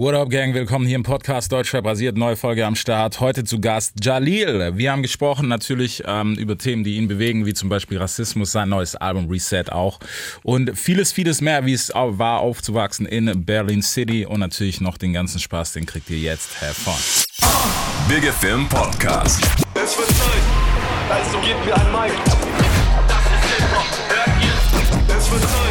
[0.00, 0.54] What up, Gang?
[0.54, 2.16] Willkommen hier im Podcast Deutschrap basiert.
[2.16, 3.20] Neue Folge am Start.
[3.20, 4.78] Heute zu Gast Jalil.
[4.78, 8.70] Wir haben gesprochen natürlich ähm, über Themen, die ihn bewegen, wie zum Beispiel Rassismus, sein
[8.70, 10.00] neues Album Reset auch.
[10.42, 14.24] Und vieles, vieles mehr, wie es war, aufzuwachsen in Berlin City.
[14.24, 16.62] Und natürlich noch den ganzen Spaß, den kriegt ihr jetzt.
[16.62, 16.94] Have fun.
[18.08, 19.42] Big FM Podcast.
[19.74, 22.14] Es wird Zeit, also gebt mir ein Mic.
[23.06, 25.14] Das ist Hip-Hop, hört ihr?
[25.18, 25.69] Es wird Zeit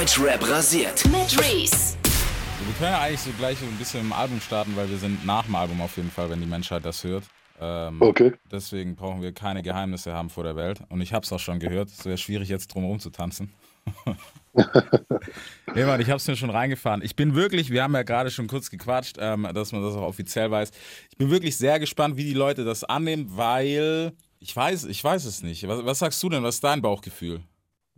[0.00, 1.04] Deutschrap rasiert.
[1.08, 1.94] Mit Reese.
[2.64, 5.44] Wir können ja eigentlich so gleich ein bisschen im Album starten, weil wir sind nach
[5.44, 7.24] dem Album auf jeden Fall, wenn die Menschheit das hört.
[7.60, 8.32] Ähm, Okay.
[8.50, 10.80] Deswegen brauchen wir keine Geheimnisse haben vor der Welt.
[10.88, 11.90] Und ich habe es auch schon gehört.
[11.90, 13.52] Es wäre schwierig, jetzt drumherum zu tanzen.
[15.74, 17.02] nee, Mann, ich habe es mir schon reingefahren.
[17.02, 20.08] Ich bin wirklich, wir haben ja gerade schon kurz gequatscht, ähm, dass man das auch
[20.08, 20.70] offiziell weiß.
[21.10, 25.26] Ich bin wirklich sehr gespannt, wie die Leute das annehmen, weil ich weiß, ich weiß
[25.26, 25.68] es nicht.
[25.68, 26.42] Was, was sagst du denn?
[26.42, 27.42] Was ist dein Bauchgefühl?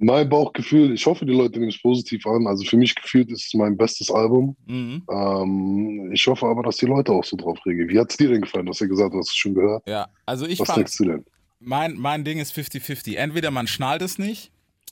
[0.04, 2.46] Mein Bauchgefühl, ich hoffe, die Leute nehmen es positiv an.
[2.48, 4.56] Also für mich gefühlt ist es mein bestes Album.
[4.66, 5.02] Mhm.
[5.08, 7.88] Ähm, ich hoffe aber, dass die Leute auch so drauf reagieren.
[7.88, 8.66] Wie hat es dir denn gefallen?
[8.66, 9.86] Du hast ja gesagt, du hast es schon gehört.
[9.86, 11.24] Ja, also ich Was denkst du denn?
[11.60, 13.14] mein, mein Ding ist 50-50.
[13.16, 14.50] Entweder man schnallt es nicht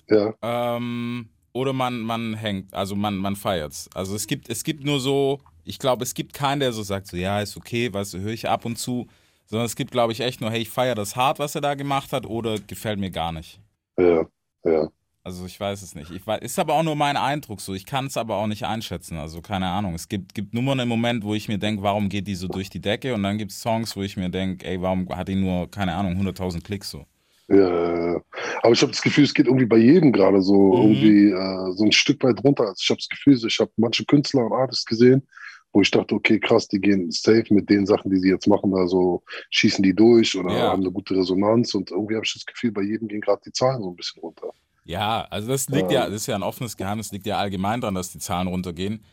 [0.09, 3.91] Ja, Ähm, oder man, man hängt, also man, man feiert's.
[3.93, 7.09] Also es gibt, es gibt nur so, ich glaube, es gibt keinen, der so sagt,
[7.09, 9.09] so ja, ist okay, weißt du, höre ich ab und zu.
[9.47, 11.75] Sondern es gibt, glaube ich, echt nur, hey, ich feiere das hart, was er da
[11.75, 13.59] gemacht hat, oder gefällt mir gar nicht.
[13.99, 14.25] ja,
[14.65, 14.89] ja.
[15.23, 16.11] Also ich weiß es nicht.
[16.11, 17.75] Ich weiß, ist aber auch nur mein Eindruck so.
[17.75, 19.19] Ich kann es aber auch nicht einschätzen.
[19.19, 19.95] Also keine Ahnung.
[19.95, 22.71] Es gibt, gibt Nummern im Moment, wo ich mir denke, warum geht die so durch
[22.71, 23.15] die Decke?
[23.15, 25.95] Und dann gibt es Songs, wo ich mir denke, ey, warum hat die nur, keine
[25.95, 27.05] Ahnung, 100.000 Klicks so?
[27.49, 28.21] Ja, ja, ja.
[28.63, 30.83] aber ich habe das Gefühl, es geht irgendwie bei jedem gerade so Mhm.
[30.83, 32.63] irgendwie äh, so ein Stück weit runter.
[32.69, 35.27] Also ich habe das Gefühl, ich habe manche Künstler und Artists gesehen,
[35.73, 38.75] wo ich dachte, okay, krass, die gehen safe mit den Sachen, die sie jetzt machen,
[38.75, 40.71] also schießen die durch oder Ja.
[40.71, 43.53] haben eine gute Resonanz und irgendwie habe ich das Gefühl, bei jedem gehen gerade die
[43.53, 44.51] Zahlen so ein bisschen runter.
[44.91, 47.95] Ja, also das liegt ja, das ist ja ein offenes Geheimnis, liegt ja allgemein daran,
[47.95, 49.05] dass die Zahlen runtergehen.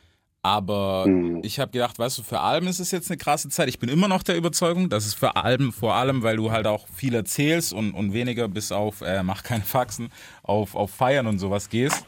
[0.44, 1.42] Aber Mhm.
[1.44, 3.68] ich habe gedacht, weißt du, für Alben ist es jetzt eine krasse Zeit.
[3.70, 6.68] Ich bin immer noch der Überzeugung, dass es für Alben vor allem, weil du halt
[6.68, 10.10] auch viel erzählst und, und weniger bis auf, äh, mach keine Faxen,
[10.44, 12.06] auf, auf Feiern und sowas gehst.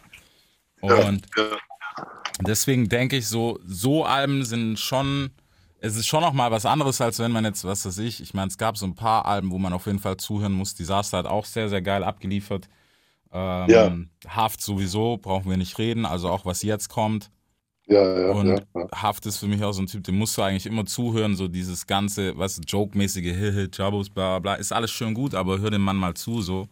[0.82, 1.28] Und
[2.42, 5.32] deswegen denke ich so, so Alben sind schon,
[5.82, 8.34] es ist schon noch mal was anderes, als wenn man jetzt, was weiß ich, ich
[8.34, 10.76] meine, es gab so ein paar Alben, wo man auf jeden Fall zuhören muss.
[10.76, 12.70] Disaster hat auch sehr, sehr geil abgeliefert.
[13.32, 13.96] Ähm, Ja.
[14.28, 17.30] Haft sowieso, brauchen wir nicht reden, also auch was jetzt kommt.
[17.88, 18.88] Ja, ja, Und ja, ja.
[18.94, 21.48] Haft ist für mich auch so ein Typ, dem musst du eigentlich immer zuhören, so
[21.48, 25.82] dieses ganze, was Joke-mäßige Hihi, Jabos, bla bla, ist alles schön gut, aber hör dem
[25.82, 26.68] Mann mal zu, so.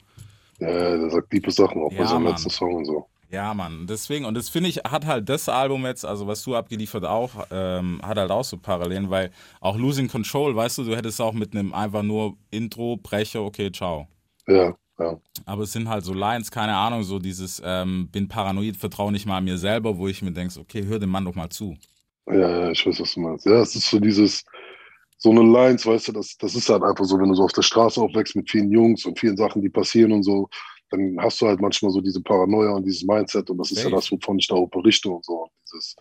[0.59, 0.67] Ja,
[0.97, 2.33] der sagt tiefe Sachen, auch Ja, bei seinem Mann.
[2.33, 3.07] letzten Song und so.
[3.29, 6.55] Ja, Mann, deswegen, und das finde ich, hat halt das Album jetzt, also was du
[6.55, 10.95] abgeliefert auch, ähm, hat halt auch so Parallelen, weil auch Losing Control, weißt du, du
[10.95, 14.07] hättest auch mit einem einfach nur Intro, Brecher, okay, ciao.
[14.47, 15.19] Ja, ja.
[15.45, 19.25] Aber es sind halt so Lines, keine Ahnung, so dieses, ähm, bin paranoid, vertraue nicht
[19.25, 21.77] mal mir selber, wo ich mir denke, okay, hör dem Mann doch mal zu.
[22.27, 23.45] Ja, ich weiß, was du meinst.
[23.45, 24.43] Ja, es ist so dieses,
[25.17, 27.53] so eine Lines, weißt du, das, das ist halt einfach so, wenn du so auf
[27.53, 30.49] der Straße aufwächst mit vielen Jungs und vielen Sachen, die passieren und so,
[30.89, 33.83] dann hast du halt manchmal so diese Paranoia und dieses Mindset und das ist ja
[33.85, 33.95] Safe.
[33.95, 35.47] das, wovon ich da auch berichte und so.
[35.65, 35.95] Dieses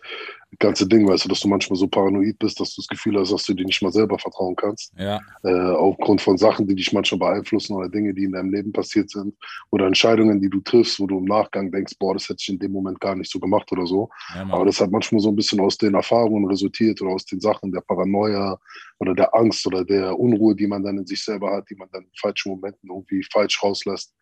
[0.59, 3.33] ganze Ding, weißt du, dass du manchmal so paranoid bist, dass du das Gefühl hast,
[3.33, 6.93] dass du dir nicht mal selber vertrauen kannst, Ja, äh, aufgrund von Sachen, die dich
[6.93, 9.35] manchmal beeinflussen oder Dinge, die in deinem Leben passiert sind
[9.71, 12.59] oder Entscheidungen, die du triffst, wo du im Nachgang denkst, boah, das hätte ich in
[12.59, 14.09] dem Moment gar nicht so gemacht oder so.
[14.33, 17.41] ja Aber das hat manchmal so ein bisschen aus den Erfahrungen resultiert oder aus den
[17.41, 18.57] Sachen der Paranoia
[18.99, 21.89] oder der Angst oder der Unruhe, die man dann in sich selber hat, die man
[21.91, 24.13] dann in falschen Momenten irgendwie falsch rauslässt.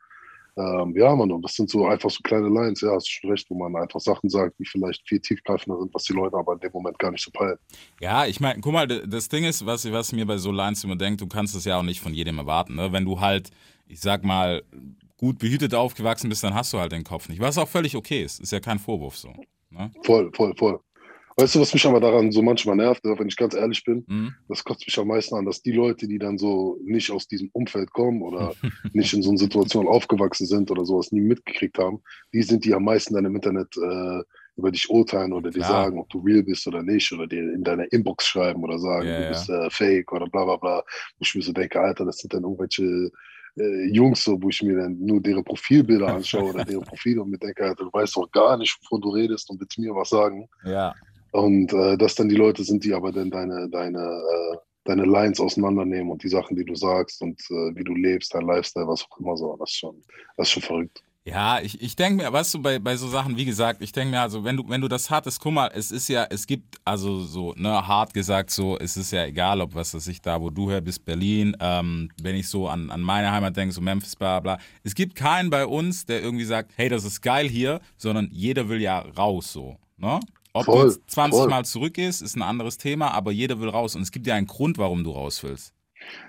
[0.58, 3.30] Ähm, ja, Mann, und das sind so einfach so kleine Lines, ja, hast du schon
[3.30, 6.54] recht, wo man einfach Sachen sagt, die vielleicht viel tiefgreifender sind, was die Leute aber
[6.54, 7.58] in dem Moment gar nicht so peilen.
[8.00, 10.96] Ja, ich meine, guck mal, das Ding ist, was, was mir bei so Lines immer
[10.96, 12.76] denkt, du kannst es ja auch nicht von jedem erwarten.
[12.76, 12.94] Ne?
[12.94, 13.50] Wenn du halt,
[13.88, 14.64] ich sag mal,
[15.18, 17.42] gut behütet aufgewachsen bist, dann hast du halt den Kopf nicht.
[17.42, 18.40] Was auch völlig okay ist.
[18.40, 19.34] Ist ja kein Vorwurf so.
[19.72, 19.92] Ne?
[20.04, 20.80] Voll, voll, voll.
[21.38, 24.06] Weißt du, was mich aber daran so manchmal nervt, wenn ich ganz ehrlich bin?
[24.08, 24.34] Mhm.
[24.48, 27.50] das kotzt mich am meisten an, dass die Leute, die dann so nicht aus diesem
[27.52, 28.54] Umfeld kommen oder
[28.94, 32.02] nicht in so einer Situation aufgewachsen sind oder sowas nie mitgekriegt haben,
[32.34, 34.24] die sind, die am meisten dann im Internet äh,
[34.58, 37.64] über dich urteilen oder dir sagen, ob du real bist oder nicht oder dir in
[37.64, 40.78] deiner Inbox schreiben oder sagen, Ja, du bist äh, fake oder bla bla bla.
[41.18, 43.12] Wo ich mir so denke, Alter, das sind dann irgendwelche
[43.58, 47.32] äh, Jungs, so, wo ich mir dann nur deren Profilbilder anschaue oder deren Profile und
[47.32, 50.10] mir denke, Alter, du weißt doch gar nicht, wovon du redest und willst mir was
[50.10, 50.48] sagen.
[50.64, 50.96] Ja,
[51.36, 55.42] Und äh, dass dann die Leute sind, die aber dann deine, deine, äh, deine Lines
[55.42, 59.04] auseinandernehmen und die Sachen, die du sagst und äh, wie du lebst, dein Lifestyle, was
[59.04, 59.54] auch immer so.
[59.60, 60.02] Das ist schon,
[60.38, 61.04] das ist schon verrückt.
[61.26, 64.12] Ja, ich, ich denke mir, weißt du, bei, bei so Sachen, wie gesagt, ich denke
[64.12, 66.78] mir, also wenn du, wenn du das hattest, guck mal, es ist ja, es gibt,
[66.86, 70.40] also so, ne, hart gesagt, so, es ist ja egal, ob was weiß ich, da,
[70.40, 73.82] wo du her bist, Berlin, ähm, wenn ich so an, an meine Heimat denke, so
[73.82, 74.58] Memphis, bla bla.
[74.84, 78.70] Es gibt keinen bei uns, der irgendwie sagt, hey, das ist geil hier, sondern jeder
[78.70, 79.76] will ja raus so.
[79.98, 80.22] Ne?
[80.56, 81.50] Ob Voll, du jetzt 20 voll.
[81.50, 83.98] Mal zurückgehst, ist ein anderes Thema, aber jeder will raus.
[83.98, 85.74] Und es gibt ja einen Grund, warum du raus willst.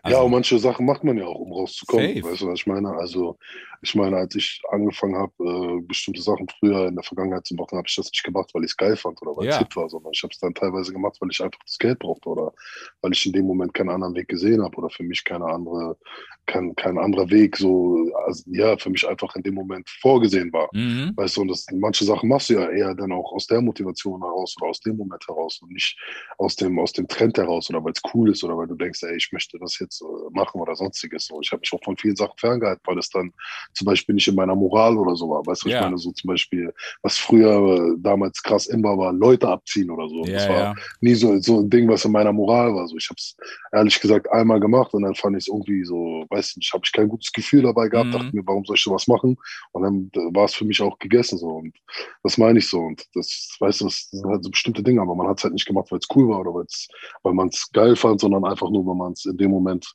[0.03, 2.09] Also ja, und manche Sachen macht man ja auch, um rauszukommen.
[2.09, 2.25] Safe.
[2.25, 2.91] Weißt du, was ich meine?
[2.91, 3.39] Also,
[3.83, 7.77] ich meine, als ich angefangen habe, äh, bestimmte Sachen früher in der Vergangenheit zu machen,
[7.77, 9.61] habe ich das nicht gemacht, weil ich es geil fand oder weil es Ja.
[9.61, 12.29] hip war, sondern ich habe es dann teilweise gemacht, weil ich einfach das Geld brauchte
[12.29, 12.53] oder
[13.03, 15.97] weil ich in dem Moment keinen anderen Weg gesehen habe oder für mich keine andere,
[16.47, 17.97] kein, kein anderer Weg so,
[18.27, 20.69] also, ja, für mich einfach in dem Moment vorgesehen war.
[20.73, 21.13] Mhm.
[21.17, 24.21] Weißt du, und das, manche Sachen machst du ja eher dann auch aus der Motivation
[24.23, 25.99] heraus oder aus dem Moment heraus und nicht
[26.39, 29.03] aus dem, aus dem Trend heraus oder weil es cool ist oder weil du denkst,
[29.03, 31.27] ey, ich möchte das jetzt äh, machen oder sonstiges.
[31.27, 33.33] So, ich habe mich auch von vielen Sachen ferngehalten, weil es dann
[33.75, 35.45] zum Beispiel nicht in meiner Moral oder so war.
[35.47, 35.77] Weißt du, Ja.
[35.77, 36.73] ich meine, so zum Beispiel,
[37.03, 40.25] was früher äh, damals krass immer war, Leute abziehen oder so.
[40.25, 40.75] das Ja, war ja.
[41.01, 42.87] nie so, so ein Ding, was in meiner Moral war.
[42.89, 43.37] So, ich habe es
[43.73, 46.93] ehrlich gesagt einmal gemacht und dann fand ich es irgendwie so, weiß nicht, habe ich
[46.93, 48.13] kein gutes Gefühl dabei gehabt, Mhm.
[48.13, 49.37] dachte mir, warum soll ich sowas machen?
[49.73, 51.49] Und dann äh, war es für mich auch gegessen so.
[51.49, 51.75] Und
[52.23, 52.79] das meine ich so.
[52.81, 55.53] Und das, weißt du, das sind halt so bestimmte Dinge, aber man hat es halt
[55.55, 56.89] nicht gemacht, weil es cool war oder weil's,
[57.23, 59.87] weil man es geil fand, sondern einfach nur, weil man es in dem Moment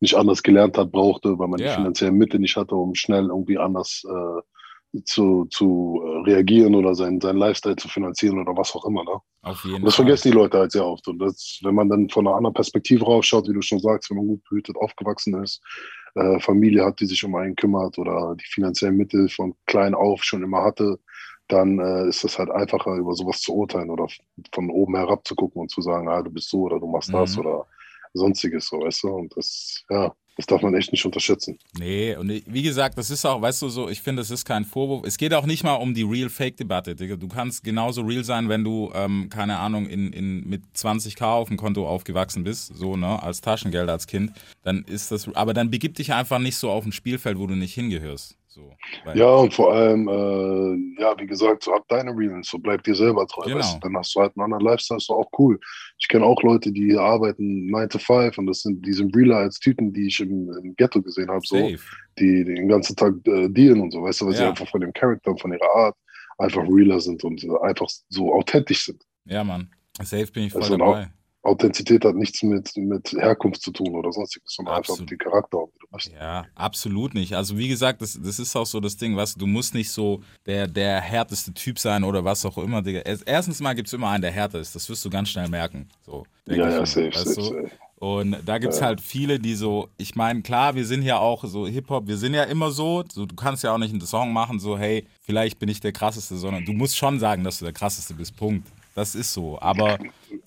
[0.00, 1.68] nicht anders gelernt hat, brauchte, weil man Ja.
[1.68, 6.94] die finanziellen Mittel nicht hatte, um schnell irgendwie anders äh, zu, zu äh, reagieren oder
[6.94, 9.04] seinen, seinen Lifestyle zu finanzieren oder was auch immer.
[9.04, 9.18] Ne?
[9.42, 10.04] Auf jeden Und das Fall.
[10.06, 11.06] vergessen die Leute halt sehr oft.
[11.08, 14.16] Und das, wenn man dann von einer anderen Perspektive rausschaut, wie du schon sagst, wenn
[14.18, 15.62] man gut behütet aufgewachsen ist,
[16.14, 20.22] äh, Familie hat, die sich um einen kümmert oder die finanziellen Mittel von klein auf
[20.24, 20.98] schon immer hatte,
[21.48, 24.06] dann äh, ist es halt einfacher, über sowas zu urteilen oder
[24.54, 27.12] von oben herab zu gucken und zu sagen, ah, du bist so oder du machst
[27.12, 27.40] das Mhm.
[27.40, 27.66] oder
[28.18, 29.08] sonstiges, so, weißt du?
[29.08, 31.58] Und das, ja, das darf man echt nicht unterschätzen.
[31.76, 34.64] Nee, und wie gesagt, das ist auch, weißt du, so, ich finde, das ist kein
[34.64, 35.04] Vorwurf.
[35.04, 36.94] Es geht auch nicht mal um die Real-Fake-Debatte.
[36.94, 41.48] Du kannst genauso real sein, wenn du, ähm, keine Ahnung, in, in, mit 20k auf
[41.48, 44.30] dem Konto aufgewachsen bist, so, ne, als Taschengeld als Kind.
[44.62, 47.56] Dann ist das, aber dann begib dich einfach nicht so auf ein Spielfeld, wo du
[47.56, 48.37] nicht hingehörst.
[48.50, 48.74] So,
[49.14, 52.94] Ja, und vor allem, äh, ja, wie gesagt, so hab deine Realness, so bleib dir
[52.94, 53.42] selber treu.
[53.44, 53.58] Genau.
[53.58, 53.78] Weißt?
[53.82, 55.60] Dann hast du halt einen anderen Lifestyle, ist doch auch cool.
[55.98, 59.36] Ich kenne auch Leute, die arbeiten 9 to 5 und das sind, die sind realer
[59.36, 61.78] als Typen, die ich im, im Ghetto gesehen habe, so, Safe.
[62.18, 64.48] die den ganzen Tag äh, dealen und so, weißt du, weil sie Ja.
[64.48, 65.96] einfach von dem Charakter und von ihrer Art
[66.38, 69.02] einfach realer sind und äh, einfach so authentisch sind.
[69.26, 69.68] Ja, Mann.
[70.00, 71.10] Safe bin ich voll Also, dabei.
[71.42, 75.10] Authentizität hat nichts mit, mit Herkunft zu tun oder sonstiges, sondern einfach Absolut.
[75.10, 75.64] mit dem Charakter.
[76.18, 77.34] Ja, absolut nicht.
[77.34, 80.20] Also wie gesagt, das, das ist auch so das Ding, was du musst nicht so
[80.46, 83.00] der, der härteste Typ sein oder was auch immer, Digga.
[83.24, 84.74] Erstens mal gibt es immer einen, der härter ist.
[84.74, 85.88] Das wirst du ganz schnell merken.
[86.04, 87.70] So, Ja, ja, safe, safe, safe.
[88.00, 91.44] Und da gibt es halt viele, die so, ich meine, klar, wir sind ja auch
[91.44, 94.32] so Hip-Hop, wir sind ja immer so, so, du kannst ja auch nicht einen Song
[94.32, 97.64] machen, so, hey, vielleicht bin ich der krasseste, sondern du musst schon sagen, dass du
[97.64, 98.68] der krasseste bist, Punkt.
[98.98, 99.56] Das ist so.
[99.60, 99.96] Aber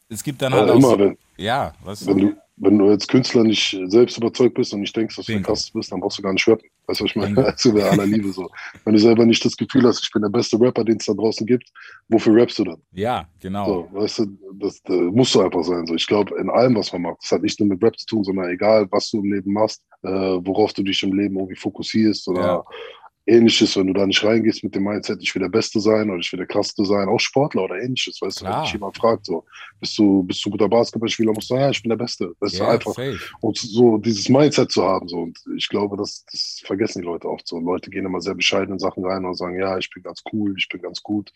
[0.10, 2.36] es gibt dann halt Aber auch immer, so, wenn, ja, weißt wenn du?
[2.58, 5.48] wenn du als Künstler nicht selbst überzeugt bist und nicht denkst, dass du Bingo.
[5.48, 6.68] Krasseste bist, dann brauchst du gar nicht rappen.
[6.86, 7.46] Weißt du, was ich meine?
[7.46, 8.50] Also bei aller Liebe so.
[8.84, 11.14] Wenn du selber nicht das Gefühl hast, ich bin der beste Rapper, den es da
[11.14, 11.72] draußen gibt,
[12.10, 12.82] wofür rappst du dann?
[12.92, 13.88] Ja, genau.
[13.94, 14.26] So, weißt du,
[14.60, 15.88] das, das musst du einfach sein.
[15.88, 18.06] So, ich glaube, in allem, was man macht, das hat nicht nur mit Rap zu
[18.06, 21.56] tun, sondern egal, was du im Leben machst, äh, worauf du dich im Leben irgendwie
[21.56, 22.64] fokussierst oder Ja.
[23.26, 26.20] Ähnliches, wenn du da nicht reingehst mit dem Mindset, ich will der Beste sein oder
[26.20, 28.64] ich will der Krasseste sein, auch Sportler oder ähnliches, weißt du, wenn Klar.
[28.64, 29.46] dich jemand fragt, so,
[29.80, 32.34] bist du, bist du ein guter Basketballspieler, musst du sagen, ja, ich bin der Beste.
[32.40, 33.20] Das ist ja, einfach safe.
[33.42, 35.08] und so dieses Mindset zu haben.
[35.08, 35.20] So.
[35.20, 37.60] Und ich glaube, das, das vergessen die Leute oft so.
[37.60, 40.56] Leute gehen immer sehr bescheiden in Sachen rein und sagen, ja, ich bin ganz cool,
[40.58, 41.32] ich bin ganz gut.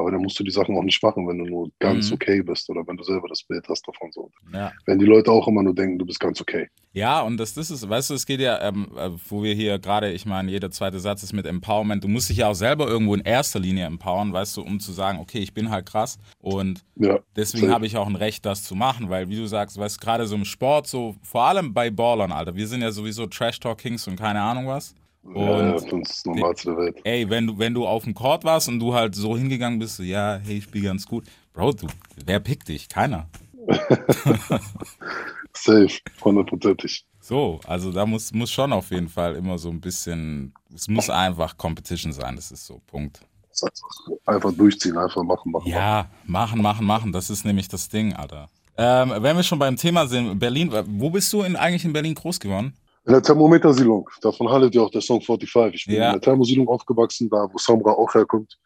[0.00, 2.14] Aber dann musst du die Sachen auch nicht machen, wenn du nur ganz Mhm.
[2.14, 4.10] okay bist oder wenn du selber das Bild hast davon.
[4.12, 4.30] So.
[4.52, 4.72] Ja.
[4.86, 6.68] Wenn die Leute auch immer nur denken, du bist ganz okay.
[6.92, 9.78] Ja, und das, das ist, weißt du, es geht ja, ähm, äh, wo wir hier
[9.78, 12.02] gerade, ich meine, jeder zweite Satz ist mit Empowerment.
[12.02, 14.90] Du musst dich ja auch selber irgendwo in erster Linie empowern, weißt du, um zu
[14.92, 16.18] sagen, okay, ich bin halt krass.
[16.40, 19.78] Und Ja, deswegen habe ich auch ein Recht, das zu machen, weil, wie du sagst,
[19.78, 22.90] weißt du, gerade so im Sport, so vor allem bei Ballern, Alter, wir sind ja
[22.90, 24.94] sowieso Trash-Talk-Kings und keine Ahnung was.
[25.22, 25.84] Ja, ja, Und
[26.76, 27.00] Welt.
[27.04, 29.96] ey, wenn du, wenn du auf dem Court warst und du halt so hingegangen bist,
[29.96, 31.24] so, ja, hey, ich spiele ganz gut.
[31.52, 31.86] Bro, du,
[32.24, 32.88] wer pickt dich?
[32.88, 33.28] Keiner.
[35.52, 37.04] Safe, hundertprozentig.
[37.20, 41.10] So, also da muss, muss schon auf jeden Fall immer so ein bisschen, es muss
[41.10, 43.20] einfach Competition sein, das ist so, Punkt.
[44.24, 45.52] Einfach durchziehen, einfach machen, machen.
[45.52, 45.68] machen.
[45.68, 48.48] Ja, machen, machen, machen, das ist nämlich das Ding, Alter.
[48.78, 52.14] Ähm, wenn wir schon beim Thema sind, Berlin, wo bist du in, eigentlich in Berlin
[52.14, 52.74] groß geworden?
[53.06, 55.74] In der Thermometersiedlung, davon handelt ja auch der Song 45.
[55.74, 56.06] Ich bin Ja.
[56.08, 58.58] in der Thermosiedlung aufgewachsen, da wo Samra auch herkommt.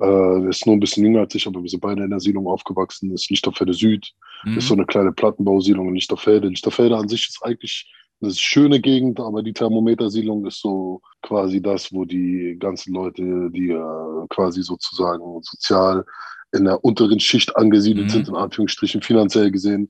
[0.00, 2.46] Äh, ist nur ein bisschen jünger als ich, aber wir sind beide in der Siedlung
[2.48, 3.10] aufgewachsen.
[3.10, 4.12] Das ist Lichterfelde Süd.
[4.44, 4.58] Mhm.
[4.58, 6.48] ist so eine kleine Plattenbausiedlung in Lichterfelde.
[6.48, 7.90] Lichterfelde an sich ist eigentlich
[8.20, 13.70] eine schöne Gegend, aber die Thermometersiedlung ist so quasi das, wo die ganzen Leute, die
[13.70, 16.04] äh, quasi sozusagen sozial
[16.52, 18.10] in der unteren Schicht angesiedelt Mhm.
[18.10, 19.88] sind, in Anführungsstrichen finanziell gesehen,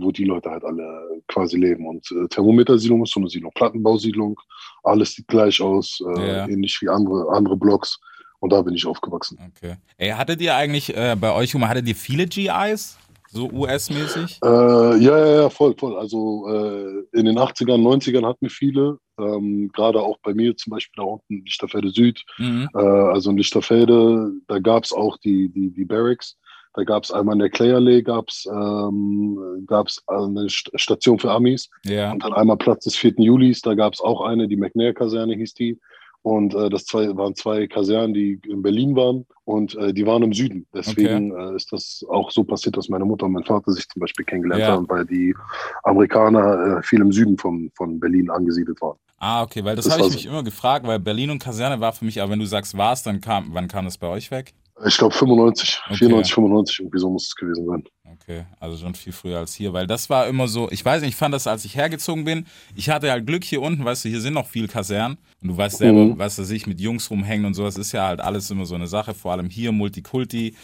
[0.00, 1.86] wo die Leute halt alle quasi leben.
[1.86, 4.38] Und äh, Thermometersiedlung ist so eine Siedlung, Plattenbausiedlung,
[4.82, 6.48] alles sieht gleich aus, äh, Ja.
[6.48, 7.98] ähnlich wie andere, andere Blocks.
[8.40, 9.38] Und da bin ich aufgewachsen.
[9.54, 9.76] Okay.
[9.98, 12.96] Ey, hattet ihr eigentlich äh, bei euch, hattet ihr viele GIs?
[13.32, 14.40] So US-mäßig?
[14.42, 15.96] Äh, ja, ja, ja, voll, voll.
[15.96, 18.98] Also äh, in den 80ern, 90ern hatten wir viele.
[19.20, 22.24] Ähm, Gerade auch bei mir zum Beispiel da unten, Lichterfelde Süd.
[22.38, 22.68] Mhm.
[22.74, 26.38] Äh, also in Lichterfelde, da gab es auch die, die, die Barracks.
[26.74, 31.30] Da gab es einmal in der Clay-Allee, gab es ähm, gab's eine St Station für
[31.30, 31.68] Amis.
[31.84, 32.12] Ja.
[32.12, 33.14] Und dann einmal Platz des 4.
[33.18, 35.78] Julis, da gab es auch eine, die McNair-Kaserne hieß die.
[36.22, 40.22] Und äh, das zwei, waren zwei Kasernen, die in Berlin waren und äh, die waren
[40.22, 40.66] im Süden.
[40.74, 44.00] Deswegen äh, ist das auch so passiert, dass meine Mutter und mein Vater sich zum
[44.00, 44.72] Beispiel kennengelernt Ja.
[44.72, 45.34] haben, weil die
[45.82, 48.98] Amerikaner äh, viel im Süden von, von Berlin angesiedelt waren.
[49.18, 50.28] Ah, okay, weil das, Das habe ich mich so.
[50.30, 53.02] immer gefragt, weil Berlin und Kaserne war für mich, aber wenn du sagst, war es,
[53.02, 54.52] dann kam, wann kam das bei euch weg?
[54.86, 55.96] Ich glaube 95, Okay.
[55.98, 57.84] 94, 95, irgendwie so muss es gewesen sein.
[58.22, 61.10] Okay, also schon viel früher als hier, weil das war immer so, ich weiß nicht,
[61.10, 64.08] ich fand das, als ich hergezogen bin, ich hatte halt Glück hier unten, weißt du,
[64.08, 66.18] hier sind noch viel Kasernen und du weißt selber, Mhm.
[66.18, 68.86] weißt du, sich mit Jungs rumhängen und sowas ist ja halt alles immer so eine
[68.86, 70.54] Sache, vor allem hier Multikulti.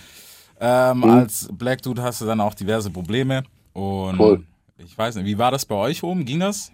[0.61, 1.04] Ähm, Mhm.
[1.04, 3.42] Als Black Dude hast du dann auch diverse Probleme
[3.75, 4.44] und Voll.
[4.78, 6.25] ich weiß nicht, wie war das bei euch oben?
[6.25, 6.73] Ging das?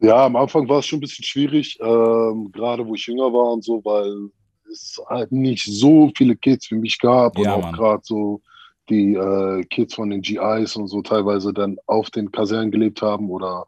[0.00, 3.52] Ja, am Anfang war es schon ein bisschen schwierig, ähm, gerade wo ich jünger war
[3.52, 4.30] und so, weil
[4.70, 7.72] es halt nicht so viele Kids wie mich gab und Ja, auch Mann.
[7.72, 8.40] gerade so
[8.88, 13.30] die äh, Kids von den GIs und so teilweise dann auf den Kasernen gelebt haben
[13.30, 13.66] oder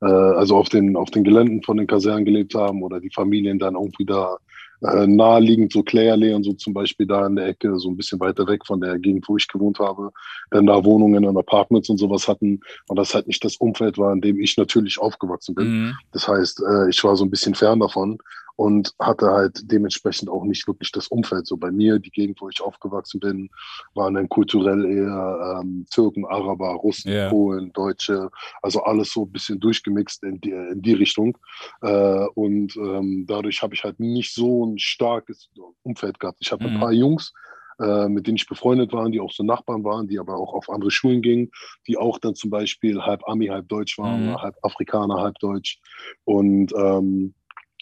[0.00, 3.58] äh, also auf den, auf den Geländen von den Kasernen gelebt haben oder die Familien
[3.58, 4.36] dann irgendwie da
[4.82, 8.18] äh, naheliegend, so Clairley und so zum Beispiel da in der Ecke, so ein bisschen
[8.20, 10.10] weiter weg von der Gegend, wo ich gewohnt habe,
[10.50, 14.12] dann da Wohnungen und Apartments und sowas hatten und das halt nicht das Umfeld war,
[14.12, 15.68] in dem ich natürlich aufgewachsen bin.
[15.68, 15.94] Mhm.
[16.12, 18.18] Das heißt, äh, ich war so ein bisschen fern davon
[18.60, 21.46] und hatte halt dementsprechend auch nicht wirklich das Umfeld.
[21.46, 23.48] So bei mir, die Gegend, wo ich aufgewachsen bin,
[23.94, 27.30] waren dann kulturell eher ähm, Türken, Araber, Russen, Ja.
[27.30, 28.28] Polen, Deutsche,
[28.60, 31.38] also alles so ein bisschen durchgemixt in die, in die Richtung.
[31.80, 35.48] Äh, und ähm, dadurch habe ich halt nicht so ein starkes
[35.82, 36.38] Umfeld gehabt.
[36.42, 36.74] Ich habe Mhm.
[36.76, 37.32] ein paar Jungs,
[37.80, 40.68] äh, mit denen ich befreundet war, die auch so Nachbarn waren, die aber auch auf
[40.68, 41.50] andere Schulen gingen,
[41.86, 44.36] die auch dann zum Beispiel halb Ami, halb Deutsch waren, Mhm.
[44.36, 45.80] halb Afrikaner, halb Deutsch.
[46.24, 47.32] Und ähm,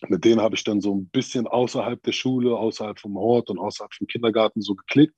[0.06, 3.58] mit denen habe ich dann so ein bisschen außerhalb der Schule, außerhalb vom Hort und
[3.58, 5.14] außerhalb vom Kindergarten so geklickt.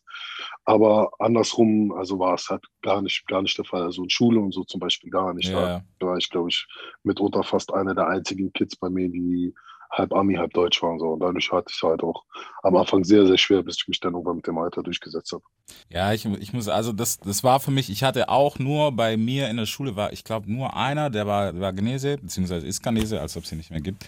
[0.65, 3.83] Aber andersrum, also war es halt gar nicht, gar nicht der Fall.
[3.83, 5.51] Also in Schule und so zum Beispiel gar nicht.
[5.51, 5.83] Ja.
[5.99, 6.67] Da war ich, glaube ich,
[7.03, 9.55] mitunter fast einer der einzigen Kids bei mir, die
[9.91, 10.99] halb Ami, halb Deutsch waren.
[10.99, 11.09] So.
[11.09, 12.25] Und dadurch hatte ich es halt auch
[12.63, 15.43] am Anfang sehr, sehr schwer, bis ich mich dann irgendwann mit dem Alter durchgesetzt habe.
[15.89, 19.17] Ja, ich, ich muss, also das, das war für mich, ich hatte auch nur bei
[19.17, 22.83] mir in der Schule war, ich glaube, nur einer, der war, war Genese, beziehungsweise ist
[22.83, 24.07] Genese, als ob es sie nicht mehr gibt.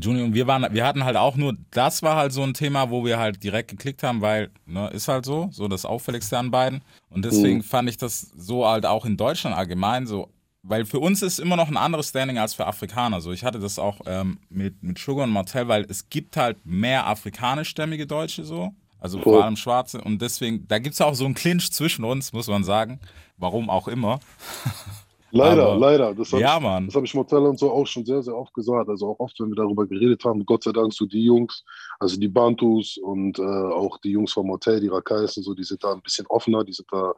[0.00, 2.90] Junior und wir waren, wir hatten halt auch nur, das war halt so ein Thema,
[2.90, 6.50] wo wir halt direkt geklickt haben, weil, ne, ist halt so, so das Auffälligste an
[6.50, 6.82] beiden.
[7.10, 7.62] Und deswegen Mhm.
[7.62, 10.30] fand ich das so halt auch in Deutschland allgemein so,
[10.62, 13.20] weil für uns ist immer noch ein anderes Standing als für Afrikaner.
[13.20, 16.64] So, ich hatte das auch ähm, mit, mit Sugar und Martell, weil es gibt halt
[16.64, 18.72] mehr afrikanischstämmige Deutsche so.
[18.98, 19.34] Also Voll.
[19.34, 20.00] vor allem Schwarze.
[20.00, 22.98] Und deswegen, da gibt es auch so einen Clinch zwischen uns, muss man sagen.
[23.36, 24.20] Warum auch immer.
[25.36, 26.14] Leider, Aber- leider.
[26.14, 26.86] Das habe Ja, ich, Mann.
[26.86, 28.88] das hab ich Motel und so auch schon sehr, sehr oft gesagt.
[28.88, 31.64] Also auch oft, wenn wir darüber geredet haben, Gott sei Dank so die Jungs,
[31.98, 35.64] also die Bantus und äh, auch die Jungs vom Hotel, die Rakais und so, die
[35.64, 37.12] sind da ein bisschen offener, die sind da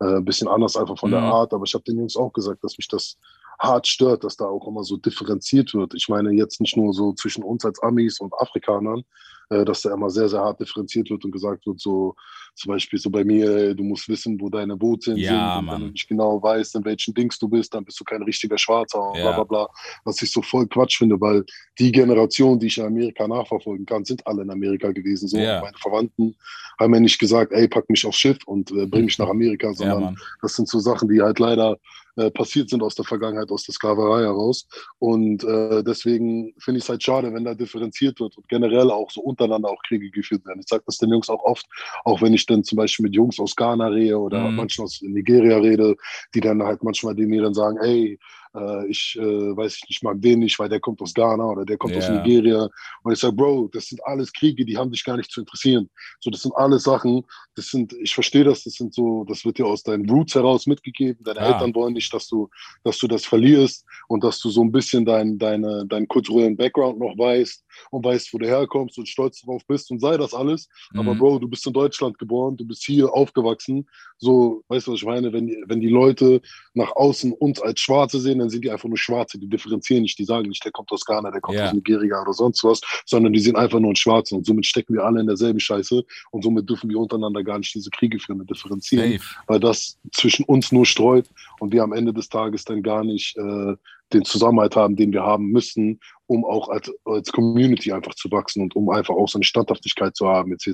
[0.00, 1.26] äh, ein bisschen anders einfach von der Mhm.
[1.32, 1.54] Art.
[1.54, 3.16] Aber ich habe den Jungs auch gesagt, dass mich das
[3.62, 5.94] hart stört, dass da auch immer so differenziert wird.
[5.94, 9.04] Ich meine jetzt nicht nur so zwischen uns als Amis und Afrikanern,
[9.50, 12.14] äh, dass da immer sehr, sehr hart differenziert wird und gesagt wird, so
[12.54, 15.38] zum Beispiel so bei mir, du musst wissen, wo deine Wurzeln Ja, sind.
[15.38, 15.80] Und wenn Mann.
[15.80, 19.00] du nicht genau weißt, in welchen Dings du bist, dann bist du kein richtiger Schwarzer
[19.00, 19.22] und Ja.
[19.32, 19.68] bla bla bla.
[20.04, 21.44] Was ich so voll Quatsch finde, weil
[21.78, 25.28] die Generation, die ich in Amerika nachverfolgen kann, sind alle in Amerika gewesen.
[25.28, 25.38] So.
[25.38, 25.60] Ja.
[25.62, 26.36] Meine Verwandten
[26.78, 29.68] haben mir nicht gesagt, ey, pack mich aufs Schiff und äh, bring mich nach Amerika,
[29.68, 31.78] Ja, sondern das sind so Sachen, die halt leider
[32.16, 34.66] äh, passiert sind aus der Vergangenheit, aus der Sklaverei heraus.
[34.98, 39.10] Und äh, deswegen finde ich es halt schade, wenn da differenziert wird und generell auch
[39.10, 40.60] so untereinander auch Kriege geführt werden.
[40.60, 41.66] Ich sage das den Jungs auch oft,
[42.04, 44.56] auch wenn ich dann zum Beispiel mit Jungs aus Ghana rede oder Mhm.
[44.56, 45.96] manchmal aus Nigeria rede,
[46.34, 48.18] die dann halt manchmal die mir dann sagen, ey,
[48.54, 51.64] äh, ich äh, weiß ich nicht, mag den nicht, weil der kommt aus Ghana oder
[51.64, 52.14] der kommt aus Ja.
[52.14, 52.68] Nigeria.
[53.02, 55.88] Und ich sage, Bro, das sind alles Kriege, die haben dich gar nicht zu interessieren.
[56.20, 59.58] So, das sind alles Sachen, das sind, ich verstehe das, das sind so, das wird
[59.58, 61.22] dir aus deinen Roots heraus mitgegeben.
[61.24, 61.46] Deine Ja.
[61.46, 62.48] Eltern wollen nicht, dass du,
[62.84, 66.98] dass du das verlierst und dass du so ein bisschen dein, deine, deinen kulturellen Background
[66.98, 70.68] noch weißt und weißt, wo du herkommst und stolz darauf bist und sei das alles.
[70.96, 71.18] Aber Mhm.
[71.18, 73.86] Bro, du bist in Deutschland geboren, du bist hier aufgewachsen.
[74.18, 75.32] So, weißt du, was ich meine?
[75.32, 76.40] Wenn, wenn die Leute
[76.74, 79.38] nach außen uns als Schwarze sehen, dann sind die einfach nur Schwarze.
[79.38, 81.66] Die differenzieren nicht, die sagen nicht, der kommt aus Ghana, der kommt Ja.
[81.68, 84.36] aus Nigeria oder sonst was, sondern die sind einfach nur ein Schwarzen.
[84.38, 87.74] Und somit stecken wir alle in derselben Scheiße und somit dürfen wir untereinander gar nicht
[87.74, 89.24] diese Kriege führen und differenzieren Safe.
[89.46, 91.26] weil das zwischen uns nur streut
[91.60, 93.74] und wir am Ende des Tages dann gar nicht äh,
[94.14, 98.62] den Zusammenhalt haben, den wir haben müssen, um auch als, als Community einfach zu wachsen
[98.62, 100.70] und um einfach auch so eine Standhaftigkeit zu haben, etc.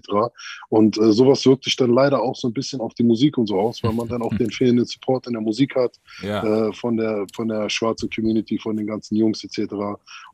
[0.69, 3.47] Und äh, sowas wirkt sich dann leider auch so ein bisschen auf die Musik und
[3.49, 6.69] so aus, weil man dann auch den fehlenden Support in der Musik hat, Ja.
[6.69, 9.73] äh, von, der, von der schwarzen Community, von den ganzen Jungs, etc.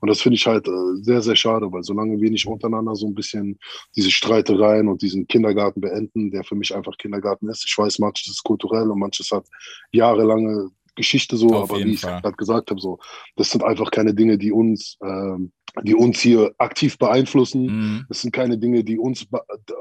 [0.01, 0.71] Und das finde ich halt äh,
[1.03, 3.59] sehr, sehr schade, weil solange wir nicht untereinander so ein bisschen
[3.97, 7.65] diese Streitereien und diesen Kindergarten beenden, der für mich einfach Kindergarten ist.
[7.67, 9.47] Ich weiß, manches ist kulturell und manches hat
[9.93, 12.99] jahrelange Geschichte so, Auf aber wie ich gerade gesagt habe, so,
[13.37, 17.67] das sind einfach keine Dinge, die uns, ähm, die uns hier aktiv beeinflussen.
[17.67, 18.05] Mhm.
[18.09, 19.27] Das sind keine Dinge, die uns,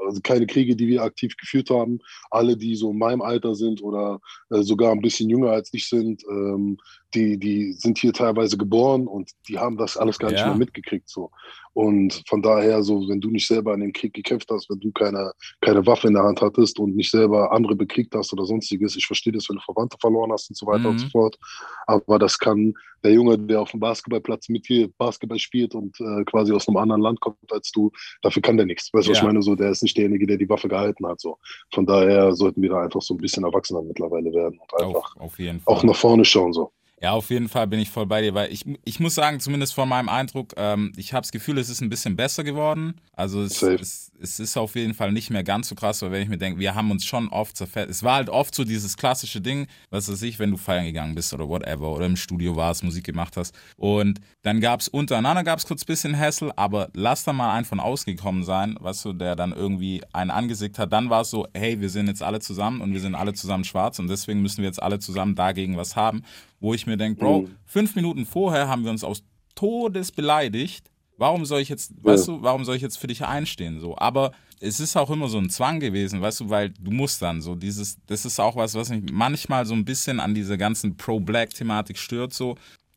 [0.06, 2.00] also keine Kriege, die wir aktiv geführt haben.
[2.30, 4.20] Alle, die so in meinem Alter sind oder
[4.50, 6.78] äh, sogar ein bisschen jünger als ich sind, ähm,
[7.14, 10.48] die, die sind hier teilweise geboren und die haben das alles gar nicht Ja.
[10.48, 11.08] mehr mitgekriegt.
[11.08, 11.30] So.
[11.72, 14.90] Und von daher, so, wenn du nicht selber in den Krieg gekämpft hast, wenn du
[14.90, 18.96] keine, keine Waffe in der Hand hattest und nicht selber andere bekriegt hast oder sonstiges,
[18.96, 20.98] ich verstehe das, wenn du Verwandte verloren hast und so weiter und Mhm.
[20.98, 21.38] so fort.
[21.86, 22.74] Aber das kann
[23.04, 26.76] der Junge, der auf dem Basketballplatz mit dir Basketball spielt und äh, quasi aus einem
[26.76, 27.90] anderen Land kommt als du,
[28.22, 28.92] dafür kann der nichts.
[28.92, 29.26] Weißt du, was ich Ja.
[29.28, 29.42] meine?
[29.42, 31.20] So, der ist nicht derjenige, der die Waffe gehalten hat.
[31.20, 31.38] So.
[31.72, 35.38] Von daher sollten wir da einfach so ein bisschen erwachsener mittlerweile werden und einfach Auf,
[35.38, 36.52] auf auch nach vorne schauen.
[36.52, 36.72] So.
[37.02, 39.74] Ja, auf jeden Fall bin ich voll bei dir, weil ich, ich muss sagen, zumindest
[39.74, 42.94] von meinem Eindruck, ähm, ich habe das Gefühl, es ist ein bisschen besser geworden.
[43.12, 46.22] Also es, es, es ist auf jeden Fall nicht mehr ganz so krass, weil wenn
[46.22, 47.90] ich mir denke, wir haben uns schon oft zerfetzt.
[47.90, 51.14] Es war halt oft so dieses klassische Ding, was weiß ich, wenn du feiern gegangen
[51.14, 53.54] bist oder whatever oder im Studio warst, Musik gemacht hast.
[53.76, 57.54] Und dann gab es untereinander gab es kurz ein bisschen Hassel, aber lass da mal
[57.54, 60.92] einen von ausgekommen sein, weißt du, der dann irgendwie einen angesickt hat.
[60.92, 63.64] Dann war es so, hey, wir sind jetzt alle zusammen und wir sind alle zusammen
[63.64, 66.22] schwarz und deswegen müssen wir jetzt alle zusammen dagegen was haben
[66.64, 67.56] wo ich mir denke, Bro, Mhm.
[67.64, 69.22] fünf Minuten vorher haben wir uns aus
[69.54, 70.90] Todes beleidigt.
[71.16, 73.78] Warum soll ich jetzt, weißt du, warum soll ich jetzt für dich einstehen?
[73.80, 77.22] So, aber es ist auch immer so ein Zwang gewesen, weißt du, weil du musst
[77.22, 80.56] dann so dieses, das ist auch was, was mich manchmal so ein bisschen an dieser
[80.56, 82.56] ganzen Pro-Black-Thematik stört, so.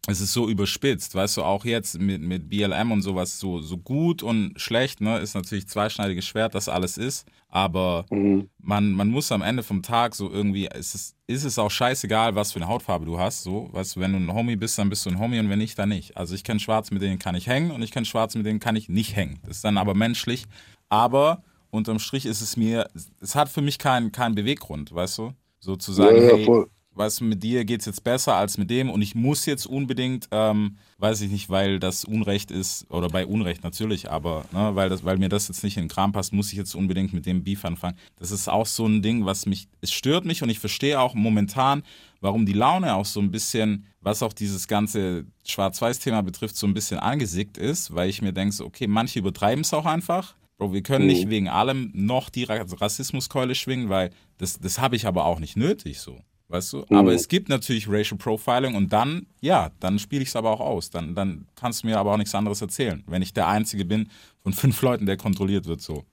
[0.10, 3.78] Es ist so überspitzt, weißt du, auch jetzt mit, mit BLM und sowas, so, so
[3.78, 7.28] gut und schlecht, ne, ist natürlich zweischneidiges Schwert, das alles ist.
[7.50, 8.50] Aber Mhm.
[8.60, 12.36] man, man muss am Ende vom Tag so irgendwie, es ist, ist es auch scheißegal,
[12.36, 13.44] was für eine Hautfarbe du hast.
[13.44, 15.60] So, weißt du, wenn du ein Homie bist, dann bist du ein Homie und wenn
[15.60, 16.18] nicht, dann nicht.
[16.18, 18.60] Also ich kenne Schwarze, mit denen kann ich hängen und ich kenne Schwarze, mit denen
[18.60, 19.40] kann ich nicht hängen.
[19.46, 20.46] Das ist dann aber menschlich.
[20.90, 22.90] Aber unterm Strich ist es mir,
[23.22, 25.34] es hat für mich keinen keinen Beweggrund, weißt du?
[25.60, 26.70] So zu sagen, ja, ja, hey, voll.
[26.98, 30.28] Weißt du, mit dir geht's jetzt besser als mit dem und ich muss jetzt unbedingt,
[30.32, 34.90] ähm, weiß ich nicht, weil das Unrecht ist, oder bei Unrecht natürlich, aber ne, weil,
[34.90, 37.26] das, weil mir das jetzt nicht in den Kram passt, muss ich jetzt unbedingt mit
[37.26, 37.98] dem Beef anfangen.
[38.18, 41.14] Das ist auch so ein Ding, was mich, es stört mich und ich verstehe auch
[41.14, 41.84] momentan,
[42.22, 46.74] warum die Laune auch so ein bisschen, was auch dieses ganze Schwarz-Weiß-Thema betrifft, so ein
[46.74, 50.36] bisschen angesickt ist, weil ich mir denke, so, okay, manche übertreiben es auch einfach.
[50.58, 54.96] Bro, wir können nicht wegen allem noch die Ra Rassismuskeule schwingen, weil das, das habe
[54.96, 56.20] ich aber auch nicht nötig so.
[56.50, 56.86] Weißt du?
[56.90, 60.62] Aber es gibt natürlich Racial Profiling und dann, ja, dann spiele ich es aber auch
[60.62, 60.90] aus.
[60.90, 64.10] Dann, dann kannst du mir aber auch nichts anderes erzählen, wenn ich der Einzige bin
[64.44, 66.06] von fünf Leuten, der kontrolliert wird so.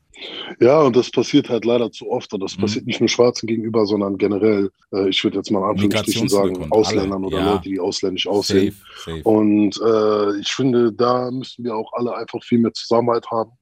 [0.61, 2.33] Ja, und das passiert halt leider zu oft.
[2.35, 2.61] Und das Mhm.
[2.63, 7.25] passiert nicht nur Schwarzen gegenüber, sondern generell, äh, ich würde jetzt mal Anführungsstrichen sagen, Ausländern
[7.25, 7.53] alle, oder ja.
[7.53, 8.75] Leute, die ausländisch aussehen.
[9.05, 9.29] Safe, safe.
[9.29, 13.53] Und äh, ich finde, da müssen wir auch alle einfach viel mehr Zusammenhalt haben.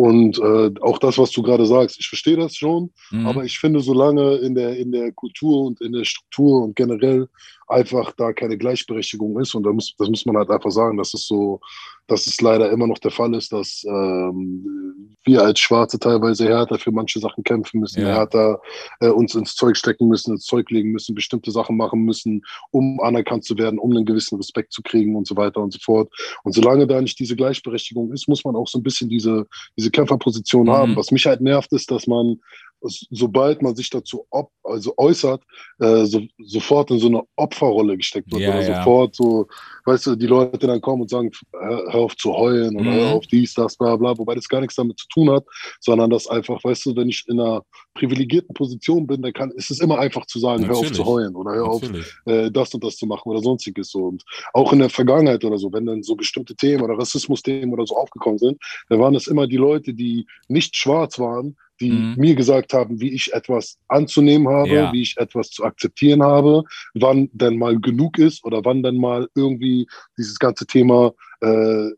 [0.00, 3.26] Und äh, auch das, was du gerade sagst, ich verstehe das schon, Mhm.
[3.26, 7.28] aber ich finde, solange in der, in der Kultur und in der Struktur und generell
[7.70, 11.14] einfach da keine Gleichberechtigung ist, und da muss, das muss man halt einfach sagen, dass
[11.14, 11.60] es so,
[12.06, 16.78] dass es leider immer noch der Fall ist, dass ähm, wir als Schwarze teilweise härter
[16.78, 18.08] für manche Sachen kämpfen müssen, Ja.
[18.08, 18.60] härter
[19.00, 22.98] äh, uns ins Zeug stecken müssen, ins Zeug legen müssen, bestimmte Sachen machen müssen, um
[23.00, 26.12] anerkannt zu werden, um einen gewissen Respekt zu kriegen und so weiter und so fort.
[26.42, 29.90] Und solange da nicht diese Gleichberechtigung ist, muss man auch so ein bisschen diese, diese
[29.90, 30.72] Kämpferposition Mhm.
[30.72, 30.96] haben.
[30.96, 32.40] Was mich halt nervt, ist, dass man,
[32.82, 35.42] sobald man sich dazu ob, also äußert,
[35.80, 37.22] äh, so, sofort in so eine
[37.60, 38.76] Opferrolle gesteckt wird Ja, oder ja.
[38.78, 39.46] sofort so,
[39.84, 42.94] weißt du, die Leute dann kommen und sagen, hör, hör auf zu heulen oder Mhm.
[42.94, 45.44] hör auf dies, das, bla bla, wobei das gar nichts damit zu tun hat,
[45.80, 47.62] sondern das einfach, weißt du, wenn ich in einer
[47.94, 50.96] privilegierten Position bin, dann kann, ist es immer einfach zu sagen, hör auf Natürlich.
[50.96, 52.12] zu heulen oder hör auf Natürlich.
[52.26, 54.04] äh, das und das zu machen oder sonstiges so.
[54.04, 57.86] Und auch in der Vergangenheit oder so, wenn dann so bestimmte Themen oder Rassismusthemen oder
[57.86, 62.14] so aufgekommen sind, dann waren es immer die Leute, die nicht schwarz waren, die Mhm.
[62.16, 64.92] mir gesagt haben, wie ich etwas anzunehmen habe, Ja.
[64.92, 66.62] wie ich etwas zu akzeptieren habe,
[66.94, 69.86] wann denn mal genug ist oder wann dann mal irgendwie
[70.18, 71.88] dieses ganze Thema äh,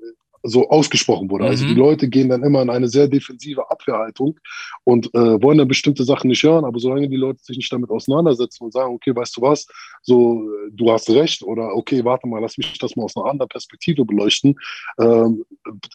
[0.42, 1.46] so ausgesprochen wurde.
[1.46, 1.68] Also Mhm.
[1.68, 4.38] die Leute gehen dann immer in eine sehr defensive Abwehrhaltung
[4.84, 7.90] und äh, wollen dann bestimmte Sachen nicht hören, aber solange die Leute sich nicht damit
[7.90, 9.66] auseinandersetzen und sagen, okay, weißt du was,
[10.02, 13.26] so äh, du hast recht oder okay, warte mal, lass mich das mal aus einer
[13.26, 14.56] anderen Perspektive beleuchten,
[15.00, 15.44] ähm,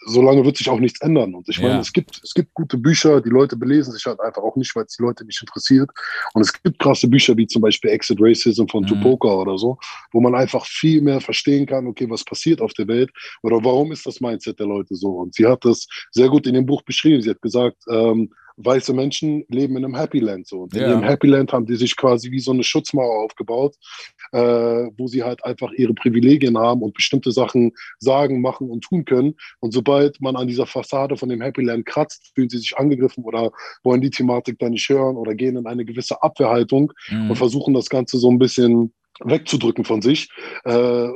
[0.05, 1.35] solange wird sich auch nichts ändern.
[1.35, 1.67] Und ich Ja.
[1.67, 4.75] meine, es gibt, es gibt gute Bücher, die Leute belesen sich halt einfach auch nicht,
[4.75, 5.89] weil es die Leute nicht interessiert.
[6.33, 8.87] Und es gibt krasse Bücher wie zum Beispiel Exit Racism von Mhm.
[8.87, 9.77] Tupoka oder so,
[10.11, 13.11] wo man einfach viel mehr verstehen kann, okay, was passiert auf der Welt
[13.43, 15.09] oder warum ist das Mindset der Leute so.
[15.09, 17.21] Und sie hat das sehr gut in dem Buch beschrieben.
[17.21, 20.61] Sie hat gesagt, ähm, weiße Menschen leben in einem Happy Land so.
[20.61, 20.89] Und in Ja.
[20.89, 23.75] ihrem Happy Land haben die sich quasi wie so eine Schutzmauer aufgebaut,
[24.31, 24.39] äh,
[24.97, 29.35] wo sie halt einfach ihre Privilegien haben und bestimmte Sachen sagen, machen und tun können.
[29.59, 33.23] Und sobald man an dieser Fassade von dem Happy Land kratzt, fühlen sie sich angegriffen
[33.23, 33.51] oder
[33.83, 37.29] wollen die Thematik dann nicht hören oder gehen in eine gewisse Abwehrhaltung Mhm.
[37.29, 38.91] und versuchen das Ganze so ein bisschen
[39.23, 40.29] wegzudrücken von sich,
[40.63, 40.71] äh,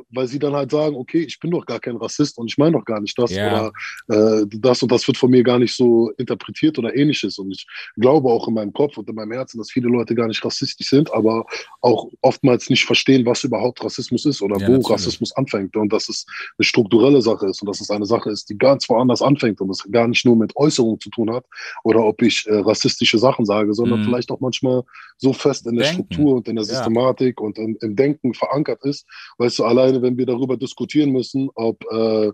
[0.09, 2.73] weil sie dann halt sagen, okay, ich bin doch gar kein Rassist und ich meine
[2.77, 3.71] doch gar nicht das Ja.
[4.07, 7.51] oder äh, das und das wird von mir gar nicht so interpretiert oder ähnliches und
[7.51, 7.65] ich
[7.97, 10.89] glaube auch in meinem Kopf und in meinem Herzen, dass viele Leute gar nicht rassistisch
[10.89, 11.45] sind, aber
[11.81, 14.89] auch oftmals nicht verstehen, was überhaupt Rassismus ist oder Ja, wo natürlich.
[14.89, 16.25] Rassismus anfängt und dass es
[16.57, 19.69] eine strukturelle Sache ist und dass es eine Sache ist, die ganz woanders anfängt und
[19.69, 21.45] es gar nicht nur mit Äußerungen zu tun hat
[21.83, 24.05] oder ob ich äh, rassistische Sachen sage, sondern Mhm.
[24.05, 24.83] vielleicht auch manchmal
[25.17, 26.05] so fest in der Denken.
[26.07, 26.73] Struktur und in der Ja.
[26.75, 29.05] Systematik und im, im Denken verankert ist.
[29.37, 32.31] Weißt du, alleine wenn wir darüber diskutieren müssen, ob äh,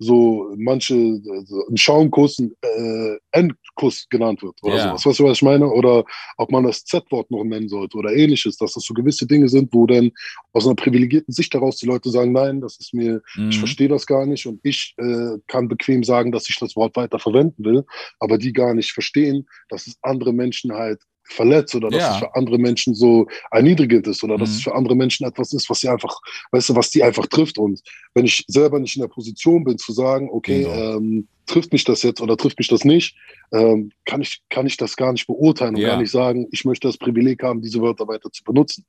[0.00, 4.82] so manche so ein Schaumkuss ein äh, Endkuss genannt wird oder Ja.
[4.82, 5.06] sowas.
[5.06, 5.68] Weißt du, was ich meine?
[5.70, 6.04] Oder
[6.36, 9.72] ob man das Z-Wort noch nennen sollte oder ähnliches, dass das so gewisse Dinge sind,
[9.72, 10.10] wo dann
[10.52, 13.60] aus einer privilegierten Sicht heraus die Leute sagen, nein, das ist mir ich Mhm.
[13.60, 17.18] verstehe das gar nicht und ich äh, kann bequem sagen, dass ich das Wort weiter
[17.20, 17.84] verwenden will,
[18.18, 22.10] aber die gar nicht verstehen, dass es andere Menschen halt verletzt oder dass Ja.
[22.12, 24.54] es für andere Menschen so erniedrigend ist oder dass Mhm.
[24.56, 26.18] es für andere Menschen etwas ist, was sie einfach,
[26.52, 27.58] weißt du, was die einfach trifft.
[27.58, 27.80] Und
[28.14, 30.96] wenn ich selber nicht in der Position bin zu sagen, okay, Bingo.
[30.96, 33.16] ähm, trifft mich das jetzt oder trifft mich das nicht,
[33.52, 35.88] ähm, kann, ich, kann ich das gar nicht beurteilen und Ja.
[35.90, 38.84] gar nicht sagen, ich möchte das Privileg haben, diese Wörter weiter zu benutzen.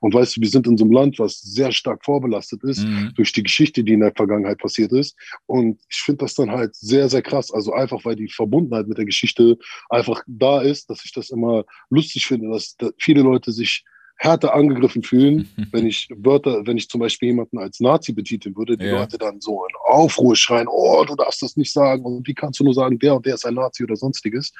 [0.00, 3.12] Und weißt du, wir sind in so einem Land, was sehr stark vorbelastet ist Mhm.
[3.14, 5.16] durch die Geschichte, die in der Vergangenheit passiert ist.
[5.46, 7.50] Und ich finde das dann halt sehr, sehr krass.
[7.50, 9.56] Also einfach, weil die Verbundenheit mit der Geschichte
[9.88, 13.84] einfach da ist, dass ich das immer lustig finde, dass da viele Leute sich
[14.16, 18.76] härter angegriffen fühlen, wenn ich Wörter, wenn ich zum Beispiel jemanden als Nazi betiteln würde,
[18.78, 18.92] die Ja.
[19.00, 22.60] Leute dann so in Aufruhr schreien, oh, du darfst das nicht sagen und wie kannst
[22.60, 24.52] du nur sagen, der und der ist ein Nazi oder sonstiges.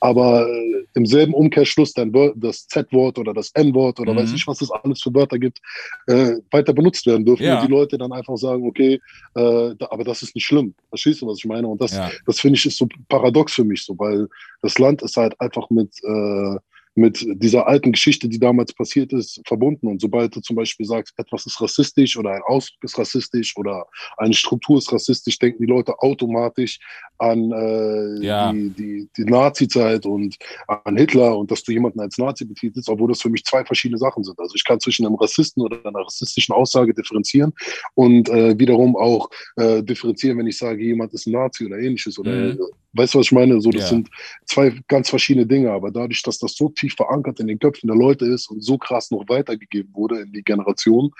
[0.00, 4.18] Aber äh, im selben Umkehrschluss dann das Z-Wort oder das N-Wort oder Mhm.
[4.18, 5.58] weiß ich, was es alles für Wörter gibt,
[6.06, 7.60] äh, weiter benutzt werden dürfen Ja.
[7.60, 9.00] und die Leute dann einfach sagen, okay,
[9.34, 10.74] äh, da, aber das ist nicht schlimm.
[10.90, 11.66] Verstehst du, was ich meine?
[11.66, 12.10] Und das, Ja.
[12.26, 14.28] das finde ich ist so paradox für mich so, weil
[14.60, 16.56] das Land ist halt einfach mit, äh,
[16.94, 19.86] mit dieser alten Geschichte, die damals passiert ist, verbunden.
[19.86, 23.86] Und sobald du zum Beispiel sagst, etwas ist rassistisch oder ein Ausdruck ist rassistisch oder
[24.18, 26.78] eine Struktur ist rassistisch, denken die Leute automatisch
[27.18, 28.52] an äh, Ja.
[28.52, 30.36] die, die, die Nazi-Zeit und
[30.68, 33.98] an Hitler und dass du jemanden als Nazi betitelst, obwohl das für mich zwei verschiedene
[33.98, 34.38] Sachen sind.
[34.38, 37.52] Also ich kann zwischen einem Rassisten oder einer rassistischen Aussage differenzieren
[37.94, 42.18] und äh, wiederum auch äh, differenzieren, wenn ich sage, jemand ist ein Nazi oder ähnliches.
[42.18, 42.50] Oder Mhm.
[42.50, 42.56] äh,
[42.94, 43.60] weißt du, was ich meine?
[43.60, 43.88] So, das Ja.
[43.88, 44.08] sind
[44.46, 47.96] zwei ganz verschiedene Dinge, aber dadurch, dass das so tief verankert in den Köpfen der
[47.96, 51.12] Leute ist und so krass noch weitergegeben wurde in die Generation,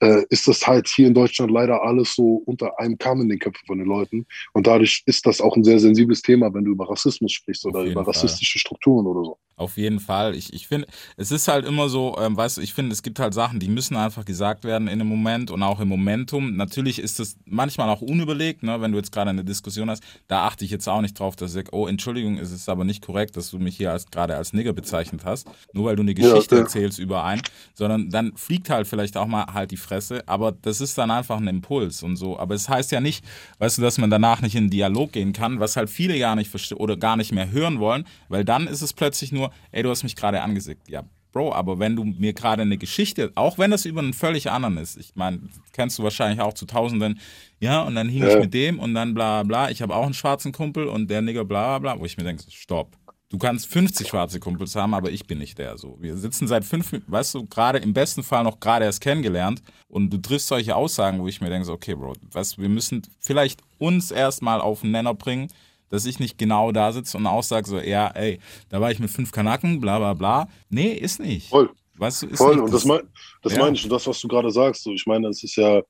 [0.00, 3.38] äh, ist das halt hier in Deutschland leider alles so unter einem Kamm in den
[3.38, 4.26] Köpfen von den Leuten.
[4.52, 7.82] Und dadurch ist das auch ein sehr sensibles Thema, wenn du über Rassismus sprichst oder
[7.82, 8.12] über Fall.
[8.12, 9.38] rassistische Strukturen oder so.
[9.58, 10.34] Auf jeden Fall.
[10.34, 13.18] Ich, ich finde, es ist halt immer so, ähm, weißt du, ich finde, es gibt
[13.18, 16.56] halt Sachen, die müssen einfach gesagt werden in einem Moment und auch im Momentum.
[16.56, 20.02] Natürlich ist es manchmal auch unüberlegt, ne, wenn du jetzt gerade eine Diskussion hast.
[20.28, 23.02] Da achte ich jetzt auch nicht drauf, dass ich oh, Entschuldigung, es ist aber nicht
[23.02, 24.74] korrekt, dass du mich hier als, gerade als Nigger
[25.10, 26.62] bezeichnet hast, nur weil du eine Geschichte ja.
[26.62, 27.42] erzählst über einen,
[27.74, 31.36] sondern dann fliegt halt vielleicht auch mal halt die Fresse, aber das ist dann einfach
[31.38, 32.38] ein Impuls und so.
[32.38, 33.24] Aber es heißt ja nicht,
[33.58, 36.36] weißt du, dass man danach nicht in den Dialog gehen kann, was halt viele gar
[36.36, 39.82] nicht verstehen oder gar nicht mehr hören wollen, weil dann ist es plötzlich nur, ey,
[39.82, 40.88] du hast mich gerade angesickt.
[40.88, 44.50] Ja, Bro, aber wenn du mir gerade eine Geschichte, auch wenn das über einen völlig
[44.50, 45.40] anderen ist, ich meine,
[45.72, 47.20] kennst du wahrscheinlich auch zu Tausenden,
[47.60, 48.30] ja, und dann hing Ja.
[48.30, 51.20] ich mit dem und dann bla bla, ich habe auch einen schwarzen Kumpel und der
[51.20, 52.96] Nigger bla bla bla, wo ich mir denke, stopp.
[53.28, 55.76] Du kannst 50 schwarze Kumpels haben, aber ich bin nicht der.
[55.78, 59.62] So, wir sitzen seit fünf, weißt du, gerade im besten Fall noch gerade erst kennengelernt
[59.88, 63.02] und du triffst solche Aussagen, wo ich mir denke, so, okay, Bro, du, wir müssen
[63.18, 65.48] vielleicht uns erstmal auf den Nenner bringen,
[65.88, 69.10] dass ich nicht genau da sitze und aussage so, ja, ey, da war ich mit
[69.10, 70.48] fünf Kanaken, bla bla bla.
[70.68, 71.48] Nee, ist nicht.
[71.48, 71.70] Voll.
[71.98, 72.64] Weißt du, ist Voll, nicht.
[72.64, 73.00] und das, mein,
[73.42, 73.60] das ja.
[73.60, 73.84] meine ich.
[73.84, 75.82] Und das, was du gerade sagst, so, ich meine, es ist ja,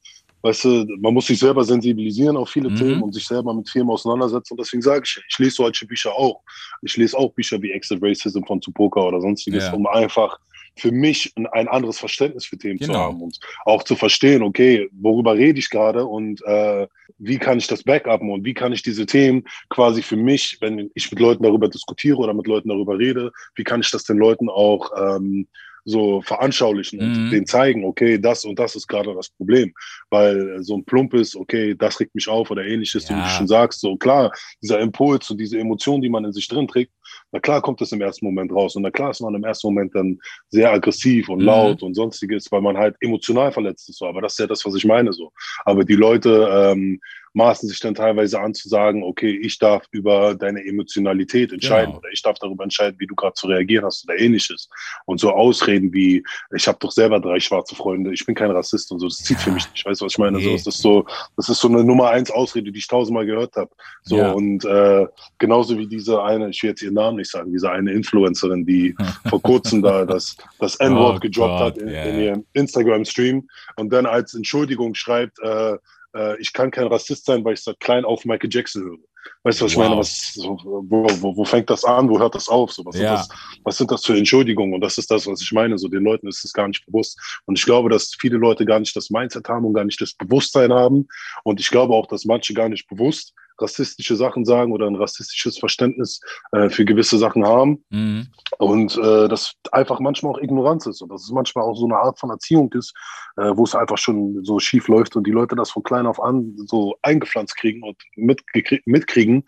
[0.43, 2.77] weißt du, man muss sich selber sensibilisieren auf viele Mhm.
[2.77, 4.55] Themen und sich selber mit Themen auseinandersetzen.
[4.55, 6.43] Und deswegen sage ich, ich lese solche Bücher auch.
[6.83, 9.73] Ich lese auch Bücher wie Exit Racism von Tupoka oder sonstiges, Ja.
[9.75, 10.39] um einfach
[10.79, 12.99] für mich ein, anderes Verständnis für Themen zu Genau.
[12.99, 16.87] haben und auch zu verstehen, okay, worüber rede ich gerade und äh,
[17.19, 20.91] wie kann ich das backuppen und wie kann ich diese Themen quasi für mich, wenn
[20.95, 24.19] ich mit Leuten darüber diskutiere oder mit Leuten darüber rede, wie kann ich das den
[24.19, 25.49] Leuten auch ähm,
[25.89, 27.31] so veranschaulichen und Mhm.
[27.31, 29.73] denen zeigen, okay, das und das ist gerade das Problem.
[30.11, 33.17] Weil so ein plumpes, okay, das regt mich auf oder ähnliches, Ja.
[33.17, 36.49] wie du schon sagst, so klar, dieser Impuls und diese Emotion, die man in sich
[36.49, 36.93] drin trägt,
[37.31, 38.75] na klar kommt das im ersten Moment raus.
[38.77, 40.19] Und na klar ist man im ersten Moment dann
[40.49, 41.45] sehr aggressiv und Mhm.
[41.47, 43.99] laut und sonstiges, weil man halt emotional verletzt ist.
[43.99, 44.07] So.
[44.07, 45.13] Aber das ist ja das, was ich meine.
[45.13, 45.31] so.
[45.65, 47.01] Aber die Leute ähm,
[47.37, 51.99] maßen sich dann teilweise an zu sagen, okay, ich darf über deine Emotionalität entscheiden Genau.
[51.99, 54.71] oder ich darf darüber entscheiden, wie du gerade zu reagieren hast oder ähnliches.
[55.05, 58.91] Und so Ausreden wie, ich habe doch selber drei schwarze Freunde, ich bin kein Rassist
[58.91, 59.55] und so, das zieht für Ja.
[59.55, 59.85] mich nicht.
[59.85, 60.39] Weißt du, was ich meine?
[60.39, 60.45] Nee.
[60.45, 63.55] So, das ist so, das ist so eine Nummer eins Ausrede, die ich tausendmal gehört
[63.57, 63.71] habe.
[64.03, 64.33] So, Ja.
[64.33, 67.93] und äh, genauso wie diese eine, ich will jetzt ihren Namen nicht sagen, diese eine
[67.93, 68.95] Influencerin, die
[69.29, 72.03] vor kurzem da das, das N-Wort Oh gedroppt Gott, hat in, ja.
[72.05, 73.47] in ihrem Instagram-Stream
[73.77, 75.77] und dann als Entschuldigung schreibt, äh,
[76.17, 78.99] äh, ich kann kein Rassist sein, weil ich seit klein auf Michael Jackson höre.
[79.43, 79.85] Weißt du, was ich Wow.
[79.89, 79.99] meine?
[79.99, 82.09] Was, so, wo, wo, wo fängt das an?
[82.09, 82.73] Wo hört das auf?
[82.73, 83.17] So, was, Ja.
[83.17, 83.29] sind das,
[83.65, 84.75] was sind das für Entschuldigungen?
[84.75, 85.79] Und das ist das, was ich meine.
[85.79, 87.19] So, den Leuten ist es gar nicht bewusst.
[87.47, 90.15] Und ich glaube, dass viele Leute gar nicht das Mindset haben und gar nicht das
[90.15, 91.09] Bewusstsein haben.
[91.45, 95.59] Und ich glaube auch, dass manche gar nicht bewusst rassistische Sachen sagen oder ein rassistisches
[95.59, 96.21] Verständnis
[96.53, 97.85] äh, für gewisse Sachen haben.
[97.91, 98.29] Mhm.
[98.59, 101.97] Und äh, das einfach manchmal auch Ignoranz ist und dass es manchmal auch so eine
[101.97, 102.95] Art von Erziehung ist,
[103.37, 106.23] äh, wo es einfach schon so schief läuft und die Leute das von klein auf
[106.23, 109.45] an so eingepflanzt kriegen und mitkriegen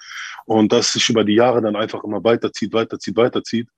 [0.47, 3.69] und das sich über die Jahre dann einfach immer weiterzieht, weiterzieht, weiterzieht.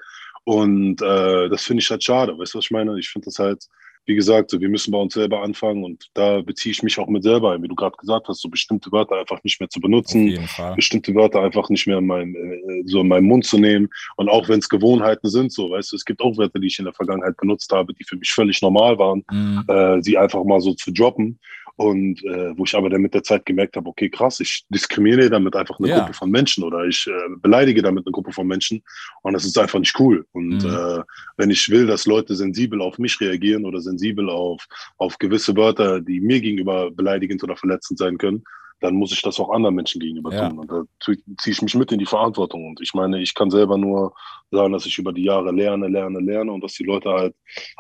[0.45, 2.37] Und äh, das finde ich halt schade.
[2.37, 2.99] Weißt du, was ich meine?
[2.99, 3.66] Ich finde das halt,
[4.06, 7.06] wie gesagt, so, wir müssen bei uns selber anfangen und da beziehe ich mich auch
[7.08, 9.80] mit selber ein, wie du gerade gesagt hast, so bestimmte Wörter einfach nicht mehr zu
[9.80, 10.26] benutzen
[10.74, 13.88] bestimmte Wörter einfach nicht mehr in meinem, äh, so in meinen Mund zu nehmen.
[14.16, 16.78] Und auch wenn es Gewohnheiten sind, so, weißt du, es gibt auch Wörter, die ich
[16.78, 19.64] in der Vergangenheit benutzt habe, die für mich völlig normal waren, Mhm.
[19.68, 21.38] äh, sie einfach mal so zu droppen.
[21.81, 25.31] Und äh, wo ich aber dann mit der Zeit gemerkt habe, okay, krass, ich diskriminiere
[25.31, 26.01] damit einfach eine Ja.
[26.01, 28.83] Gruppe von Menschen oder ich äh, beleidige damit eine Gruppe von Menschen.
[29.23, 30.27] Und das ist einfach nicht cool.
[30.33, 30.69] Und Mhm.
[30.75, 31.03] äh,
[31.38, 34.66] wenn ich will, dass Leute sensibel auf mich reagieren oder sensibel auf,
[34.99, 38.45] auf gewisse Wörter, die mir gegenüber beleidigend oder verletzend sein können,
[38.81, 40.51] dann muss ich das auch anderen Menschen gegenüber Ja.
[40.51, 40.59] tun.
[40.59, 41.16] Und da ziehe
[41.47, 42.66] ich mich mit in die Verantwortung.
[42.69, 44.12] Und ich meine, ich kann selber nur
[44.51, 47.35] sagen, dass ich über die Jahre lerne, lerne, lerne und dass die Leute halt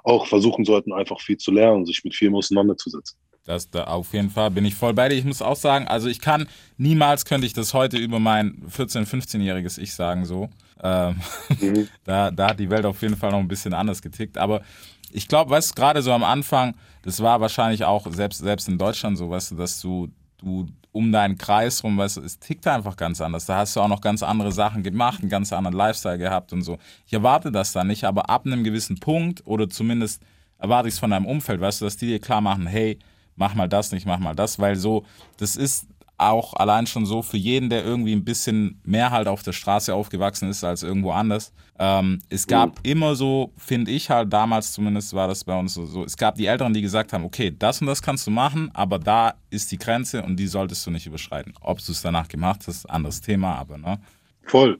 [0.04, 3.18] auch versuchen sollten, einfach viel zu lernen, sich mit vielem auseinanderzusetzen.
[3.44, 5.16] Das da auf jeden Fall bin ich voll bei dir.
[5.16, 9.06] Ich muss auch sagen, also ich kann niemals könnte ich das heute über mein 14-,
[9.06, 10.48] 15-jähriges Ich sagen so.
[10.82, 11.16] Ähm,
[11.60, 11.88] Mhm.
[12.04, 14.38] da, da hat die Welt auf jeden Fall noch ein bisschen anders getickt.
[14.38, 14.62] Aber
[15.10, 18.78] ich glaube, weißt du, gerade so am Anfang, das war wahrscheinlich auch selbst, selbst in
[18.78, 22.66] Deutschland so, weißt du, dass du, du um deinen Kreis rum, weißt du, es tickt
[22.66, 23.46] einfach ganz anders.
[23.46, 26.62] Da hast du auch noch ganz andere Sachen gemacht, einen ganz anderen Lifestyle gehabt und
[26.62, 26.78] so.
[27.06, 30.22] Ich erwarte das dann nicht, aber ab einem gewissen Punkt oder zumindest
[30.58, 32.98] erwarte ich es von deinem Umfeld, weißt du, dass die dir klar machen, hey,
[33.40, 35.04] mach mal das nicht, mach mal das, weil so,
[35.38, 39.42] das ist auch allein schon so für jeden, der irgendwie ein bisschen mehr halt auf
[39.42, 41.52] der Straße aufgewachsen ist als irgendwo anders.
[41.78, 45.86] Ähm, es gab immer so, finde ich halt, damals zumindest war das bei uns so,
[45.86, 48.70] so, es gab die Älteren, die gesagt haben, okay, das und das kannst du machen,
[48.74, 51.54] aber da ist die Grenze und die solltest du nicht überschreiten.
[51.62, 53.98] Ob du es danach gemacht hast, anderes Thema, aber ne?
[54.44, 54.76] Voll,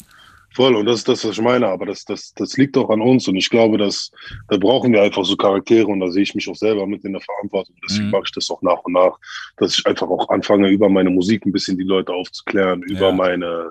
[0.55, 0.75] voll.
[0.77, 1.69] Und das ist das, was ich meine.
[1.69, 3.29] Aber das, das, das liegt auch an uns.
[3.29, 4.11] Und ich glaube, dass
[4.49, 5.87] da brauchen wir einfach so Charaktere.
[5.87, 7.75] Und da sehe ich mich auch selber mit in der Verantwortung.
[7.85, 8.11] Deswegen Mhm.
[8.13, 9.17] mache ich das auch nach und nach,
[9.59, 13.13] dass ich einfach auch anfange, über meine Musik ein bisschen die Leute aufzuklären, über Ja.
[13.13, 13.71] meine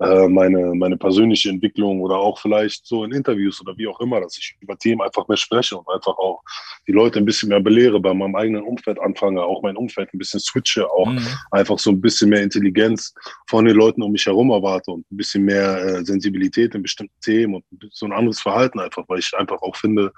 [0.00, 4.20] äh, meine, meine persönliche Entwicklung oder auch vielleicht so in Interviews oder wie auch immer,
[4.20, 6.40] dass ich über Themen einfach mehr spreche und einfach auch
[6.86, 10.18] die Leute ein bisschen mehr belehre, bei meinem eigenen Umfeld anfange, auch mein Umfeld ein
[10.18, 11.26] bisschen switche, auch Mhm.
[11.50, 13.12] einfach so ein bisschen mehr Intelligenz
[13.48, 17.18] von den Leuten um mich herum erwarte und ein bisschen mehr äh, Sensibilität in bestimmten
[17.20, 20.12] Themen und so ein anderes Verhalten einfach, weil ich einfach auch finde,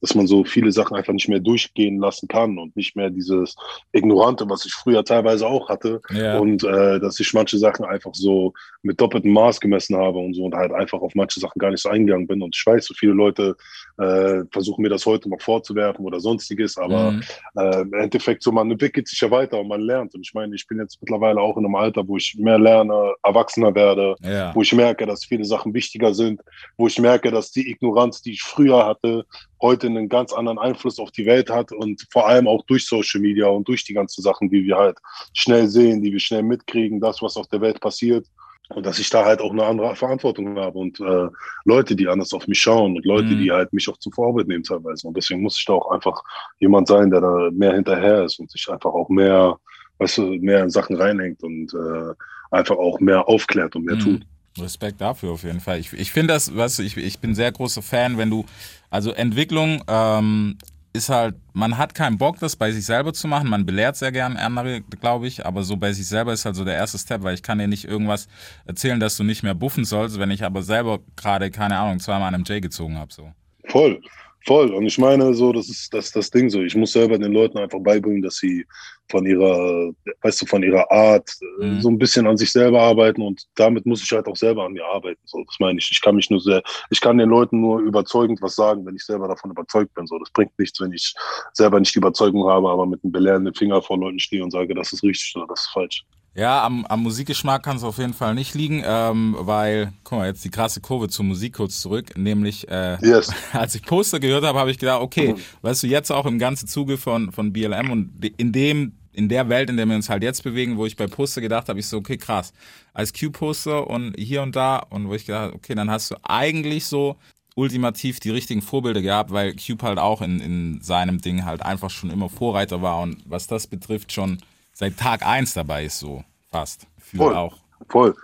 [0.00, 3.54] dass man so viele Sachen einfach nicht mehr durchgehen lassen kann und nicht mehr dieses
[3.92, 6.38] Ignorante, was ich früher teilweise auch hatte, Ja.
[6.38, 10.44] und äh, dass ich manche Sachen einfach so mit doppeltem Maß gemessen habe und so
[10.44, 12.42] und halt einfach auf manche Sachen gar nicht so eingegangen bin.
[12.42, 13.56] Und ich weiß, so viele Leute
[13.98, 17.22] äh, versuchen mir das heute noch vorzuwerfen oder sonstiges, aber Mhm.
[17.56, 20.14] äh, im Endeffekt so, man entwickelt sich ja weiter und man lernt.
[20.14, 23.14] Und ich meine, ich bin jetzt mittlerweile auch in einem Alter, wo ich mehr lerne,
[23.22, 24.54] erwachsener werde, Ja.
[24.54, 26.40] wo ich merke, dass viele Sachen wichtiger sind,
[26.76, 29.24] wo ich merke, dass die Ignoranz, die ich früher hatte,
[29.62, 33.20] heute einen ganz anderen Einfluss auf die Welt hat und vor allem auch durch Social
[33.20, 34.98] Media und durch die ganzen Sachen, die wir halt
[35.32, 38.26] schnell sehen, die wir schnell mitkriegen, das, was auf der Welt passiert.
[38.70, 41.28] Und dass ich da halt auch eine andere Verantwortung habe und äh,
[41.64, 43.38] Leute, die anders auf mich schauen und Leute, Mhm.
[43.38, 45.06] die halt mich auch zum Vorbild nehmen teilweise.
[45.06, 46.20] Und deswegen muss ich da auch einfach
[46.58, 49.56] jemand sein, der da mehr hinterher ist und sich einfach auch mehr,
[49.98, 52.14] weißt du, mehr in Sachen reinhängt und äh,
[52.50, 54.00] einfach auch mehr aufklärt und mehr Mhm.
[54.00, 54.26] tut.
[54.58, 55.78] Respekt dafür auf jeden Fall.
[55.78, 58.46] Ich, ich finde das, weißt du, ich, ich bin sehr großer Fan, wenn du,
[58.90, 60.56] also Entwicklung ähm,
[60.96, 63.48] ist halt, man hat keinen Bock, das bei sich selber zu machen.
[63.48, 66.64] Man belehrt sehr gern andere, glaube ich, aber so bei sich selber ist halt so
[66.64, 68.28] der erste Step, weil ich kann dir nicht irgendwas
[68.64, 72.28] erzählen, dass du nicht mehr buffen sollst, wenn ich aber selber gerade, keine Ahnung, zweimal
[72.28, 73.12] an einem J gezogen habe.
[73.12, 73.32] So.
[73.68, 74.00] Voll,
[74.46, 74.72] voll.
[74.72, 76.62] Und ich meine, so, das ist das, das Ding so.
[76.62, 78.64] Ich muss selber den Leuten einfach beibringen, dass sie
[79.10, 81.28] von ihrer, weißt du, von ihrer Art
[81.60, 81.80] äh, Mhm.
[81.80, 84.72] so ein bisschen an sich selber arbeiten und damit muss ich halt auch selber an
[84.72, 85.20] mir arbeiten.
[85.24, 85.90] So, das meine ich.
[85.90, 89.04] Ich kann mich nur sehr, ich kann den Leuten nur überzeugend was sagen, wenn ich
[89.04, 90.06] selber davon überzeugt bin.
[90.06, 91.14] So, das bringt nichts, wenn ich
[91.52, 94.74] selber nicht die Überzeugung habe, aber mit einem belehrenden Finger vor Leuten stehe und sage,
[94.74, 96.04] das ist richtig oder das ist falsch.
[96.36, 100.26] Ja, am, am Musikgeschmack kann es auf jeden Fall nicht liegen, ähm, weil, guck mal,
[100.26, 103.32] jetzt die krasse Kurve zur Musik kurz zurück, nämlich äh, Yes.
[103.54, 106.68] als ich Poster gehört habe, habe ich gedacht, okay, weißt du, jetzt auch im ganzen
[106.68, 110.22] Zuge von, von BLM und in dem, in der Welt, in der wir uns halt
[110.22, 112.52] jetzt bewegen, wo ich bei Poster gedacht habe, ich so, okay, krass,
[112.92, 116.16] als Q-Poster und hier und da und wo ich gedacht habe, okay, dann hast du
[116.22, 117.16] eigentlich so
[117.54, 121.88] ultimativ die richtigen Vorbilder gehabt, weil Cube halt auch in, in seinem Ding halt einfach
[121.88, 124.36] schon immer Vorreiter war und was das betrifft schon
[124.76, 126.86] seit Tag eins dabei ist, so fast.
[126.98, 127.34] Voll.
[127.34, 127.56] auch.
[127.88, 128.14] Voll.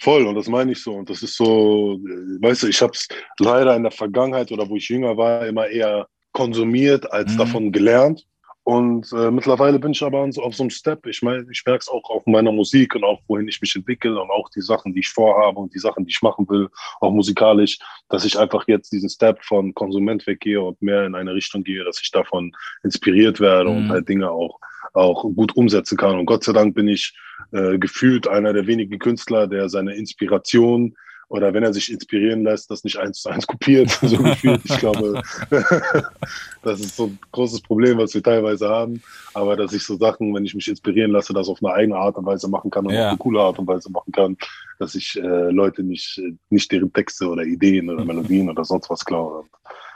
[0.00, 0.92] Voll, und das meine ich so.
[0.94, 3.08] Und das ist so, äh, weißt du, ich habe es
[3.40, 7.38] leider in der Vergangenheit oder wo ich jünger war, immer eher konsumiert als Mhm.
[7.38, 8.24] davon gelernt.
[8.64, 11.06] Und äh, mittlerweile bin ich aber so, auf so einem Step.
[11.06, 14.20] Ich meine, ich merke es auch auf meiner Musik und auch wohin ich mich entwickle
[14.20, 16.68] und auch die Sachen, die ich vorhabe und die Sachen, die ich machen will,
[17.00, 17.78] auch musikalisch,
[18.10, 21.82] dass ich einfach jetzt diesen Step von Konsument weggehe und mehr in eine Richtung gehe,
[21.82, 23.90] dass ich davon inspiriert werde und Mhm.
[23.90, 24.60] halt Dinge auch,
[24.94, 26.18] auch gut umsetzen kann.
[26.18, 27.14] Und Gott sei Dank bin ich
[27.52, 30.94] äh, gefühlt einer der wenigen Künstler, der seine Inspiration
[31.28, 34.62] oder wenn er sich inspirieren lässt, das nicht eins zu eins kopiert, so gefühlt.
[34.64, 35.20] Ich glaube,
[36.62, 39.02] das ist so ein großes Problem, was wir teilweise haben.
[39.34, 42.16] Aber dass ich so Sachen, wenn ich mich inspirieren lasse, das auf eine eigene Art
[42.16, 43.04] und Weise machen kann und Ja.
[43.04, 44.36] auf eine coole Art und Weise machen kann,
[44.78, 49.04] dass ich äh, Leute nicht, nicht deren Texte oder Ideen oder Melodien oder sonst was
[49.04, 49.44] klaue.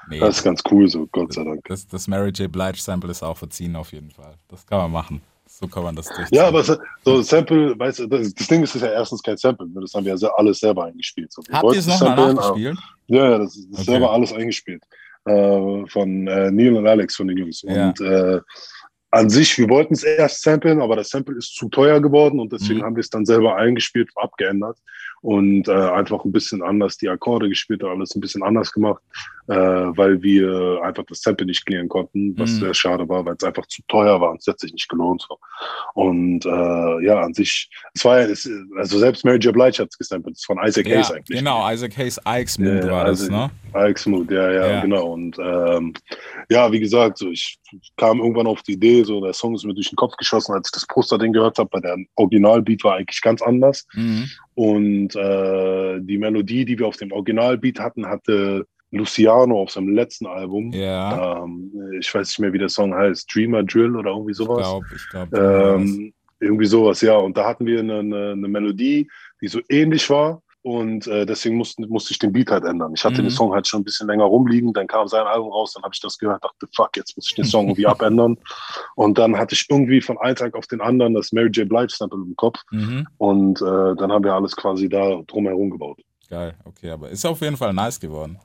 [0.08, 1.64] Nee, Das ist ganz cool so, Gott sei Dank.
[1.68, 2.50] das, das Mary J.
[2.50, 4.34] Blige Sample ist auch verziehen auf jeden Fall.
[4.48, 5.20] Das kann man machen.
[5.46, 6.38] So kann man das durchziehen.
[6.38, 9.68] Ja, aber so- Sample, weißt du, das, das Ding ist, ist ja erstens kein Sample,
[9.68, 9.80] ne?
[9.82, 11.30] das haben wir ja alles selber eingespielt.
[11.32, 12.78] So, Habt ihr es nochmal nachgespielt?
[13.06, 13.90] Ja, ja, das ist, das ist Okay.
[13.92, 14.82] selber alles eingespielt.
[15.24, 17.62] Äh, von äh, Neil und Alex von den Jungs.
[17.62, 17.88] Ja.
[17.88, 18.40] Und äh,
[19.10, 22.50] an sich, wir wollten es erst samplen, aber das Sample ist zu teuer geworden und
[22.50, 22.84] deswegen Mhm.
[22.84, 24.78] haben wir es dann selber eingespielt, abgeändert
[25.22, 29.00] und äh, einfach ein bisschen anders die Akkorde gespielt alles ein bisschen anders gemacht,
[29.48, 32.58] äh, weil wir einfach das Sample nicht klären konnten, was Mhm.
[32.64, 35.24] sehr schade war, weil es einfach zu teuer war und es hat sich nicht gelohnt.
[35.28, 35.38] So.
[35.94, 39.52] Und äh, ja, an sich, es war ja, es, also selbst Mary J.
[39.52, 41.38] Blige hat es gesampelt, ist von Isaac Ja, Hayes eigentlich.
[41.38, 43.50] genau, Isaac Hayes Ike's Mood Ja, war das, ne?
[43.74, 44.80] Alex Mood, ja, ja, Ja.
[44.82, 45.12] genau.
[45.12, 45.94] Und ähm,
[46.50, 47.58] ja, wie gesagt, so ich
[47.96, 50.68] kam irgendwann auf die Idee, so der Song ist mir durch den Kopf geschossen, als
[50.68, 53.86] ich das Poster-Ding gehört habe, weil der Originalbeat war eigentlich ganz anders.
[53.94, 54.28] Mhm.
[54.54, 60.26] Und äh, die Melodie, die wir auf dem Originalbeat hatten, hatte Luciano auf seinem letzten
[60.26, 60.70] Album.
[60.72, 64.36] Ja, Ähm, ich weiß nicht mehr, wie der Song heißt, Dreamer Drill oder irgendwie ich
[64.36, 64.58] sowas.
[64.58, 65.76] glaube, ich glaube.
[65.80, 67.16] Ähm, irgendwie sowas, ja.
[67.16, 69.08] Und da hatten wir eine, eine, eine Melodie,
[69.40, 70.42] die so ähnlich war.
[70.64, 72.92] Und äh, deswegen mussten, musste ich den Beat halt ändern.
[72.94, 73.26] Ich hatte Mhm.
[73.26, 75.92] den Song halt schon ein bisschen länger rumliegen, dann kam sein Album raus, dann habe
[75.92, 78.38] ich das gehört, dachte, fuck, jetzt muss ich den Song irgendwie abändern.
[78.94, 81.68] Und dann hatte ich irgendwie von einem Tag auf den anderen das Mary J.
[81.68, 82.60] Blige Sample im Kopf.
[82.70, 83.06] mhm.
[83.18, 86.00] Und äh, dann haben wir alles quasi da drumherum gebaut.
[86.30, 88.38] Geil, okay, aber ist auf jeden Fall nice geworden.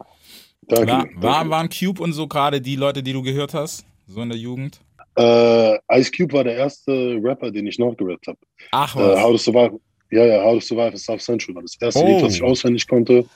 [0.63, 0.91] Danke.
[0.91, 3.85] War, war, waren Cube und so gerade die Leute, die du gehört hast?
[4.07, 4.81] So in der Jugend?
[5.17, 8.37] Äh, Ice Cube war der erste Rapper, den ich noch gerappt habe.
[8.71, 9.21] Ach Äh, was.
[9.21, 9.79] How to Survive.
[10.09, 12.07] Ja, ja, How to Survive in South Central war das erste Oh.
[12.07, 13.27] Lied, was ich auswendig konnte.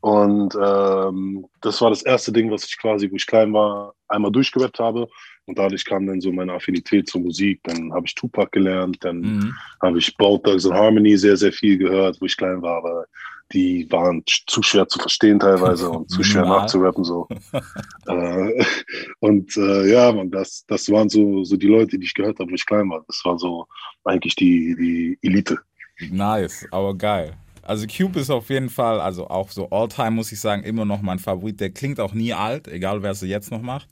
[0.00, 4.32] Und ähm, das war das erste Ding, was ich quasi, wo ich klein war, einmal
[4.32, 5.06] durchgerappt habe.
[5.46, 7.60] Und dadurch kam dann so meine Affinität zur Musik.
[7.64, 9.54] Dann habe ich Tupac gelernt, dann Mhm.
[9.80, 13.04] habe ich Both Dogs and Harmony sehr, sehr viel gehört, wo ich klein war, aber
[13.52, 17.28] die waren zu schwer zu verstehen teilweise und zu schwer nachzurappen so.
[18.06, 18.64] äh,
[19.20, 22.50] und äh, ja, man, das, das waren so, so die Leute, die ich gehört habe,
[22.50, 23.04] wo ich klein war.
[23.06, 23.66] Das war so
[24.04, 25.58] eigentlich die, die Elite.
[26.10, 27.34] Nice, aber geil.
[27.62, 31.00] Also Cube ist auf jeden Fall, also auch so Alltime muss ich sagen, immer noch
[31.00, 31.60] mein Favorit.
[31.60, 33.88] Der klingt auch nie alt, egal wer es jetzt noch macht.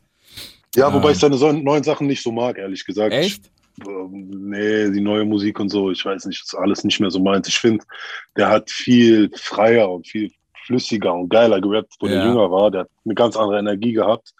[0.74, 1.12] Ja, wobei Ähm.
[1.12, 3.12] ich seine neuen Sachen nicht so mag, ehrlich gesagt.
[3.12, 3.50] Echt?
[3.80, 7.10] Ich, ähm, nee, die neue Musik und so, ich weiß nicht, ist alles nicht mehr
[7.10, 7.46] so meins.
[7.48, 7.84] Ich finde,
[8.36, 10.30] der hat viel freier und viel
[10.66, 12.14] flüssiger und geiler gerappt, wo Ja.
[12.16, 12.70] der jünger war.
[12.70, 14.32] Der hat eine ganz andere Energie gehabt.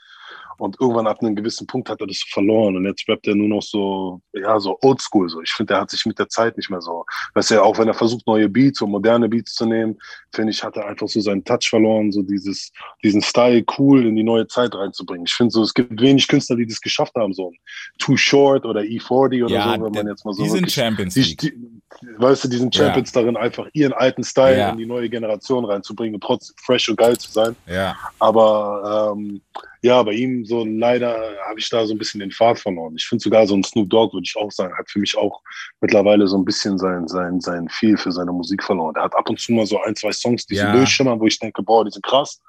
[0.60, 2.76] Und irgendwann ab einem gewissen Punkt hat er das verloren.
[2.76, 5.26] Und jetzt rappt er nur noch so, ja, so oldschool.
[5.30, 5.40] So.
[5.40, 7.06] Ich finde, der hat sich mit der Zeit nicht mehr so.
[7.32, 9.96] Weißt du, auch wenn er versucht, neue Beats und moderne Beats zu nehmen,
[10.34, 14.16] finde ich, hat er einfach so seinen Touch verloren, so dieses, diesen Style cool in
[14.16, 15.24] die neue Zeit reinzubringen.
[15.26, 17.56] Ich finde so, es gibt wenig Künstler, die das geschafft haben, so ein
[17.98, 21.14] Too Short oder E40 oder Ja, so, wenn man jetzt mal so die sind Champions
[21.14, 21.38] die, League.
[21.38, 21.79] die,
[22.18, 22.84] weißt du, diesen Ja.
[22.86, 24.70] Champions darin, einfach ihren alten Style Ja.
[24.70, 27.56] in die neue Generation reinzubringen und trotzdem fresh und geil zu sein.
[27.66, 27.96] Ja.
[28.18, 29.40] Aber ähm,
[29.82, 31.10] ja, bei ihm so leider
[31.48, 32.94] habe ich da so ein bisschen den Pfad verloren.
[32.96, 35.40] Ich finde sogar so ein Snoop Dogg, würde ich auch sagen, hat für mich auch
[35.80, 38.94] mittlerweile so ein bisschen sein, sein, sein Feel für seine Musik verloren.
[38.96, 40.70] Er hat ab und zu mal so ein, zwei Songs, die Ja.
[40.72, 42.40] so durchschimmern, wo ich denke, boah, die sind krass.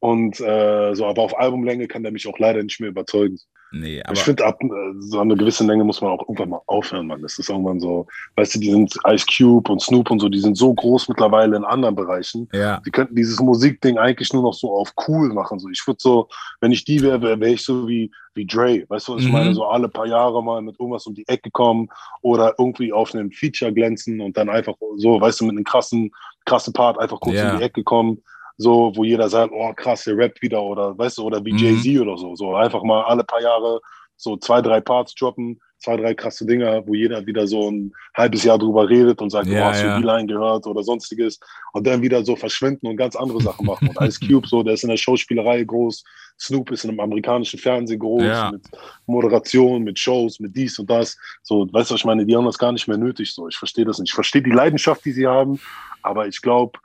[0.00, 3.38] Und äh, so, aber auf Albumlänge kann der mich auch leider nicht mehr überzeugen.
[3.72, 4.68] Nee, aber ich finde, ab äh,
[4.98, 7.22] so eine gewisse Länge muss man auch irgendwann mal aufhören, Mann.
[7.22, 8.06] Das ist irgendwann so,
[8.36, 11.56] weißt du, die sind Ice Cube und Snoop und so, die sind so groß mittlerweile
[11.56, 12.48] in anderen Bereichen.
[12.52, 12.80] ja.
[12.84, 15.58] Die könnten dieses Musikding eigentlich nur noch so auf cool machen.
[15.58, 16.28] So, ich würde so,
[16.60, 18.84] wenn ich die wäre, wäre wär ich so wie, wie Dre.
[18.88, 19.32] Weißt du, was ich Mhm.
[19.32, 19.54] meine?
[19.54, 21.88] So alle paar Jahre mal mit irgendwas um die Ecke kommen
[22.20, 26.10] oder irgendwie auf einem Feature glänzen und dann einfach so, weißt du, mit einem krassen,
[26.44, 27.52] krassen Part einfach kurz Ja.
[27.52, 28.22] um die Ecke kommen.
[28.58, 31.58] So, wo jeder sagt, oh krass, der rappt wieder oder weißt du, oder wie Mhm.
[31.58, 32.34] Jay-Z oder so.
[32.36, 33.80] So einfach mal alle paar Jahre
[34.16, 38.44] so zwei, drei Parts droppen, zwei, drei krasse Dinger, wo jeder wieder so ein halbes
[38.44, 39.94] Jahr drüber redet und sagt, Ja, oh, hast ja.
[39.96, 41.40] du die Line gehört oder sonstiges
[41.72, 43.88] und dann wieder so verschwinden und ganz andere Sachen machen.
[43.88, 46.04] Und Ice Cube, so, der ist in der Schauspielerei groß,
[46.38, 48.50] Snoop ist in einem amerikanischen Fernsehen groß, Ja.
[48.52, 48.62] mit
[49.06, 51.16] Moderation, mit Shows, mit dies und das.
[51.42, 53.32] So, weißt du, was ich meine, die haben das gar nicht mehr nötig.
[53.34, 54.10] So, ich verstehe das nicht.
[54.10, 55.58] Ich verstehe die Leidenschaft, die sie haben,
[56.02, 56.78] aber ich glaube,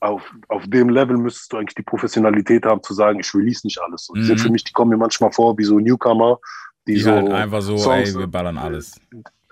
[0.00, 3.80] auf, auf dem Level müsstest du eigentlich die Professionalität haben, zu sagen, ich release nicht
[3.80, 4.06] alles.
[4.06, 4.42] So, die sind Mhm.
[4.42, 6.38] für mich, die kommen mir manchmal vor wie so Newcomer,
[6.86, 8.94] die, Die so halt einfach so, Songs- ey, wir ballern alles.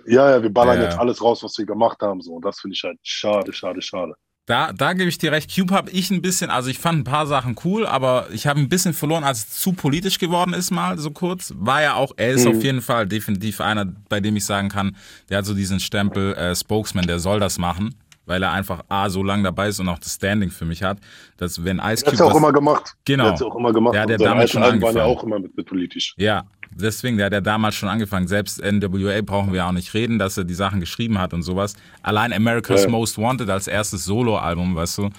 [0.06, 0.84] ja, ja, wir ballern ja.
[0.84, 2.20] jetzt alles raus, was wir gemacht haben.
[2.20, 2.34] So.
[2.34, 4.14] Und das finde ich halt schade, schade, schade.
[4.48, 5.52] Da, da gebe ich dir recht.
[5.52, 8.60] Cube habe ich ein bisschen, also ich fand ein paar Sachen cool, aber ich habe
[8.60, 11.52] ein bisschen verloren, als es zu politisch geworden ist, mal so kurz.
[11.56, 12.50] War ja auch, er ist Mhm.
[12.56, 14.94] auf jeden Fall definitiv einer, bei dem ich sagen kann,
[15.28, 19.08] der hat so diesen Stempel äh, Spokesman, der soll das machen, weil er einfach A,
[19.08, 20.98] so lange dabei ist und auch das Standing für mich hat,
[21.38, 22.14] dass wenn Ice Der hat Cube.
[22.14, 22.94] es auch immer gemacht.
[23.04, 23.24] Genau.
[23.24, 23.94] Der hat auch immer gemacht.
[23.94, 25.18] Der hat ja Und alten schon Alben waren ja angefangen.
[25.18, 26.14] auch immer mit, mit politisch.
[26.18, 28.26] Ja, deswegen, der hat ja damals schon angefangen.
[28.28, 31.74] Selbst NWA brauchen wir auch nicht reden, dass er die Sachen geschrieben hat und sowas.
[32.02, 32.90] Allein America's Ja.
[32.90, 35.10] Most Wanted als erstes Soloalbum, weißt du,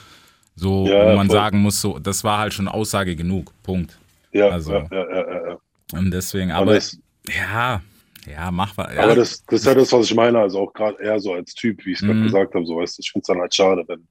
[0.56, 1.36] so, Ja, wo man voll.
[1.36, 3.52] sagen muss, so, das war halt schon Aussage genug.
[3.64, 3.98] Punkt.
[4.32, 4.74] Ja, Also.
[4.74, 5.58] ja, ja, ja, ja.
[5.94, 6.98] Und deswegen, Aber, das,
[7.30, 7.82] ja,
[8.32, 8.94] ja, mach was.
[8.94, 10.40] Ja, aber das, das ist ja das, was ich meine.
[10.40, 12.24] Also auch gerade eher so als Typ, wie ich es gerade Mhm.
[12.24, 12.66] gesagt habe.
[12.66, 14.08] So, weißt du, ich finde es dann halt schade, wenn.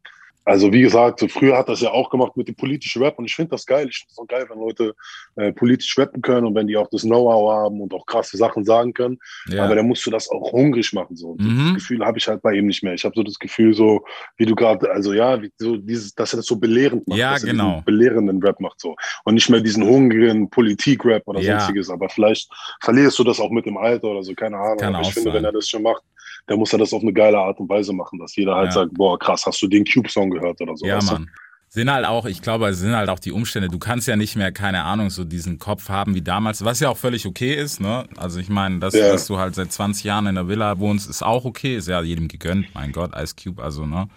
[0.46, 3.24] Also wie gesagt, so früher hat das ja auch gemacht mit dem politischen Rap und
[3.24, 3.88] ich finde das geil.
[3.90, 4.94] Ich finde es auch geil, wenn Leute
[5.34, 8.64] äh, politisch rappen können und wenn die auch das Know-how haben und auch krasse Sachen
[8.64, 9.18] sagen können.
[9.48, 9.64] ja.
[9.64, 11.16] Aber dann musst du das auch hungrig machen.
[11.16, 11.34] So.
[11.38, 11.72] Mhm.
[11.74, 12.94] Das Gefühl habe ich halt bei ihm nicht mehr.
[12.94, 14.04] Ich habe so das Gefühl, so
[14.36, 17.32] wie du gerade, also ja, wie, so dieses, dass er das so belehrend macht, Ja,
[17.32, 17.70] dass er genau.
[17.72, 18.94] diesen belehrenden Rap macht so
[19.24, 21.58] und nicht mehr diesen hungrigen Politik-Rap oder Ja.
[21.58, 21.90] sonstiges.
[21.90, 22.48] Aber vielleicht
[22.80, 24.78] verlierst du das auch mit dem Alter oder so, keine Ahnung.
[24.78, 25.38] Kann Aber ich finde, sein.
[25.38, 26.02] wenn er das schon macht,
[26.46, 28.72] dann muss er das auf eine geile Art und Weise machen, dass jeder halt Ja.
[28.72, 30.86] sagt, boah, krass, hast du den Cube-Song gehört oder so.
[30.86, 31.12] Ja, weißt du?
[31.14, 31.30] Mann.
[31.68, 33.68] Sind halt auch, ich glaube, es sind halt auch die Umstände.
[33.68, 36.88] Du kannst ja nicht mehr, keine Ahnung, so diesen Kopf haben wie damals, was ja
[36.88, 38.06] auch völlig okay ist, ne?
[38.16, 39.08] Also ich meine, dass, Ja.
[39.08, 42.00] dass du halt seit 20 Jahren in der Villa wohnst, ist auch okay, ist ja
[42.02, 44.08] jedem gegönnt, mein Gott, Ice Cube, also, ne?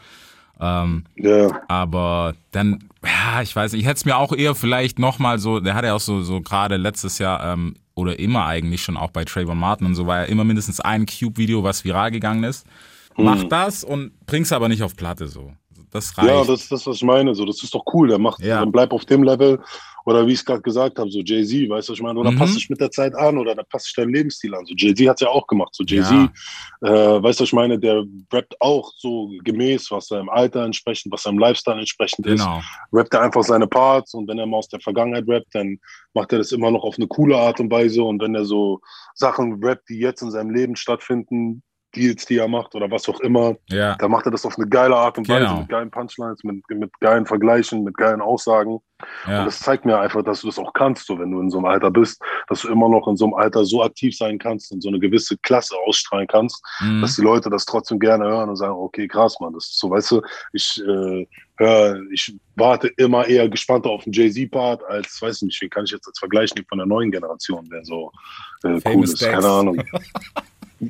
[0.60, 5.00] Ähm, Ja, aber dann, ja, ich weiß nicht, ich hätte es mir auch eher vielleicht
[5.00, 8.82] nochmal so, der hat ja auch so, so gerade letztes Jahr ähm, oder immer eigentlich
[8.82, 12.12] schon auch bei Trayvon Martin und so war ja immer mindestens ein Cube-Video, was viral
[12.12, 12.66] gegangen ist.
[13.18, 15.52] Mach das und bring's aber nicht auf Platte so.
[15.92, 16.30] Das reicht.
[16.30, 17.34] ja, das ist das, was ich meine.
[17.34, 18.08] So, das ist doch cool.
[18.10, 18.60] Der macht, Ja.
[18.60, 19.60] dann bleib auf dem Level.
[20.06, 22.20] Oder wie ich es gerade gesagt habe, so Jay-Z, weißt du, was ich meine?
[22.20, 22.36] Oder Mhm.
[22.38, 24.66] passt dich mit der Zeit an oder da passt dich deinem Lebensstil an.
[24.66, 25.74] So Jay-Z hat es ja auch gemacht.
[25.76, 26.30] So Jay-Z, Ja.
[26.82, 27.78] äh, weißt du, was ich meine?
[27.80, 32.42] Der rappt auch so gemäß, was seinem Alter entsprechend, was seinem Lifestyle entsprechend ist.
[32.42, 32.62] Genau.
[32.94, 35.80] Rappt er einfach seine Parts und wenn er mal aus der Vergangenheit rappt, dann
[36.14, 38.04] macht er das immer noch auf eine coole Art und Weise.
[38.04, 38.80] Und wenn er so
[39.16, 41.62] Sachen rappt, die jetzt in seinem Leben stattfinden,
[41.96, 43.96] Deals, die er macht oder was auch immer, Ja.
[43.96, 45.60] da macht er das auf eine geile Art und Weise, Genau.
[45.62, 48.80] mit geilen Punchlines, mit, mit geilen Vergleichen, mit geilen Aussagen.
[49.28, 49.40] ja.
[49.40, 51.58] Und das zeigt mir einfach, dass du das auch kannst, so wenn du in so
[51.58, 54.72] einem Alter bist, dass du immer noch in so einem Alter so aktiv sein kannst
[54.72, 57.02] und so eine gewisse Klasse ausstrahlen kannst, Mhm.
[57.02, 59.90] dass die Leute das trotzdem gerne hören und sagen, okay, krass, Mann, das ist so,
[59.90, 60.22] weißt du,
[60.54, 61.26] ich äh,
[61.58, 65.86] hör, ich warte immer eher gespannter auf den Jay-Z-Part als, weiß ich nicht, wen kann
[65.86, 68.12] ich jetzt als Vergleich nehmen von der neuen Generation, der so
[68.64, 69.32] äh, cool ist, Dex.
[69.32, 69.82] keine Ahnung.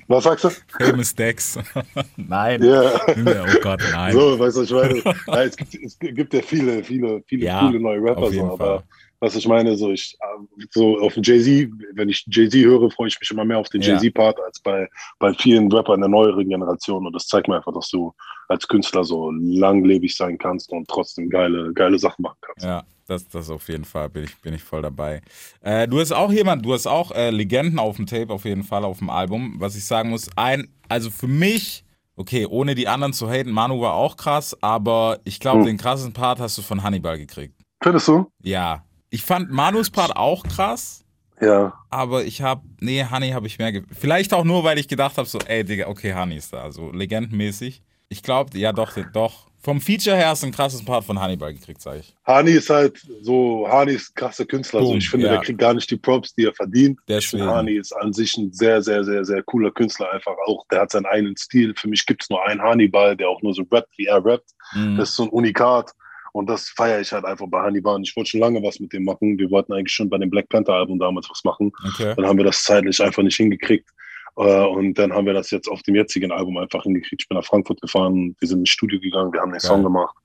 [0.07, 0.49] Was sagst du?
[0.77, 1.57] Famous Dex.
[2.17, 2.63] nein.
[2.63, 2.99] Ja.
[3.07, 4.13] Oh Gott, nein.
[4.13, 5.45] So, weißt du, ich meine?
[5.45, 8.57] Es, gibt, es gibt ja viele, viele, viele Ja, coole neue Rapper, auf jeden so,
[8.57, 8.67] Fall.
[8.69, 8.83] aber
[9.21, 13.19] was ich meine, so, ich, äh, so auf Jay-Z, wenn ich Jay-Z höre, freue ich
[13.19, 13.93] mich immer mehr auf den Ja.
[13.93, 14.87] Jay-Z-Part als bei,
[15.19, 17.05] bei vielen Rappern der neueren Generation.
[17.05, 18.13] Und das zeigt mir einfach, dass du
[18.47, 22.65] als Künstler so langlebig sein kannst und trotzdem geile, geile Sachen machen kannst.
[22.65, 25.21] Ja, das, das auf jeden Fall bin ich, bin ich voll dabei.
[25.61, 28.63] Äh, du hast auch jemand, du hast auch äh, Legenden auf dem Tape, auf jeden
[28.63, 29.55] Fall auf dem Album.
[29.57, 31.83] Was ich sagen muss, ein, also für mich,
[32.15, 35.65] okay, ohne die anderen zu haten, Manu war auch krass, aber ich glaube, Hm.
[35.65, 37.55] den krassen Part hast du von Hannibal gekriegt.
[37.83, 38.31] Findest du?
[38.41, 38.83] Ja.
[39.09, 41.03] Ich fand Manus Part auch krass.
[41.41, 41.73] Ja.
[41.89, 45.25] aber ich habe, nee, Honey habe ich mehr, vielleicht auch nur, weil ich gedacht habe,
[45.25, 47.81] so, ey, Digga, okay, Honey ist da, so legendenmäßig.
[48.09, 49.49] Ich glaube, ja doch, doch.
[49.61, 52.15] Vom Feature her hast du ein krasses Part von Hannibal gekriegt, sage ich.
[52.25, 54.79] Hani ist halt so, Hani ist ein krasser Künstler.
[54.79, 55.33] Also Boom, ich finde, ja.
[55.33, 56.97] der kriegt gar nicht die Props, die er verdient.
[57.09, 57.43] Deswegen.
[57.43, 60.11] Hani ist an sich ein sehr, sehr, sehr, sehr cooler Künstler.
[60.13, 61.73] Einfach auch, der hat seinen eigenen Stil.
[61.75, 64.49] Für mich gibt es nur einen Hannibal, der auch nur so rappt, wie er rappt.
[64.73, 64.95] Mhm.
[64.97, 65.91] Das ist so ein Unikat.
[66.33, 67.99] Und das feiere ich halt einfach bei Hannibal.
[68.01, 69.37] Ich wollte schon lange was mit dem machen.
[69.37, 71.71] Wir wollten eigentlich schon bei dem Black Panther Album damals was machen.
[71.93, 72.13] Okay.
[72.15, 73.89] Dann haben wir das zeitlich einfach nicht hingekriegt.
[74.37, 77.23] Äh, Und dann haben wir das jetzt auf dem jetzigen Album einfach hingekriegt.
[77.23, 79.67] Ich bin nach Frankfurt gefahren, wir sind ins Studio gegangen, wir haben den Geil.
[79.69, 80.15] Song gemacht.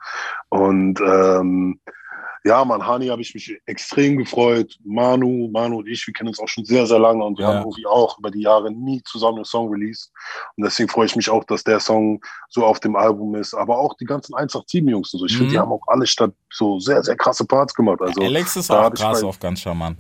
[0.51, 1.81] Und ähm,
[2.47, 4.77] ja, Mann, Hani habe ich mich extrem gefreut.
[4.85, 7.53] Manu, Manu und ich, wir kennen uns auch schon sehr, sehr lange und wir Ja.
[7.55, 10.13] haben irgendwie auch über die Jahre nie zusammen einen Song released.
[10.57, 12.21] Und deswegen freue ich mich auch, dass der Song
[12.51, 13.55] so auf dem Album ist.
[13.55, 15.27] Aber auch die ganzen 187-Jungs und so.
[15.27, 15.39] Ich Mhm.
[15.39, 18.01] finde, die haben auch alle statt so sehr, sehr krasse Parts gemacht.
[18.03, 19.99] Also, Alex ist auch krass bei- auf ganz charmant.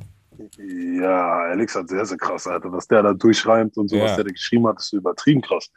[0.59, 2.73] Ja, Alex hat sehr, sehr krass, Alter.
[2.73, 4.05] Was der da durchreimt und so, Ja.
[4.05, 5.71] was der da geschrieben hat, ist übertrieben krass.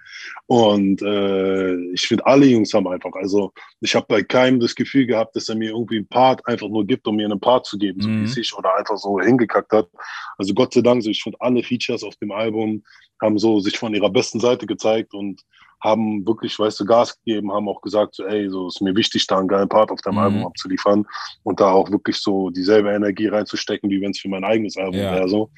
[0.45, 3.51] Und äh, ich finde, alle Jungs haben einfach, also
[3.81, 6.85] ich habe bei keinem das Gefühl gehabt, dass er mir irgendwie einen Part einfach nur
[6.85, 8.25] gibt, um mir einen Part zu geben, so Mhm.
[8.35, 9.89] wie ich, oder einfach so hingekackt hat.
[10.37, 12.83] Also Gott sei Dank, so ich finde, alle Features auf dem Album
[13.21, 15.41] haben so sich von ihrer besten Seite gezeigt und
[15.81, 19.27] haben wirklich, weißt du, Gas gegeben, haben auch gesagt, so, ey, so ist mir wichtig,
[19.27, 20.19] da einen geilen Part auf deinem Mhm.
[20.21, 21.05] Album abzuliefern
[21.43, 24.99] und da auch wirklich so dieselbe Energie reinzustecken, wie wenn es für mein eigenes Album
[24.99, 25.13] Ja.
[25.13, 25.29] wäre.
[25.29, 25.49] So.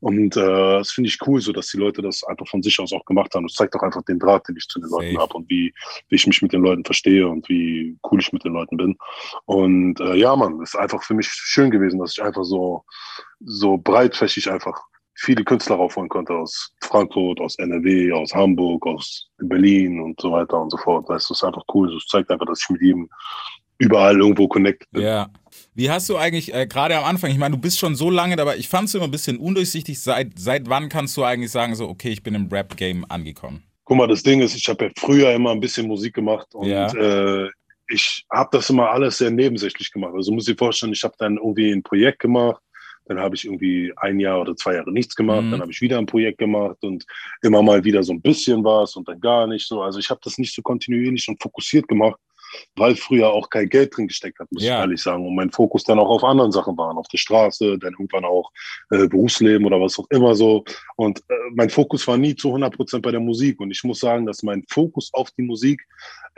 [0.00, 0.40] Und äh,
[0.78, 3.34] das finde ich cool, so dass die Leute das einfach von sich aus auch gemacht
[3.34, 3.46] haben.
[3.46, 5.74] Das zeigt auch einfach den Draht, den ich zu den Leuten habe und wie,
[6.08, 8.96] wie ich mich mit den Leuten verstehe und wie cool ich mit den Leuten bin.
[9.46, 12.84] Und äh, ja, Mann, ist einfach für mich schön gewesen, dass ich einfach so,
[13.40, 14.80] so breitfächig einfach
[15.20, 20.60] viele Künstler raufholen konnte aus Frankfurt, aus NRW, aus Hamburg, aus Berlin und so weiter
[20.60, 21.08] und so fort.
[21.08, 21.94] Weißt du, es ist einfach cool.
[21.96, 23.08] Es zeigt einfach, dass ich mit ihm
[23.78, 25.02] überall irgendwo connected bin.
[25.02, 25.28] Ja.
[25.74, 28.36] Wie hast du eigentlich, äh, gerade am Anfang, ich meine, du bist schon so lange
[28.36, 30.00] dabei, ich fand es immer ein bisschen undurchsichtig.
[30.00, 33.62] Seit, seit wann kannst du eigentlich sagen, so, okay, ich bin im Rap-Game angekommen?
[33.84, 36.68] Guck mal, das Ding ist, ich habe ja früher immer ein bisschen Musik gemacht und
[36.68, 36.92] Ja.
[36.94, 37.48] äh,
[37.90, 40.12] ich habe das immer alles sehr nebensächlich gemacht.
[40.14, 42.60] Also muss ich dir vorstellen, ich habe dann irgendwie ein Projekt gemacht,
[43.08, 45.50] dann habe ich irgendwie ein Jahr oder zwei Jahre nichts gemacht, Mhm.
[45.52, 47.04] dann habe ich wieder ein Projekt gemacht und
[47.42, 49.82] immer mal wieder so ein bisschen was und dann gar nicht so.
[49.82, 52.18] Also ich habe das nicht so kontinuierlich und fokussiert gemacht,
[52.76, 54.76] weil früher auch kein Geld drin gesteckt hat, muss Ja.
[54.76, 55.26] ich ehrlich sagen.
[55.26, 58.50] Und mein Fokus dann auch auf anderen Sachen war, auf der Straße, dann irgendwann auch
[58.90, 60.64] äh, Berufsleben oder was auch immer so.
[60.96, 63.60] Und äh, mein Fokus war nie zu 100 Prozent bei der Musik.
[63.60, 65.86] Und ich muss sagen, dass mein Fokus auf die Musik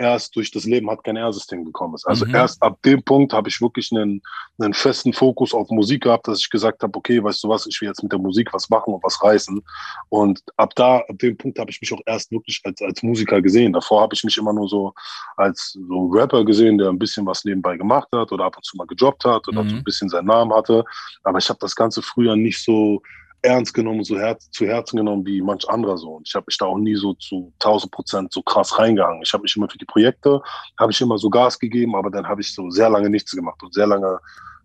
[0.01, 2.07] erst durch das Leben hat kein R-System gekommen ist.
[2.07, 2.35] Also Mhm.
[2.35, 4.23] erst ab dem Punkt habe ich wirklich einen,
[4.59, 7.81] einen festen Fokus auf Musik gehabt, dass ich gesagt habe, okay, weißt du was, ich
[7.81, 9.63] will jetzt mit der Musik was machen und was reißen.
[10.09, 13.41] Und ab da, ab dem Punkt habe ich mich auch erst wirklich als, als Musiker
[13.43, 13.73] gesehen.
[13.75, 14.93] Davor habe ich mich immer nur so
[15.37, 18.77] als so Rapper gesehen, der ein bisschen was nebenbei gemacht hat oder ab und zu
[18.77, 19.69] mal gejobbt hat oder Mhm.
[19.69, 20.85] so ein bisschen seinen Namen hatte.
[21.25, 23.03] Aber ich habe das Ganze früher nicht so
[23.43, 26.17] ernst genommen, so herz, zu Herzen genommen wie manch anderer so.
[26.17, 29.23] Und ich habe mich da auch nie so zu 1000 Prozent so krass reingehangen.
[29.25, 30.41] Ich habe mich immer für die Projekte,
[30.79, 33.63] habe ich immer so Gas gegeben, aber dann habe ich so sehr lange nichts gemacht
[33.63, 34.19] und sehr lange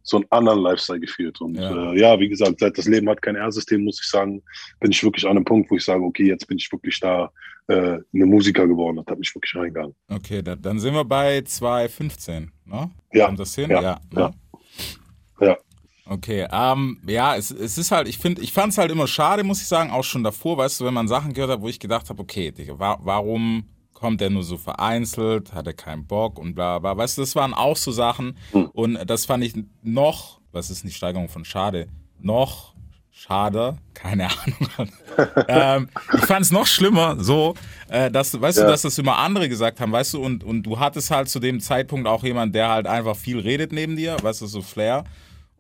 [0.04, 1.42] so einen anderen Lifestyle geführt.
[1.42, 1.72] Und Ja.
[1.72, 4.42] ja, äh, ja wie gesagt, seit das Leben hat kein R-System, muss ich sagen,
[4.80, 7.32] bin ich wirklich an einem Punkt, wo ich sage, okay, jetzt bin ich wirklich da
[7.68, 9.96] äh, eine Musiker geworden und habe mich wirklich reingegangen.
[10.08, 12.92] Okay, da, dann sind wir bei 2015, ne?
[13.12, 13.72] Ja, Kommt das hin?
[13.72, 14.00] ja, ne?
[14.14, 14.34] ja.
[15.40, 15.58] Ja.
[16.08, 19.44] Okay, ähm, ja, es, es ist halt, ich finde, ich fand es halt immer schade,
[19.44, 21.80] muss ich sagen, auch schon davor, weißt du, wenn man Sachen gehört hat, wo ich
[21.80, 26.38] gedacht habe, okay, Digga, wa warum kommt er nur so vereinzelt, hat er keinen Bock
[26.38, 26.96] und bla bla.
[26.96, 28.66] Weißt du, das waren auch so Sachen Hm.
[28.74, 31.88] und das fand ich noch, was ist nicht Steigerung von schade,
[32.20, 32.76] noch
[33.10, 34.90] schade, keine Ahnung.
[35.48, 37.56] ähm, ich fand es noch schlimmer, so,
[37.88, 38.68] äh, dass, weißt du, Ja.
[38.68, 41.62] dass das immer andere gesagt haben, weißt du, und, und du hattest halt zu dem
[41.62, 45.04] Zeitpunkt auch jemand, der halt einfach viel redet neben dir, weißt du, so Flair.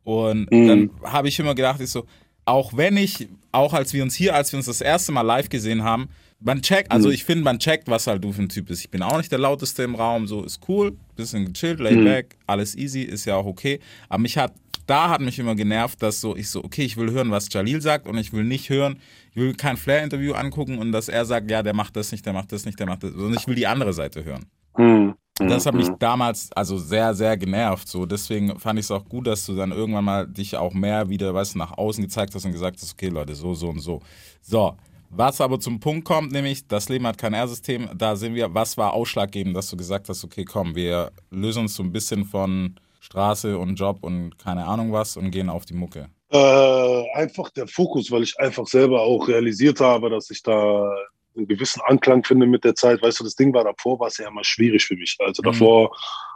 [0.06, 0.68] Und Mhm.
[0.68, 2.06] dann habe ich immer gedacht, ich so,
[2.46, 5.50] auch wenn ich, auch als wir uns hier, als wir uns das erste Mal live
[5.50, 6.08] gesehen haben,
[6.40, 8.82] man checkt, also ich finde, man checkt, was halt du für ein Typ bist.
[8.82, 12.38] Ich bin auch nicht der lauteste im Raum, so ist cool, bisschen gechillt, laid back,
[12.46, 13.80] alles easy, ist ja auch okay.
[14.10, 14.54] Aber mich hat,
[14.86, 17.82] da hat mich immer genervt, dass so, ich so, okay, ich will hören, was Jalil
[17.82, 19.00] sagt und ich will nicht hören,
[19.32, 22.34] ich will kein Flair-Interview angucken und dass er sagt, ja, der macht das nicht, der
[22.34, 24.46] macht das nicht, der macht das, sondern ich will die andere Seite hören.
[24.76, 25.16] Hm.
[25.38, 27.88] Das hat mich damals also sehr, sehr genervt.
[27.90, 31.10] So, deswegen fand ich es auch gut, dass du dann irgendwann mal dich auch mehr
[31.10, 33.80] wieder, weißt du, nach außen gezeigt hast und gesagt hast, okay, Leute, so, so und
[33.80, 34.02] so.
[34.42, 34.76] So,
[35.10, 38.78] was aber zum Punkt kommt, nämlich, das Leben hat kein R-System, da sind wir, was
[38.78, 42.76] war ausschlaggebend, dass du gesagt hast, okay, komm, wir lösen uns so ein bisschen von
[43.02, 46.10] Straße und Job und keine Ahnung was und gehen auf die Mucke.
[46.32, 50.90] Äh, einfach der Fokus, weil ich einfach selber auch realisiert habe, dass ich da
[51.36, 53.02] einen gewissen Anklang finde mit der Zeit.
[53.02, 55.18] Weißt du, das Ding war davor, war es ja immer schwierig für mich.
[55.20, 55.48] Also Mhm.
[55.48, 55.96] davor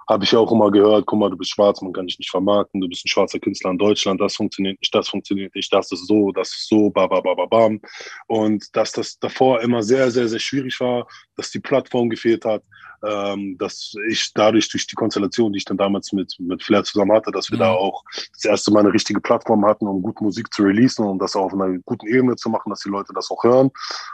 [0.10, 2.32] habe ich ja auch immer gehört, guck mal, du bist schwarz, man kann dich nicht
[2.32, 5.92] vermarkten, du bist ein schwarzer Künstler in Deutschland, das funktioniert nicht, das funktioniert nicht, das
[5.92, 7.80] ist so, das ist so, ba, ba, ba, ba, bam.
[8.26, 12.64] Und dass das davor immer sehr, sehr, sehr schwierig war, dass die Plattform gefehlt hat,
[13.08, 17.14] ähm, dass ich dadurch durch die Konstellation, die ich dann damals mit, mit Flair zusammen
[17.14, 17.62] hatte, dass wir Mhm.
[17.62, 21.20] da auch das erste Mal eine richtige Plattform hatten, um gut Musik zu releasen und
[21.20, 23.70] das auf einer guten Ebene zu machen, dass die Leute das auch hören.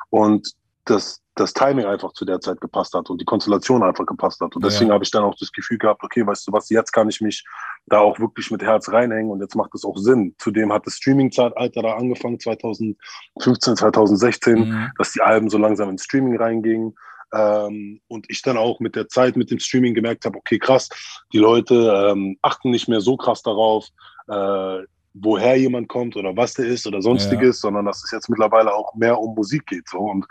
[0.09, 0.51] Und
[0.85, 4.55] dass das Timing einfach zu der Zeit gepasst hat und die Konstellation einfach gepasst hat.
[4.55, 4.69] Und Ja.
[4.69, 7.19] deswegen habe ich dann auch das Gefühl gehabt, okay, weißt du was, jetzt kann ich
[7.19, 7.43] mich
[7.87, 10.33] da auch wirklich mit Herz reinhängen und jetzt macht es auch Sinn.
[10.37, 14.91] Zudem hat das Streaming-Zeitalter da angefangen, 2015, 2016 Mhm.
[14.97, 16.95] dass die Alben so langsam ins Streaming reingingen.
[17.33, 20.87] Ähm, und ich dann auch mit der Zeit, mit dem Streaming gemerkt habe, okay, krass,
[21.33, 21.73] die Leute
[22.11, 23.87] ähm, achten nicht mehr so krass darauf,
[24.27, 24.83] äh,
[25.17, 28.93] woher jemand kommt oder was der ist oder sonstiges, sondern dass es jetzt mittlerweile auch
[28.95, 29.87] mehr um Musik geht.
[29.87, 29.99] So.
[29.99, 30.25] Und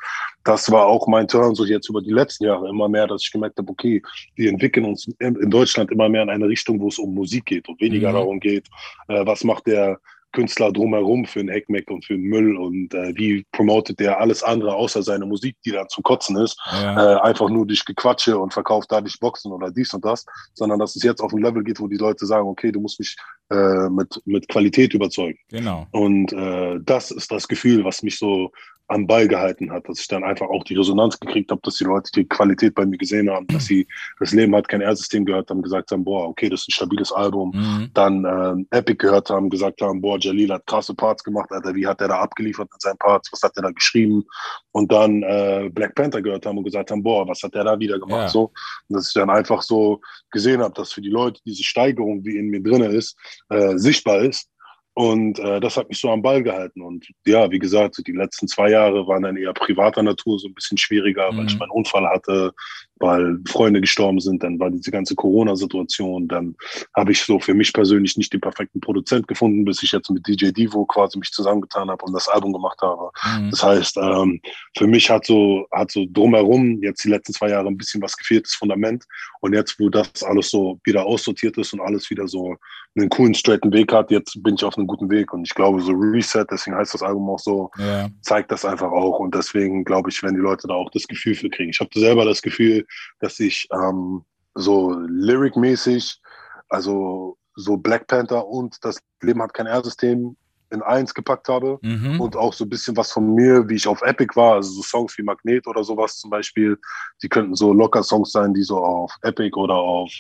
[0.45, 3.33] das war auch mein Turn so jetzt über die letzten Jahre immer mehr, dass ich
[3.33, 4.03] gemerkt habe, okay,
[4.35, 7.47] wir entwickeln uns in, in Deutschland immer mehr in eine Richtung, wo es um Musik
[7.47, 8.15] geht und weniger Mhm.
[8.15, 8.69] darum geht,
[9.09, 9.99] äh, was macht der
[10.35, 14.43] Künstler drumherum für einen Heckmeck und für einen Müll und äh, wie promotet der alles
[14.43, 17.17] andere außer seine Musik, die dann zum Kotzen ist, Ja.
[17.17, 20.97] äh, einfach nur durch Gequatsche und verkauft dadurch Boxen oder dies und das, sondern dass
[20.97, 23.17] es jetzt auf ein Level geht, wo die Leute sagen, okay, du musst mich
[23.51, 25.39] äh, mit, mit Qualität überzeugen.
[25.49, 25.87] Genau.
[25.93, 28.51] Und äh, das ist das Gefühl, was mich so
[28.89, 31.85] am Ball gehalten hat, dass ich dann einfach auch die Resonanz gekriegt habe, dass die
[31.85, 33.87] Leute die Qualität bei mir gesehen haben, dass sie
[34.21, 37.11] das Leben hat kein R-System gehört haben, gesagt haben, boah, okay, das ist ein stabiles
[37.11, 37.53] Album.
[37.55, 37.91] Mhm.
[37.95, 41.87] Dann ähm, Epic gehört haben, gesagt haben, boah, Jalil hat krasse Parts gemacht, Alter, wie
[41.87, 44.25] hat der da abgeliefert mit seinen Parts, was hat der da geschrieben?
[44.73, 47.79] Und dann äh, Black Panther gehört haben und gesagt haben, boah, was hat der da
[47.79, 48.23] wieder gemacht?
[48.23, 48.29] Ja.
[48.29, 48.53] So,
[48.89, 50.01] und dass ich dann einfach so
[50.31, 53.17] gesehen habe, dass für die Leute diese Steigerung, die in mir drinne ist,
[53.51, 54.49] äh, sichtbar ist.
[54.97, 56.81] Und äh, das hat mich so am Ball gehalten.
[56.81, 60.55] Und ja, wie gesagt, die letzten zwei Jahre waren dann eher privater Natur so ein
[60.55, 61.47] bisschen schwieriger, weil Mhm.
[61.49, 62.53] ich meinen Unfall hatte,
[63.01, 66.55] weil Freunde gestorben sind, dann war diese ganze Corona-Situation, dann
[66.95, 70.27] habe ich so für mich persönlich nicht den perfekten Produzent gefunden, bis ich jetzt mit
[70.27, 73.11] DJ Divo quasi mich zusammengetan habe und das Album gemacht habe.
[73.39, 73.51] Mhm.
[73.51, 74.41] Das heißt, ähm,
[74.77, 78.17] für mich hat so, hat so drumherum jetzt die letzten zwei Jahre ein bisschen was
[78.17, 79.05] gefehlt, das Fundament.
[79.41, 82.57] Und jetzt, wo das alles so wieder aussortiert ist und alles wieder so
[82.97, 85.33] einen coolen, straighten Weg hat, jetzt bin ich auf einem guten Weg.
[85.33, 88.09] Und ich glaube, so Reset, deswegen heißt das Album auch so, Ja.
[88.23, 89.19] zeigt das einfach auch.
[89.19, 91.71] Und deswegen glaube ich, wenn die Leute da auch das Gefühl für kriegen.
[91.71, 92.84] Ich habe selber das Gefühl,
[93.21, 94.25] dass ich ähm,
[94.55, 96.21] so lyric-mäßig,
[96.69, 100.37] also so Black Panther und das Leben hat kein R-System
[100.71, 102.21] in eins gepackt habe Mhm.
[102.21, 104.83] und auch so ein bisschen was von mir, wie ich auf Epic war, also so
[104.83, 106.79] Songs wie Magnet oder sowas zum Beispiel,
[107.23, 110.11] die könnten so locker Songs sein, die so auf Epic oder auf,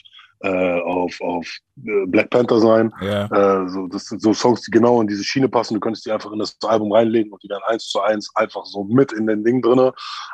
[0.45, 2.92] äh, auf, auf äh, Black Panther sein.
[3.01, 3.24] Ja.
[3.26, 5.74] Äh, so, das sind so Songs, die genau in diese Schiene passen.
[5.74, 8.66] Du könntest die einfach in das Album reinlegen und die werden eins zu eins einfach
[8.66, 9.92] so mit in den Ding drinne.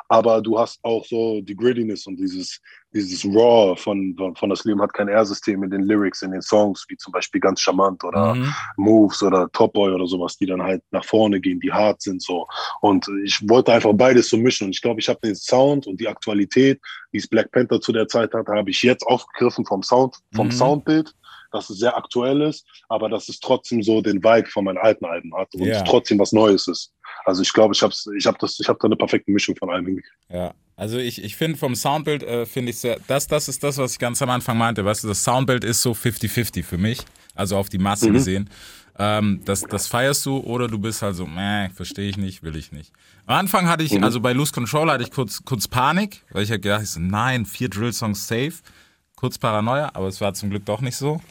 [0.09, 2.59] Aber du hast auch so die Grittiness und dieses,
[2.93, 6.41] dieses Raw von, von, von das Leben hat kein R-System in den Lyrics, in den
[6.41, 8.53] Songs, wie zum Beispiel ganz charmant oder Mhm.
[8.77, 12.21] Moves oder Top Boy oder sowas, die dann halt nach vorne gehen, die hart sind
[12.21, 12.45] so.
[12.81, 14.65] Und ich wollte einfach beides so mischen.
[14.65, 16.79] Und ich glaube, ich habe den Sound und die Aktualität,
[17.11, 20.47] wie es Black Panther zu der Zeit hatte, habe ich jetzt aufgegriffen vom Sound, vom
[20.47, 20.51] Mhm.
[20.51, 21.13] Soundbild,
[21.51, 25.05] dass es sehr aktuell ist, aber dass es trotzdem so den Vibe von meinen alten
[25.05, 25.83] Alben hat und Ja.
[25.83, 26.91] trotzdem was Neues ist.
[27.25, 29.69] Also ich glaube, ich habe ich hab das, ich habe da eine perfekte Mischung von
[29.69, 30.15] allem hingekriegt.
[30.29, 33.77] Ja, also ich, ich finde vom Soundbild, äh, finde ich sehr, das, das ist das,
[33.77, 36.99] was ich ganz am Anfang meinte, weißt du, das Soundbild ist so 50-50 für mich,
[37.35, 38.13] also auf die Masse Mhm.
[38.13, 38.49] gesehen.
[38.97, 42.55] Ähm, das, das feierst du oder du bist halt so, meh, verstehe ich nicht, will
[42.55, 42.91] ich nicht.
[43.25, 44.03] Am Anfang hatte ich, Mhm.
[44.03, 46.99] also bei Loose Control hatte ich kurz, kurz Panik, weil ich halt gedacht, ich so,
[46.99, 48.53] nein, vier Drill-Songs safe,
[49.15, 51.21] kurz Paranoia, aber es war zum Glück doch nicht so.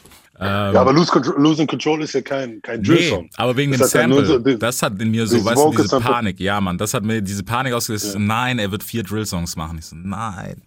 [0.41, 3.29] Ähm, Ja, aber Lose Control, Losing Control ist ja kein, kein Nee, Drill-Song.
[3.37, 5.71] aber wegen dem Das ja Sample, so die- das hat in mir so, weißt du,
[5.83, 5.99] diese.
[5.99, 9.55] Panik, ja, Mann, das hat mir diese Panik ausgelöst, so, nein, er wird vier Drill-Songs
[9.55, 9.77] machen.
[9.77, 10.61] Ich so, nein.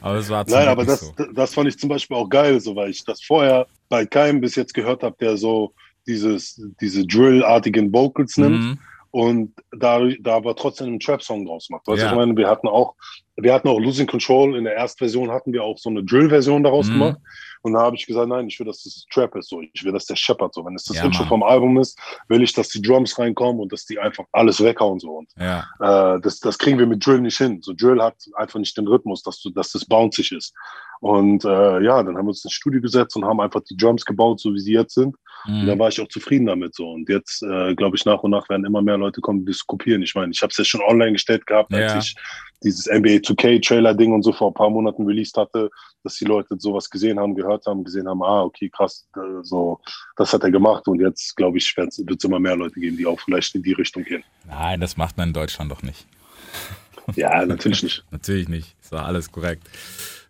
[0.00, 1.12] Aber es war Nein, aber das, so.
[1.34, 4.56] das fand ich zum Beispiel auch geil, so weil ich das vorher bei keinem bis
[4.56, 5.72] jetzt gehört habe, der so
[6.08, 8.78] dieses, diese Drill-artigen Vocals nimmt Mhm.
[9.12, 11.86] und da, da aber trotzdem einen Trap-Song draus macht.
[11.86, 12.10] Weißt du, Ja.
[12.10, 12.94] ich meine, wir hatten auch,
[13.42, 16.88] wir hatten auch Losing Control in der Erstversion hatten wir auch so eine Drill-Version daraus
[16.88, 16.92] Mhm.
[16.92, 17.18] gemacht.
[17.64, 19.60] Und da habe ich gesagt, nein, ich will, dass das Trap ist so.
[19.72, 20.64] Ich will, dass der Shepard so.
[20.64, 21.96] Wenn es das Ja, Intro vom Album ist,
[22.28, 25.18] will ich, dass die Drums reinkommen und dass die einfach alles weghauen so.
[25.18, 27.60] Und Ja, äh, das, das kriegen wir mit Drill nicht hin.
[27.62, 30.52] So Drill hat einfach nicht den Rhythmus, dass, du, dass das bouncig ist.
[31.00, 34.04] Und äh, ja, dann haben wir uns ins Studio gesetzt und haben einfach die Drums
[34.04, 35.16] gebaut, so wie sie jetzt sind.
[35.46, 35.78] Und da mhm.
[35.80, 36.88] war ich auch zufrieden damit so.
[36.90, 39.66] Und jetzt, äh, glaube ich, nach und nach werden immer mehr Leute kommen, die das
[39.66, 40.02] kopieren.
[40.02, 41.98] Ich meine, ich habe es ja schon online gestellt gehabt, als Ja.
[41.98, 42.14] ich
[42.62, 45.70] dieses NBA 2K-Trailer-Ding und so vor ein paar Monaten released hatte,
[46.02, 49.80] dass die Leute sowas gesehen haben, gehört haben, gesehen haben, ah, okay, krass, äh, so,
[50.16, 50.86] das hat er gemacht.
[50.88, 53.72] Und jetzt, glaube ich, wird es immer mehr Leute geben, die auch vielleicht in die
[53.72, 54.24] Richtung gehen.
[54.46, 56.06] Nein, das macht man in Deutschland doch nicht.
[57.16, 58.04] Ja, natürlich nicht.
[58.10, 58.76] Natürlich nicht.
[58.80, 59.68] Ist doch alles korrekt.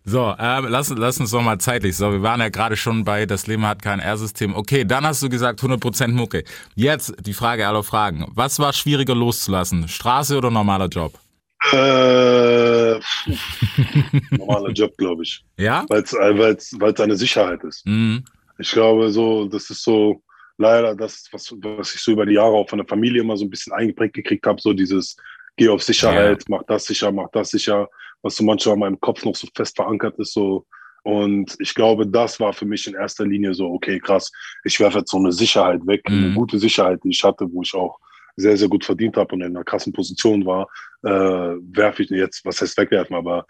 [0.05, 1.95] So, ähm, lass, lass uns noch mal zeitlich.
[1.95, 4.53] So, wir waren ja gerade schon bei, das Leben hat kein R-System.
[4.53, 6.43] Okay, dann hast du gesagt 100% Mucke.
[6.75, 8.25] Jetzt die Frage aller Fragen.
[8.33, 9.87] Was war schwieriger loszulassen?
[9.87, 11.17] Straße oder normaler Job?
[11.71, 12.99] Äh,
[14.37, 15.43] normaler Job, glaube ich.
[15.57, 15.85] Ja?
[15.89, 17.85] Weil es eine Sicherheit ist.
[17.85, 18.23] Mhm.
[18.59, 20.21] Ich glaube, so, das ist so
[20.57, 23.45] leider das, was, was ich so über die Jahre auch von der Familie immer so
[23.45, 25.15] ein bisschen eingeprägt gekriegt habe, so dieses
[25.55, 27.87] Geh auf Sicherheit, mach das sicher, mach das sicher,
[28.23, 30.65] was so manchmal in meinem Kopf noch so fest verankert ist, so.
[31.03, 34.31] Und ich glaube, das war für mich in erster Linie so, okay, krass,
[34.63, 36.35] ich werfe jetzt so eine Sicherheit weg, eine Mhm.
[36.35, 37.99] gute Sicherheit, die ich hatte, wo ich auch
[38.35, 40.67] sehr, sehr gut verdient habe und in einer krassen Position war,
[41.03, 43.45] äh, werfe ich jetzt, was heißt wegwerfen, aber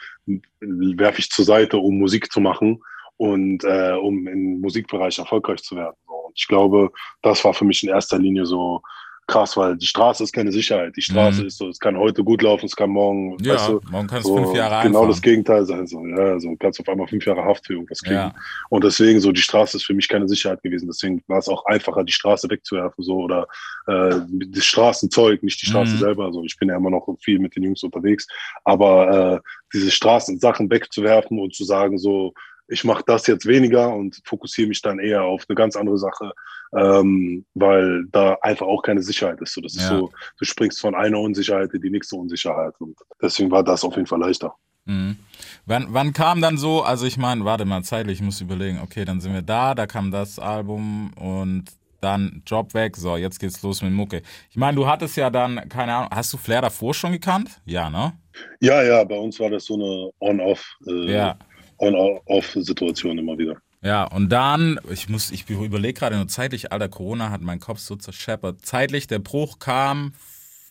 [0.59, 2.81] werfe ich zur Seite, um Musik zu machen
[3.17, 5.95] und äh, um im Musikbereich erfolgreich zu werden.
[6.05, 8.81] Und ich glaube, das war für mich in erster Linie so
[9.27, 10.95] krass, weil die Straße ist keine Sicherheit.
[10.97, 11.47] Die Straße Mhm.
[11.47, 14.27] ist so, es kann heute gut laufen, es kann morgen, Ja, weißt du, morgen kannst
[14.27, 15.09] so, du fünf Jahre genau einfahren.
[15.09, 15.87] das Gegenteil sein.
[15.87, 18.15] So, ja, so kannst du auf einmal fünf Jahre Haft für irgendwas kriegen.
[18.15, 18.33] Ja.
[18.69, 20.87] Und deswegen so die Straße ist für mich keine Sicherheit gewesen.
[20.87, 23.47] Deswegen war es auch einfacher, die Straße wegzuwerfen so oder
[23.87, 25.99] äh, das Straßenzeug, nicht die Straße Mhm.
[25.99, 26.25] selber.
[26.25, 28.27] Also ich bin ja immer noch viel mit den Jungs unterwegs,
[28.65, 29.39] aber äh,
[29.73, 32.33] diese Straßensachen wegzuwerfen und zu sagen so
[32.73, 36.31] ich mache das jetzt weniger und fokussiere mich dann eher auf eine ganz andere Sache,
[36.75, 39.53] ähm, weil da einfach auch keine Sicherheit ist.
[39.53, 39.89] So, das ist Ja.
[39.99, 43.95] so, du springst von einer Unsicherheit in die nächste Unsicherheit und deswegen war das auf
[43.95, 44.53] jeden Fall leichter.
[44.85, 45.17] Mhm.
[45.65, 49.05] Wann, wann kam dann so, also ich meine, warte mal zeitlich, ich muss überlegen, okay,
[49.05, 51.65] dann sind wir da, da kam das Album und
[52.01, 54.23] dann Job weg, so, jetzt geht's los mit Mucke.
[54.49, 57.61] Ich meine, du hattest ja dann, keine Ahnung, hast du Flair davor schon gekannt?
[57.65, 58.11] Ja, ne?
[58.59, 61.37] Ja, ja, bei uns war das so eine On-Off, äh, Ja.
[61.77, 63.57] On-Off-Situation immer wieder.
[63.81, 67.79] Ja, und dann, ich muss, ich überlege gerade nur zeitlich, alter, Corona hat meinen Kopf
[67.79, 68.65] so zerscheppert.
[68.65, 70.13] Zeitlich, der Bruch kam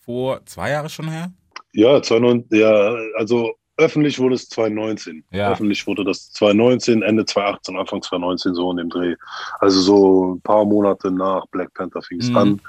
[0.05, 1.31] vor zwei Jahre schon her?
[1.75, 5.25] Ja, 2019, ja, also öffentlich wurde es 2019.
[5.31, 5.53] Ja.
[5.53, 9.15] Öffentlich wurde das 2019, Ende 2018, Anfang 2019 so in dem Dreh.
[9.61, 12.37] Also so ein paar Monate nach Black Panther fing es Mhm.
[12.37, 12.61] an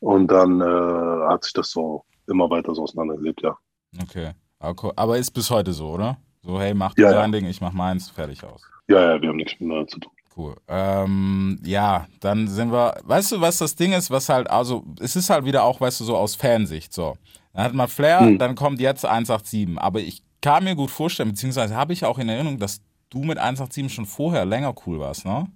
[0.00, 3.56] und dann äh, hat sich das so immer weiter so auseinandergelebt, ja.
[4.02, 4.30] Okay.
[4.58, 6.16] Aber ist bis heute so, oder?
[6.44, 7.20] So, hey, mach Ja, du ja.
[7.22, 8.62] dein Ding, ich mach meins, fertig aus.
[8.88, 10.12] Ja, ja, wir haben nichts miteinander zu tun.
[10.36, 10.54] Cool.
[10.68, 15.16] Ähm, ja, dann sind wir, weißt du, was das Ding ist, was halt, also, es
[15.16, 17.16] ist halt wieder auch, weißt du, so aus Fansicht, so.
[17.52, 18.38] Dann hat man Flair, Hm.
[18.38, 22.28] dann kommt jetzt 187, aber ich kann mir gut vorstellen, beziehungsweise habe ich auch in
[22.28, 25.46] Erinnerung, dass du mit 187 schon vorher länger cool warst, ne?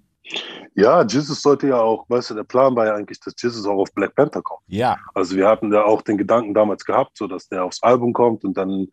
[0.75, 3.79] Ja, Jesus sollte ja auch, weißt du, der Plan war ja eigentlich, dass Jesus auch
[3.81, 4.61] auf Black Panther kommt.
[4.67, 8.13] Ja, Also wir hatten da auch den Gedanken damals gehabt, so dass der aufs Album
[8.13, 8.87] kommt und dann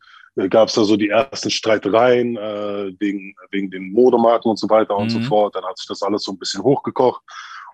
[0.49, 4.97] gab es da so die ersten Streitereien äh, wegen, wegen den Modemarken und so weiter
[4.97, 5.25] und so Mhm.
[5.25, 5.55] fort.
[5.57, 7.23] Dann hat sich das alles so ein bisschen hochgekocht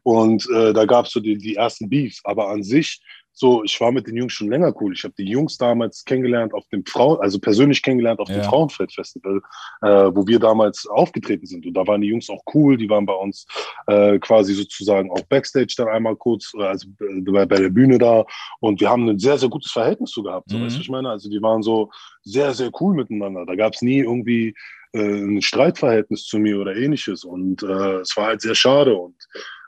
[0.04, 2.20] und äh, da gab es so die, die ersten Beefs.
[2.24, 3.00] Aber an sich,
[3.34, 4.92] so, ich war mit den Jungs schon länger cool.
[4.92, 8.42] Ich habe die Jungs damals kennengelernt auf dem Frauen, also persönlich kennengelernt auf dem Ja.
[8.42, 9.40] Frauenfeld-Festival,
[9.82, 11.64] äh, wo wir damals aufgetreten sind.
[11.66, 13.46] Und da waren die Jungs auch cool, die waren bei uns
[13.86, 17.98] äh, quasi sozusagen auch Backstage dann einmal kurz, äh, also äh, bei, bei der Bühne
[17.98, 18.24] da.
[18.60, 20.50] Und wir haben ein sehr, sehr gutes Verhältnis zu gehabt.
[20.50, 20.64] So, Mhm.
[20.64, 21.08] weißt du, was ich meine?
[21.10, 21.90] Also die waren so
[22.22, 23.46] sehr, sehr cool miteinander.
[23.46, 24.54] Da gab es nie irgendwie
[24.92, 27.24] äh, ein Streitverhältnis zu mir oder ähnliches.
[27.24, 28.94] Und äh, es war halt sehr schade.
[28.94, 29.16] Und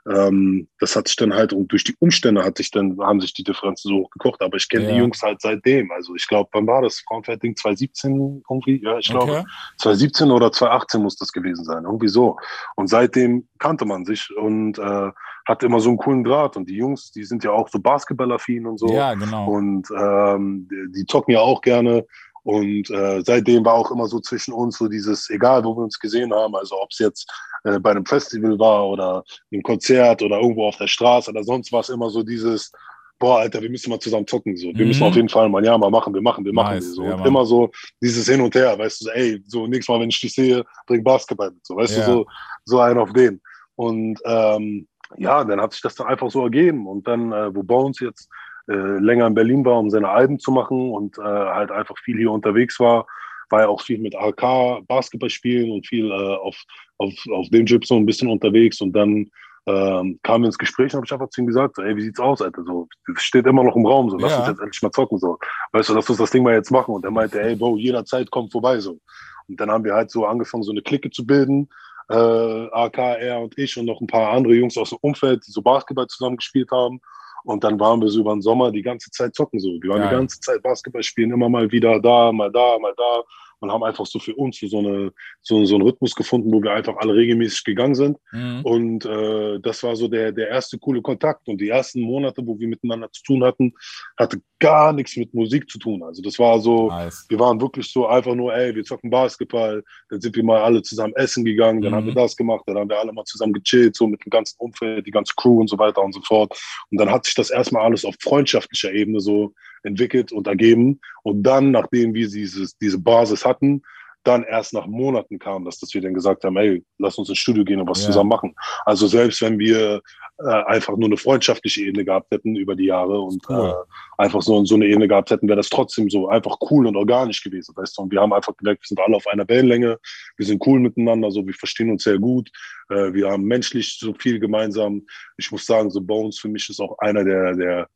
[0.09, 3.33] ähm, das hat sich dann halt, und durch die Umstände hat sich dann, haben sich
[3.33, 4.41] die Differenzen so hochgekocht.
[4.41, 4.91] Aber ich kenne Ja.
[4.91, 5.91] die Jungs halt seitdem.
[5.91, 6.99] Also ich glaube, wann war das?
[7.07, 8.81] Frauenfeld-Ding 2017 irgendwie?
[8.83, 9.31] Ja, ich glaube.
[9.39, 9.43] okay.
[9.79, 12.37] 2017 oder 2018 muss das gewesen sein, irgendwie so.
[12.75, 15.11] Und seitdem kannte man sich und äh,
[15.47, 16.57] hat immer so einen coolen Draht.
[16.57, 18.87] Und die Jungs, die sind ja auch so basketballaffin und so.
[18.93, 19.49] Ja, genau.
[19.49, 22.05] Und ähm, die, die zocken ja auch gerne.
[22.45, 25.99] Und äh, seitdem war auch immer so zwischen uns so dieses, egal wo wir uns
[25.99, 27.27] gesehen haben, also ob es jetzt
[27.63, 31.71] äh, bei einem Festival war oder einem Konzert oder irgendwo auf der Straße oder sonst
[31.71, 32.71] was, immer so dieses,
[33.17, 34.55] boah, Alter, wir müssen mal zusammen zocken.
[34.57, 34.67] So.
[34.67, 34.87] Wir Mhm.
[34.89, 36.75] müssen auf jeden Fall mal, ja, mal machen, wir machen, wir machen.
[36.75, 37.03] Nice, so.
[37.03, 40.01] ja, und immer so dieses Hin und Her, weißt du, so, ey, so nächstes Mal,
[40.01, 41.65] wenn ich dich sehe, bring Basketball mit.
[41.65, 42.05] So, weißt Ja.
[42.05, 42.25] du, so,
[42.65, 43.41] so einen auf den.
[43.75, 44.87] Und ähm,
[45.17, 46.85] ja, dann hat sich das dann einfach so ergeben.
[46.87, 48.29] Und dann, äh, wo Bones jetzt
[48.67, 52.17] äh, länger in Berlin war, um seine Alben zu machen und äh, halt einfach viel
[52.17, 53.05] hier unterwegs war,
[53.49, 56.55] war er auch viel mit AK Basketball spielen und viel äh, auf,
[56.97, 58.81] auf, auf dem Gyp so ein bisschen unterwegs.
[58.81, 59.29] Und dann
[59.67, 62.19] ähm, kam ins Gespräch und habe ich einfach zu ihm gesagt, so, ey, wie sieht's
[62.19, 62.63] aus, Alter?
[62.63, 64.39] So, das steht immer noch im Raum, so, lass Ja.
[64.39, 65.37] uns jetzt endlich mal zocken, so.
[65.71, 66.93] Weißt du, lass uns das Ding mal jetzt machen.
[66.95, 68.99] Und er meinte, ey, Bro, jederzeit kommt vorbei, so.
[69.47, 71.69] Und dann haben wir halt so angefangen, so eine Clique zu bilden,
[72.09, 75.51] äh, AK, er und ich und noch ein paar andere Jungs aus dem Umfeld, die
[75.51, 76.99] so Basketball zusammen gespielt haben.
[77.45, 79.69] Und dann waren wir so über den Sommer die ganze Zeit zocken, so.
[79.79, 80.09] Wir waren Geil.
[80.09, 83.23] die ganze Zeit Basketball spielen, immer mal wieder da, mal da, mal da.
[83.59, 86.71] Und haben einfach so für uns so, eine, so, so einen Rhythmus gefunden, wo wir
[86.71, 88.17] einfach alle regelmäßig gegangen sind.
[88.31, 88.61] Mhm.
[88.63, 91.47] Und äh, das war so der, der erste coole Kontakt.
[91.47, 93.73] Und die ersten Monate, wo wir miteinander zu tun hatten,
[94.17, 96.01] hatte gar nichts mit Musik zu tun.
[96.03, 97.25] Also das war so, Nice.
[97.29, 100.81] wir waren wirklich so einfach nur, ey, wir zocken Basketball, dann sind wir mal alle
[100.81, 101.95] zusammen essen gegangen, dann Mhm.
[101.97, 104.55] haben wir das gemacht, dann haben wir alle mal zusammen gechillt, so mit dem ganzen
[104.59, 106.57] Umfeld, die ganze Crew und so weiter und so fort.
[106.89, 109.53] Und dann hat sich das erstmal alles auf freundschaftlicher Ebene so
[109.85, 110.99] entwickelt und ergeben.
[111.23, 113.81] Und dann, nachdem wir dieses, diese Basis hatten,
[114.23, 117.37] dann erst nach Monaten kam das, dass wir dann gesagt haben, ey, lass uns ins
[117.37, 118.07] Studio gehen und was Ja.
[118.07, 118.55] zusammen machen.
[118.83, 120.01] Also selbst wenn wir
[120.39, 123.69] äh, einfach nur eine freundschaftliche Ebene gehabt hätten über die Jahre und Cool.
[123.69, 123.73] äh,
[124.21, 127.41] einfach so, so eine Ebene gehabt hätten, wäre das trotzdem so einfach cool und organisch
[127.43, 127.73] gewesen.
[127.75, 128.01] Weißt du?
[128.01, 129.97] Und wir haben einfach gemerkt, wir sind alle auf einer Wellenlänge,
[130.37, 132.49] wir sind cool miteinander, so wir verstehen uns sehr gut,
[132.89, 135.05] äh, wir haben menschlich so viel gemeinsam.
[135.37, 137.89] Ich muss sagen, so Bones für mich ist auch einer der, der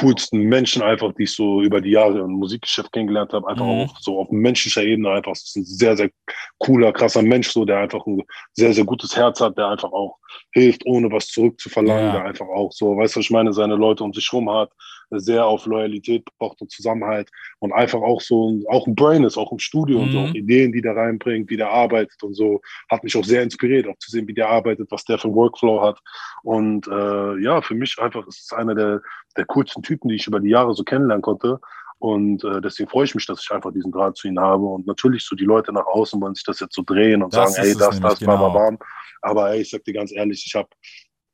[0.00, 3.70] coolsten Menschen einfach, die ich so über die Jahre im Musikgeschäft kennengelernt habe, einfach Mhm.
[3.84, 6.10] auch so auf menschlicher Ebene einfach, ist ein sehr, sehr
[6.58, 8.22] cooler, krasser Mensch, so, der einfach ein
[8.52, 10.16] sehr, sehr gutes Herz hat, der einfach auch
[10.52, 12.12] hilft, ohne was zurückzuverlangen, Ja.
[12.12, 14.70] der einfach auch so, weißt du, was ich meine, seine Leute um sich rum hat,
[15.10, 19.36] sehr auf Loyalität pocht und Zusammenhalt und einfach auch so, ein- auch ein Brain ist,
[19.36, 20.24] auch im Studio und so, Mhm.
[20.24, 23.86] auch Ideen, die der reinbringt, wie der arbeitet und so, hat mich auch sehr inspiriert,
[23.86, 25.98] auch zu sehen, wie der arbeitet, was der für einen Workflow hat
[26.42, 29.00] und äh, ja, für mich einfach ist es einer der,
[29.36, 31.58] der coolsten Typen, die ich über die Jahre so kennenlernen konnte.
[32.00, 34.64] Und äh, deswegen freue ich mich, dass ich einfach diesen Draht zu ihm habe.
[34.66, 37.54] Und natürlich so die Leute nach außen wollen sich das jetzt so drehen und Das
[37.54, 38.68] sagen, ist ey, es das, das, bla, bla, genau.
[38.70, 38.78] bla.
[39.22, 40.68] Aber ey, ich sag dir ganz ehrlich, ich habe,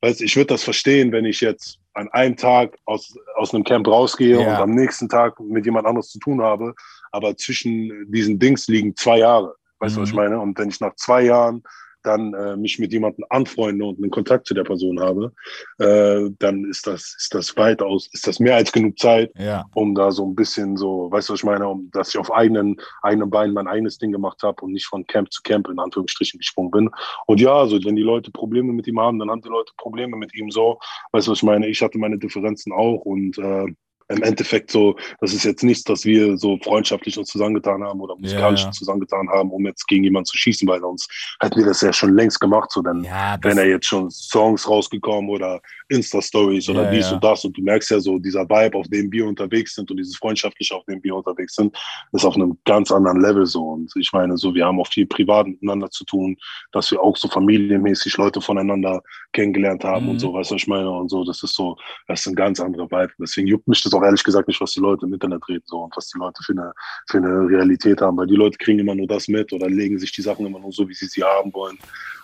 [0.02, 3.86] weißt, ich würde das verstehen, wenn ich jetzt an einem Tag aus, aus einem Camp
[3.86, 4.56] rausgehe Ja.
[4.56, 6.74] und am nächsten Tag mit jemand anderes zu tun habe.
[7.12, 9.54] Aber zwischen diesen Dings liegen zwei Jahre.
[9.80, 10.20] Weißt du, was ich Mhm.
[10.20, 10.40] meine?
[10.40, 11.62] Und wenn ich nach zwei Jahren
[12.02, 15.32] dann äh, mich mit jemandem anfreunde und einen Kontakt zu der Person habe,
[15.78, 19.66] äh, dann ist das, ist das weitaus, ist das mehr als genug Zeit, Ja.
[19.74, 22.32] um da so ein bisschen so, weißt du, was ich meine, um, dass ich auf
[22.32, 25.78] eigenen, eigenen Beinen mein eigenes Ding gemacht habe und nicht von Camp zu Camp in
[25.78, 26.90] Anführungsstrichen gesprungen bin.
[27.26, 30.16] Und ja, also wenn die Leute Probleme mit ihm haben, dann haben die Leute Probleme
[30.16, 30.78] mit ihm so.
[31.12, 31.68] Weißt du, was ich meine?
[31.68, 33.66] Ich hatte meine Differenzen auch und äh,
[34.10, 38.16] im Endeffekt so, das ist jetzt nichts, dass wir so freundschaftlich uns zusammengetan haben oder
[38.16, 38.72] musikalisch Ja, ja.
[38.72, 42.14] zusammengetan haben, um jetzt gegen jemanden zu schießen, weil sonst hätten wir das ja schon
[42.14, 45.60] längst gemacht, so dann Ja, wenn er jetzt schon Songs rausgekommen oder
[45.90, 47.14] Insta-Stories oder Ja, dies ja.
[47.14, 49.96] und das und du merkst ja so, dieser Vibe, auf dem wir unterwegs sind und
[49.96, 51.76] dieses Freundschaftliche, auf dem wir unterwegs sind,
[52.12, 55.06] ist auf einem ganz anderen Level so und ich meine so, wir haben auch viel
[55.06, 56.36] privat miteinander zu tun,
[56.72, 60.10] dass wir auch so familienmäßig Leute voneinander kennengelernt haben Mhm.
[60.12, 61.76] und so, weißt du, was ich meine und so, das ist so,
[62.06, 64.72] das ist ein ganz anderer Vibe, deswegen juckt mich das auch ehrlich gesagt nicht, was
[64.72, 66.72] die Leute im Internet reden so und was die Leute für eine,
[67.08, 70.12] für eine Realität haben, weil die Leute kriegen immer nur das mit oder legen sich
[70.12, 71.78] die Sachen immer nur so, wie sie sie haben wollen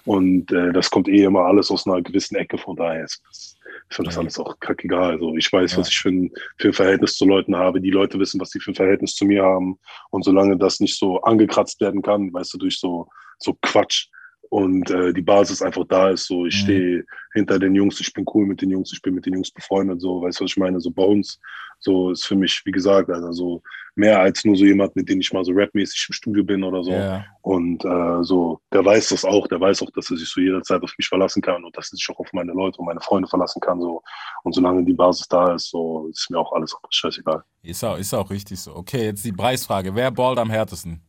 [0.04, 2.58] und äh, das kommt eh immer alles aus einer gewissen Ecke.
[2.58, 3.55] Von daher ist
[3.88, 5.12] ich finde das alles auch kackegal.
[5.12, 5.78] Also ich weiß, Ja.
[5.78, 7.80] was ich für ein, für ein Verhältnis zu Leuten habe.
[7.80, 9.78] Die Leute wissen, was sie für ein Verhältnis zu mir haben.
[10.10, 13.08] Und solange das nicht so angekratzt werden kann, weißt du, durch so,
[13.38, 14.08] so Quatsch
[14.50, 16.58] und äh, die Basis einfach da ist, so ich Mhm.
[16.58, 19.50] stehe hinter den Jungs, ich bin cool mit den Jungs, ich bin mit den Jungs
[19.50, 20.80] befreundet, so, weißt du, was ich meine?
[20.80, 21.38] So Bones,
[21.78, 23.62] so ist für mich, wie gesagt, also so
[23.94, 26.82] mehr als nur so jemand, mit dem ich mal so rapmäßig im Studio bin oder
[26.84, 26.92] so.
[26.92, 27.24] ja.
[27.42, 30.82] Und äh, so, der weiß das auch, der weiß auch, dass er sich so jederzeit
[30.82, 33.28] auf mich verlassen kann und dass er sich auch auf meine Leute und meine Freunde
[33.28, 33.80] verlassen kann.
[33.80, 34.02] So.
[34.42, 37.42] Und solange die Basis da ist, so ist mir auch alles scheißegal.
[37.62, 38.74] Ist auch, ist auch richtig so.
[38.76, 39.94] Okay, jetzt die Preisfrage.
[39.94, 41.00] Wer ballt am härtesten?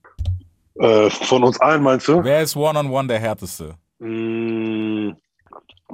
[0.80, 2.24] Äh, von uns allen meinst du?
[2.24, 3.76] Wer ist One-on-One der härteste?
[4.00, 5.12] Mm,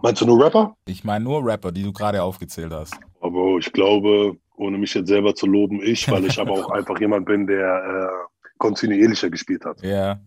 [0.01, 0.75] meinst du nur Rapper?
[0.85, 2.93] Ich meine nur Rapper, die du gerade aufgezählt hast.
[3.21, 6.99] Aber ich glaube, ohne mich jetzt selber zu loben, ich, weil ich aber auch einfach
[6.99, 9.81] jemand bin, der äh, kontinuierlicher gespielt hat.
[9.81, 10.19] Ja.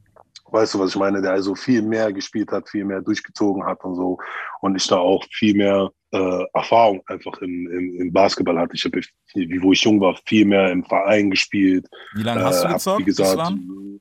[0.48, 1.20] Weißt du, was ich meine?
[1.20, 4.16] Der also viel mehr gespielt hat, viel mehr durchgezogen hat und so.
[4.60, 8.74] Und ich da auch viel mehr äh, Erfahrung einfach im, im, im Basketball hatte.
[8.74, 9.00] Ich habe,
[9.34, 11.86] wie wo ich jung war, viel mehr im Verein gespielt.
[12.14, 13.00] Wie lange hast du Äh, gezockt?
[13.00, 14.00] Wie gesagt, bislang?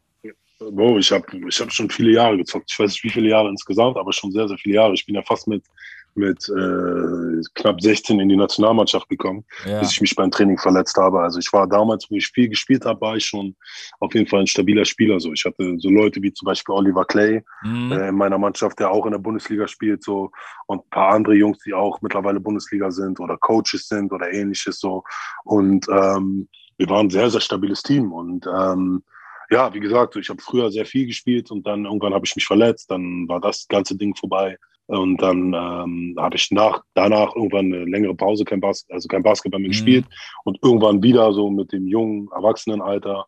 [0.60, 2.72] Bro, ich habe ich hab schon viele Jahre gezockt.
[2.72, 4.94] Ich weiß nicht, wie viele Jahre insgesamt, aber schon sehr, sehr viele Jahre.
[4.94, 5.64] Ich bin ja fast mit,
[6.14, 9.80] mit äh, knapp 16 in die Nationalmannschaft gekommen, Ja.
[9.80, 11.20] bis ich mich beim Training verletzt habe.
[11.20, 13.54] Also ich war damals, wo ich viel gespielt habe, war ich schon
[14.00, 15.20] auf jeden Fall ein stabiler Spieler.
[15.20, 17.92] So, ich hatte so Leute wie zum Beispiel Oliver Clay Mhm.
[17.92, 20.32] äh, in meiner Mannschaft, der auch in der Bundesliga spielt, so
[20.68, 24.80] und ein paar andere Jungs, die auch mittlerweile Bundesliga sind oder Coaches sind oder ähnliches
[24.80, 25.04] so.
[25.44, 26.48] Und ähm,
[26.78, 28.14] wir waren ein sehr, sehr stabiles Team.
[28.14, 29.04] Und ähm,
[29.50, 32.46] ja, wie gesagt, ich habe früher sehr viel gespielt und dann irgendwann habe ich mich
[32.46, 34.58] verletzt, dann war das ganze Ding vorbei.
[34.88, 39.24] Und dann ähm, habe ich nach, danach irgendwann eine längere Pause, kein Bas also kein
[39.24, 39.72] Basketball mehr Mhm.
[39.72, 40.06] gespielt
[40.44, 43.26] und irgendwann wieder so mit dem jungen Erwachsenenalter.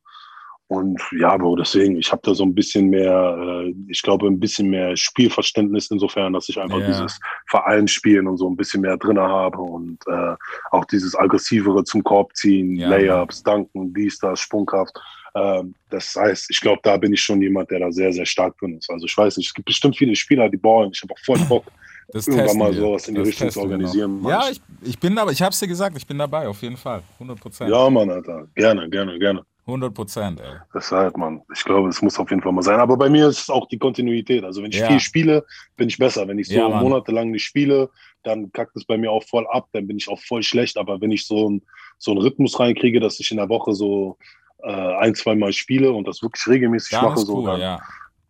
[0.70, 4.38] Und ja, Bro, deswegen, ich habe da so ein bisschen mehr, äh, ich glaube, ein
[4.40, 6.86] bisschen mehr Spielverständnis insofern, dass ich einfach Ja.
[6.88, 10.36] dieses Vereinsspielen und so ein bisschen mehr drin habe und äh,
[10.72, 14.94] auch dieses aggressivere zum Korb ziehen, Ja, Layups, Danken, dies, das, Sprungkraft.
[15.36, 18.58] Ähm, das heißt, ich glaube, da bin ich schon jemand, der da sehr, sehr stark
[18.58, 18.90] drin ist.
[18.90, 20.92] Also ich weiß nicht, es gibt bestimmt viele Spieler, die ballen.
[20.94, 21.70] Ich habe auch voll Bock,
[22.10, 24.24] Das irgendwann mal sowas in die Das Richtung zu organisieren.
[24.26, 25.32] Ja, ich, ich bin dabei.
[25.32, 27.02] Ich hab's dir gesagt, ich bin dabei, auf jeden Fall.
[27.14, 27.70] 100 Prozent.
[27.70, 28.48] Ja, Mann, Alter.
[28.56, 29.44] Gerne, gerne, gerne.
[29.66, 30.56] 100 Prozent, ey.
[30.74, 31.42] Deshalb, Mann.
[31.54, 32.80] Ich glaube, es muss auf jeden Fall mal sein.
[32.80, 34.46] Aber bei mir ist es auch die Kontinuität.
[34.46, 34.88] Also wenn ich Ja.
[34.88, 36.26] viel spiele, bin ich besser.
[36.26, 37.90] Wenn ich so Ja, monatelang nicht spiele,
[38.24, 39.68] dann kackt es bei mir auch voll ab.
[39.74, 40.78] Dann bin ich auch voll schlecht.
[40.78, 41.66] Aber wenn ich so, ein,
[41.98, 44.18] so einen Rhythmus reinkriege, dass ich in der Woche so
[44.64, 47.82] äh, ein, zwei Mal spiele und das wirklich regelmäßig Dann mache, so, cool, dann, ja.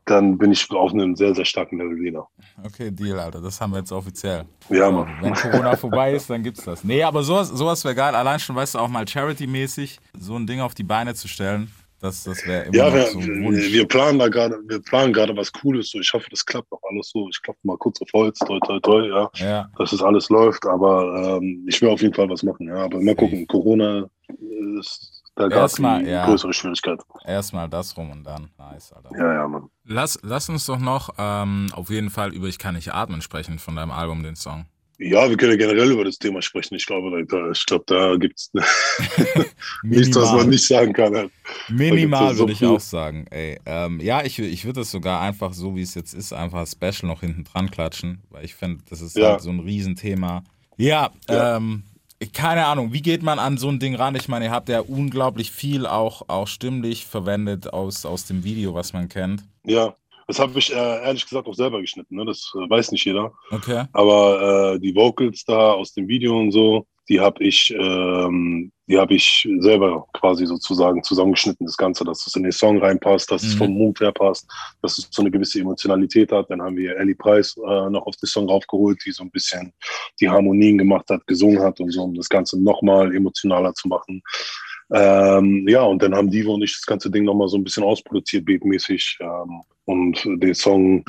[0.06, 2.28] dann bin ich auf einem sehr, sehr starken Level wieder.
[2.64, 3.42] Okay, Deal, Alter.
[3.42, 4.46] Das haben wir jetzt offiziell.
[4.70, 5.10] Ja, Mann.
[5.22, 6.84] Wenn Corona vorbei ist, dann gibt's das.
[6.84, 8.16] Nee, aber sowas, sowas wäre geil.
[8.16, 11.72] Allein schon, weißt du, auch mal Charity-mäßig so ein Ding auf die Beine zu stellen.
[12.00, 15.36] Das, das wäre immer Ja, wir, so wir, wir planen da gerade, wir planen gerade
[15.36, 15.90] was Cooles.
[15.90, 17.28] So, ich hoffe, das klappt auch alles so.
[17.30, 20.66] Ich klopfe mal kurz auf Holz, toi, toi, toi, ja, ja, dass es alles läuft.
[20.68, 22.68] Aber ähm, ich will auf jeden Fall was machen.
[22.68, 23.48] Ja, aber mal gucken.
[23.48, 24.08] Corona
[24.80, 26.26] ist da gerade Erstmal, die ja.
[26.26, 27.00] größere Schwierigkeit.
[27.26, 28.50] erstmal das rum und dann.
[28.58, 29.10] Nice, Alter.
[29.18, 29.70] Ja, ja, Mann.
[29.86, 33.60] Lass, lass uns doch noch ähm, auf jeden Fall über Ich kann nicht atmen sprechen
[33.60, 34.66] von deinem Album, den Song.
[35.00, 36.74] Ja, wir können ja generell über das Thema sprechen.
[36.74, 38.52] Ich glaube, da, ich glaube, da gibt es
[39.84, 41.14] nichts, was man nicht sagen kann.
[41.16, 41.32] halt.
[41.70, 42.68] Minimal so würde ich viel.
[42.70, 43.28] auch sagen.
[43.30, 46.66] Ey, ähm, ja, ich, ich würde es sogar einfach so, wie es jetzt ist, einfach
[46.68, 49.34] Special noch hinten dran klatschen, weil ich finde, das ist Ja.
[49.34, 50.44] halt so ein Riesenthema.
[50.78, 51.58] Ja, Ja.
[51.58, 51.84] ähm,
[52.34, 54.16] keine Ahnung, wie geht man an so ein Ding ran?
[54.16, 58.74] Ich meine, ihr habt ja unglaublich viel auch, auch stimmlich verwendet aus, aus dem Video,
[58.74, 59.44] was man kennt.
[59.66, 59.96] Ja,
[60.28, 62.16] das habe ich äh, ehrlich gesagt auch selber geschnitten.
[62.16, 62.26] Ne?
[62.26, 63.32] Das äh, weiß nicht jeder.
[63.52, 63.86] Okay.
[63.94, 68.98] Aber äh, die Vocals da aus dem Video und so, die habe ich, ähm, die
[68.98, 73.44] habe ich selber quasi sozusagen zusammengeschnitten, das Ganze, dass es in den Song reinpasst, dass
[73.44, 73.58] es Mhm.
[73.58, 74.48] vom Mut her passt,
[74.82, 76.50] dass es so eine gewisse Emotionalität hat.
[76.50, 79.74] Dann haben wir Ellie Price äh, noch auf den Song raufgeholt, die so ein bisschen
[80.22, 84.22] die Harmonien gemacht hat, gesungen hat und so, um das Ganze nochmal emotionaler zu machen.
[84.94, 87.84] Ähm, ja, und dann haben Divo und ich das ganze Ding nochmal so ein bisschen
[87.84, 91.04] ausproduziert, beatmäßig, ähm, und den Song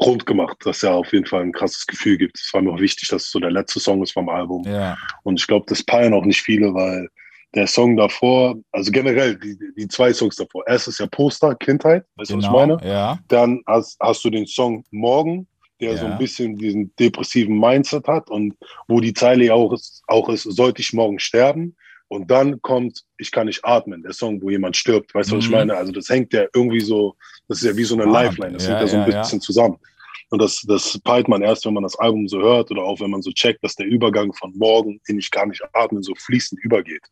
[0.00, 2.38] rund gemacht, dass er auf jeden Fall ein krasses Gefühl gibt.
[2.38, 4.64] Es war mir auch wichtig, dass es so der letzte Song ist vom Album.
[4.64, 4.96] Ja.
[5.24, 7.08] Und ich glaube, das peilen auch nicht viele, weil
[7.54, 12.04] der Song davor, also generell die, die zwei Songs davor, erst ist ja Poster, Kindheit,
[12.16, 12.66] weißt du, was ich Genau.
[12.78, 12.88] meine?
[12.88, 13.18] Ja.
[13.28, 15.48] Dann hast, hast du den Song Morgen,
[15.80, 16.12] der so Ja.
[16.12, 18.54] ein bisschen diesen depressiven Mindset hat und
[18.86, 21.76] wo die Zeile ja auch ist, auch ist, sollte ich morgen sterben?
[22.08, 25.14] Und dann kommt Ich kann nicht atmen, der Song, wo jemand stirbt.
[25.14, 25.56] Weißt du, was ich Mhm.
[25.56, 25.76] meine?
[25.76, 27.14] Also das hängt ja irgendwie so,
[27.48, 29.40] das ist ja wie so eine Ah, Lifeline, das ja, hängt ja so ein bisschen
[29.40, 29.76] zusammen.
[30.30, 33.10] Und das, das peilt man erst, wenn man das Album so hört oder auch wenn
[33.10, 36.60] man so checkt, dass der Übergang von morgen in Ich kann nicht atmen so fließend
[36.62, 37.02] übergeht.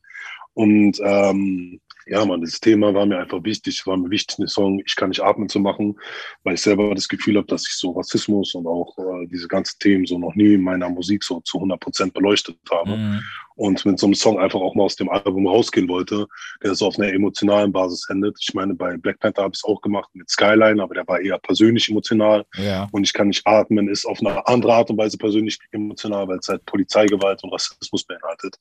[0.55, 3.87] Und ähm, ja, man, das Thema war mir einfach wichtig.
[3.87, 5.97] War mir wichtig, den Song Ich kann nicht atmen zu machen,
[6.43, 9.79] weil ich selber das Gefühl habe, dass ich so Rassismus und auch äh, diese ganzen
[9.79, 12.97] Themen so noch nie in meiner Musik so zu 100 Prozent beleuchtet habe.
[12.97, 13.21] Mhm.
[13.57, 16.29] Und mit so einem Song einfach auch mal aus dem Album rausgehen wollte,
[16.63, 18.39] der so auf einer emotionalen Basis endet.
[18.41, 21.21] Ich meine, bei Black Panther habe ich es auch gemacht mit Skyline, aber der war
[21.21, 22.45] eher persönlich emotional.
[22.55, 22.87] Ja.
[22.93, 26.39] Und ich kann nicht atmen, ist auf eine andere Art und Weise persönlich emotional, weil
[26.39, 28.55] es halt Polizeigewalt und Rassismus beinhaltet.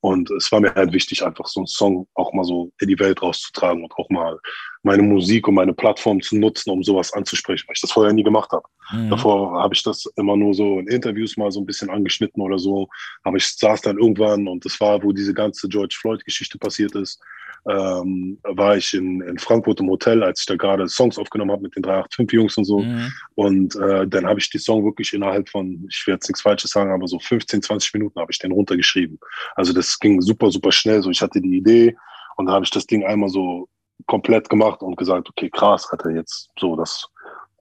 [0.00, 2.98] Und es war mir halt wichtig, einfach so einen Song auch mal so in die
[2.98, 4.38] Welt rauszutragen und auch mal
[4.82, 8.22] meine Musik und meine Plattform zu nutzen, um sowas anzusprechen, weil ich das vorher nie
[8.22, 8.64] gemacht habe.
[8.92, 9.10] Mhm.
[9.10, 12.58] Davor habe ich das immer nur so in Interviews mal so ein bisschen angeschnitten oder
[12.58, 12.88] so.
[13.22, 17.20] Aber ich saß dann irgendwann und das war, wo diese ganze George Floyd-Geschichte passiert ist,
[17.68, 21.62] ähm, war ich in, in Frankfurt im Hotel, als ich da gerade Songs aufgenommen habe
[21.62, 22.78] mit den 385-Jungs und so.
[22.80, 23.12] Mhm.
[23.34, 26.70] Und äh, dann habe ich die Song wirklich innerhalb von, ich will jetzt nichts Falsches
[26.70, 29.18] sagen, aber so 15, 20 Minuten habe ich den runtergeschrieben.
[29.56, 31.02] Also das ging super, super schnell.
[31.02, 31.96] So, ich hatte die Idee
[32.40, 33.68] und da habe ich das Ding einmal so
[34.06, 37.06] komplett gemacht und gesagt, okay, krass, Alter, jetzt so, das,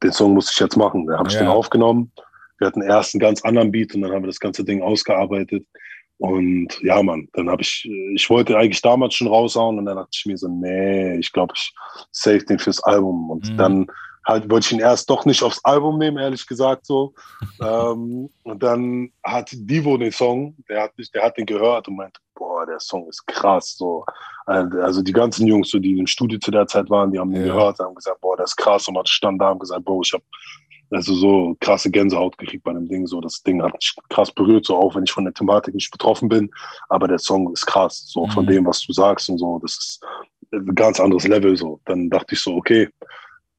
[0.01, 1.05] den Song muss ich jetzt machen.
[1.05, 1.41] Da habe ich Ja.
[1.41, 2.11] den aufgenommen.
[2.57, 5.65] Wir hatten erst einen ganz anderen Beat und dann haben wir das ganze Ding ausgearbeitet.
[6.17, 10.09] Und ja, Mann, dann habe ich, ich wollte eigentlich damals schon raushauen und dann dachte
[10.13, 11.73] ich mir so, nee, ich glaube, ich
[12.11, 13.29] save den fürs Album.
[13.29, 13.57] Und Mhm.
[13.57, 13.87] dann
[14.25, 17.13] halt wollte ich ihn erst doch nicht aufs Album nehmen, ehrlich gesagt so.
[17.61, 22.19] ähm, und dann hat Divo den Song, der hat, der hat den gehört und meinte,
[22.35, 23.75] boah, der Song ist krass.
[23.77, 24.05] So.
[24.45, 27.43] Also die ganzen Jungs, so, die im Studio zu der Zeit waren, die haben den
[27.45, 27.53] Ja.
[27.53, 28.87] gehört, haben gesagt, boah, der ist krass.
[28.87, 30.23] Und man stand da und gesagt, boah, ich habe
[30.91, 33.05] also so krasse Gänsehaut gekriegt bei dem Ding.
[33.05, 35.91] So, das Ding hat mich krass berührt, so auch wenn ich von der Thematik nicht
[35.91, 36.49] betroffen bin.
[36.87, 38.49] Aber der Song ist krass, so von Mhm.
[38.49, 39.59] dem, was du sagst und so.
[39.59, 40.03] Das ist
[40.51, 41.55] ein ganz anderes Level.
[41.55, 42.89] So, dann dachte ich so, okay,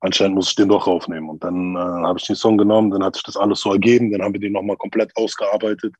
[0.00, 1.28] anscheinend muss ich den doch aufnehmen.
[1.28, 4.10] Und dann äh, habe ich den Song genommen, dann hat sich das alles so ergeben,
[4.12, 5.94] dann haben wir den nochmal komplett ausgearbeitet.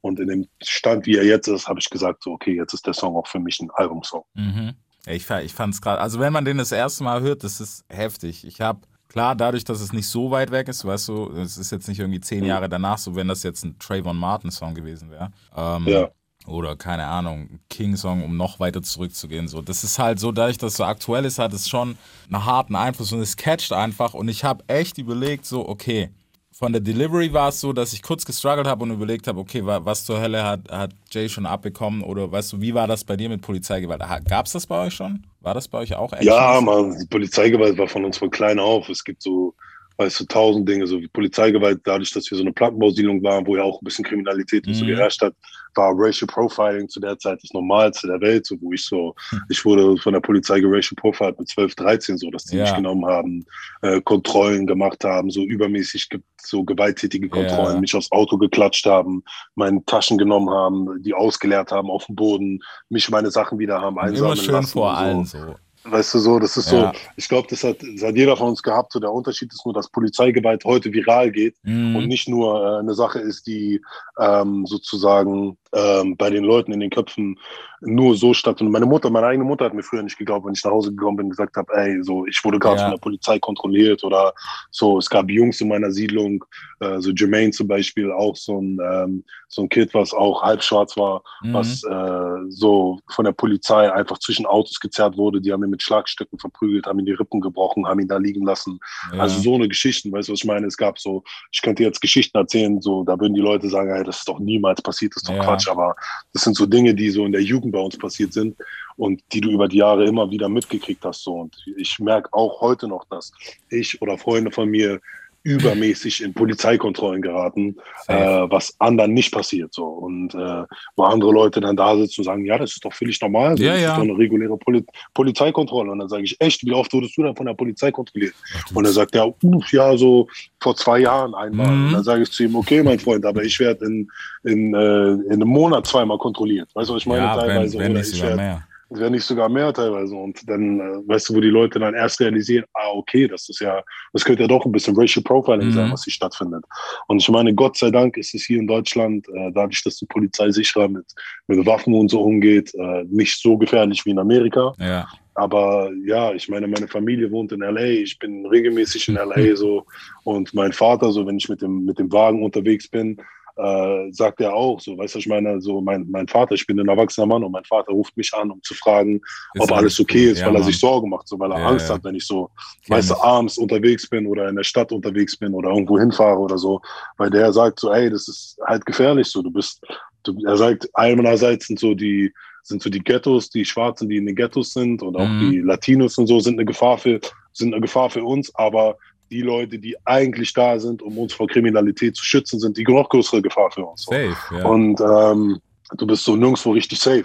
[0.00, 2.86] Und in dem Stand, wie er jetzt ist, habe ich gesagt, so, okay, jetzt ist
[2.86, 4.24] der Song auch für mich ein Albumsong.
[4.34, 4.72] Mhm.
[5.06, 7.84] Ich, ich fand es gerade, also wenn man den das erste Mal hört, das ist
[7.88, 8.44] heftig.
[8.46, 11.70] Ich habe, klar, dadurch, dass es nicht so weit weg ist, weißt du, es ist
[11.72, 12.46] jetzt nicht irgendwie zehn Mhm.
[12.46, 15.32] Jahre danach, so wenn das jetzt ein Trayvon Martin-Song gewesen wäre.
[15.56, 16.10] Ähm, Ja.
[16.46, 19.48] Oder keine Ahnung, King Song, um noch weiter zurückzugehen.
[19.48, 21.96] So, das ist halt so, dadurch, dass es so aktuell ist, hat es schon
[22.30, 24.14] einen harten Einfluss und es catcht einfach.
[24.14, 26.10] Und ich habe echt überlegt, so, okay,
[26.50, 29.64] von der Delivery war es so, dass ich kurz gestruggelt habe und überlegt habe, okay,
[29.64, 33.04] wa- was zur Hölle hat, hat Jay schon abbekommen oder weißt du, wie war das
[33.04, 34.02] bei dir mit Polizeigewalt?
[34.28, 35.24] Gab es das bei euch schon?
[35.40, 36.24] War das bei euch auch echt?
[36.24, 38.88] Ja, man, die Polizeigewalt war von uns von klein auf.
[38.88, 39.54] Es gibt so,
[39.96, 40.86] weißt du, tausend Dinge.
[40.86, 44.04] So wie Polizeigewalt, dadurch, dass wir so eine Plattenbausiedlung waren, wo ja auch ein bisschen
[44.04, 44.88] Kriminalität und so Mhm.
[44.90, 45.34] geherrscht hat,
[45.74, 48.44] war Racial Profiling zu der Zeit das Normalste der Welt.
[48.46, 49.14] So, wo ich so,
[49.48, 52.62] ich wurde von der Polizei geracial profiled mit 12, 13, so, dass die Ja.
[52.64, 53.44] mich genommen haben,
[53.82, 57.80] äh, Kontrollen gemacht haben, so übermäßig ge so gewalttätige Kontrollen, Ja.
[57.80, 59.22] mich aufs Auto geklatscht haben,
[59.54, 63.96] meine Taschen genommen haben, die ausgeleert haben auf dem Boden, mich meine Sachen wieder haben
[63.98, 64.96] einsammeln Immer schön lassen vor so.
[64.96, 65.56] allen so.
[65.84, 66.92] Weißt du so, das ist Ja.
[66.92, 68.92] so, ich glaube, das hat, das hat jeder von uns gehabt.
[68.92, 71.96] So der Unterschied ist nur, dass Polizeigewalt heute viral geht Mhm.
[71.96, 73.80] und nicht nur äh, eine Sache ist, die
[74.18, 77.38] ähm, sozusagen ähm, bei den Leuten in den Köpfen
[77.84, 78.72] nur so stattfindet.
[78.72, 81.16] Meine Mutter, meine eigene Mutter hat mir früher nicht geglaubt, wenn ich nach Hause gekommen
[81.16, 82.82] bin und gesagt habe, ey, so ich wurde gerade Ja.
[82.82, 84.32] von der Polizei kontrolliert oder
[84.70, 84.98] so.
[84.98, 86.44] Es gab Jungs in meiner Siedlung,
[86.80, 90.62] äh, so Jermaine zum Beispiel, auch so ein ähm, so ein Kid, was auch halb
[90.62, 91.52] schwarz war, Mhm.
[91.54, 95.40] was äh, so von der Polizei einfach zwischen Autos gezerrt wurde.
[95.40, 98.46] Die haben ihn mit Schlagstöcken verprügelt, haben ihn die Rippen gebrochen, haben ihn da liegen
[98.46, 98.78] lassen.
[99.12, 99.18] ja.
[99.18, 100.66] Also so eine Geschichten, weißt du, was ich meine?
[100.68, 104.04] Es gab so, ich könnte jetzt Geschichten erzählen, so, da würden die Leute sagen, ey,
[104.04, 105.42] das ist doch niemals passiert, das ist doch Ja.
[105.42, 105.94] Quatsch, aber
[106.32, 108.56] das sind so Dinge, die so in der Jugend bei uns passiert sind
[108.96, 111.34] und die du über die Jahre immer wieder mitgekriegt hast, so.
[111.34, 113.32] Und ich merke auch heute noch, dass
[113.68, 115.00] ich oder Freunde von mir
[115.44, 117.76] übermäßig in Polizeikontrollen geraten,
[118.06, 119.84] äh, was anderen nicht passiert, so.
[119.84, 120.64] Und äh,
[120.96, 123.64] wo andere Leute dann da sitzen und sagen, ja, das ist doch völlig normal, so.
[123.64, 123.88] Ja, das ja.
[123.92, 124.84] ist doch eine reguläre Poli
[125.14, 125.90] Polizeikontrolle.
[125.90, 128.34] Und dann sage ich, echt, wie oft wurdest du dann von der Polizei kontrolliert?
[128.56, 130.28] Ach, Und er sagt, ja, uff, ja, so
[130.60, 131.70] vor zwei Jahren einmal.
[131.70, 131.86] Mhm.
[131.86, 134.10] Und dann sage ich zu ihm, okay, mein Freund, aber ich werde in,
[134.44, 136.68] in, äh, in einem Monat zweimal kontrolliert.
[136.74, 137.22] Weißt du, was ich meine?
[137.22, 137.78] ja, wenn, teilweise.
[137.78, 138.62] wenn Oder nicht ich werde.
[138.94, 140.14] Wenn nicht sogar mehr teilweise.
[140.14, 143.60] Und dann, äh, weißt du, wo die Leute dann erst realisieren, ah, okay, das ist
[143.60, 143.82] ja,
[144.12, 145.72] das könnte ja doch ein bisschen Racial Profiling Mhm.
[145.72, 146.64] sein, was hier stattfindet.
[147.08, 150.06] Und ich meine, Gott sei Dank ist es hier in Deutschland, äh, dadurch, dass die
[150.06, 151.06] Polizei sicherer mit,
[151.46, 154.72] mit Waffen und so umgeht, äh, nicht so gefährlich wie in Amerika.
[154.78, 155.08] Ja.
[155.34, 159.86] Aber ja, ich meine, meine Familie wohnt in LA, ich bin regelmäßig in LA so
[160.24, 163.16] und mein Vater, so wenn ich mit dem, mit dem Wagen unterwegs bin,
[163.56, 166.80] äh, sagt er auch so, weißt du, ich meine, so mein, mein Vater, ich bin
[166.80, 169.16] ein erwachsener Mann und mein Vater ruft mich an, um zu fragen,
[169.54, 171.66] Ist ob alles okay ist, Ja, weil er sich Sorgen macht, so weil er Ja,
[171.66, 171.94] Angst ja.
[171.94, 172.50] hat, wenn ich so,
[172.88, 176.58] weißt du, abends unterwegs bin oder in der Stadt unterwegs bin oder irgendwo hinfahre oder
[176.58, 176.80] so,
[177.18, 179.80] weil der sagt so, ey, das ist halt gefährlich, so, du bist,
[180.22, 182.32] du, er sagt, einerseits sind so die,
[182.62, 185.38] sind so die Ghettos, die Schwarzen, die in den Ghettos sind und auch Mhm.
[185.40, 187.20] die Latinos und so sind eine Gefahr für,
[187.52, 188.96] sind eine Gefahr für uns, aber
[189.32, 193.08] die Leute, die eigentlich da sind, um uns vor Kriminalität zu schützen, sind die noch
[193.08, 194.02] größere Gefahr für uns.
[194.02, 194.66] Safe, ja.
[194.66, 195.58] Und ähm,
[195.96, 197.24] du bist so nirgendwo richtig safe.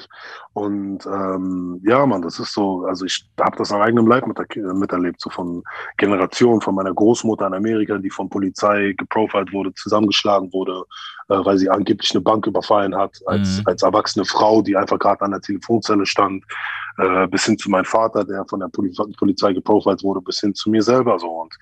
[0.58, 4.40] Und ähm, ja, man, das ist so, also ich habe das am eigenen Leib mit,
[4.56, 5.64] miterlebt, so von
[5.98, 10.82] Generationen, von meiner Großmutter in Amerika, die von Polizei geprofilt wurde, zusammengeschlagen wurde,
[11.30, 13.64] äh, weil sie angeblich eine Bank überfallen hat, als, Mhm.
[13.68, 16.44] als erwachsene Frau, die einfach gerade an der Telefonzelle stand,
[16.98, 20.56] äh, bis hin zu meinem Vater, der von der Poli Polizei geprofilt wurde, bis hin
[20.56, 21.30] zu mir selber so.
[21.30, 21.54] Und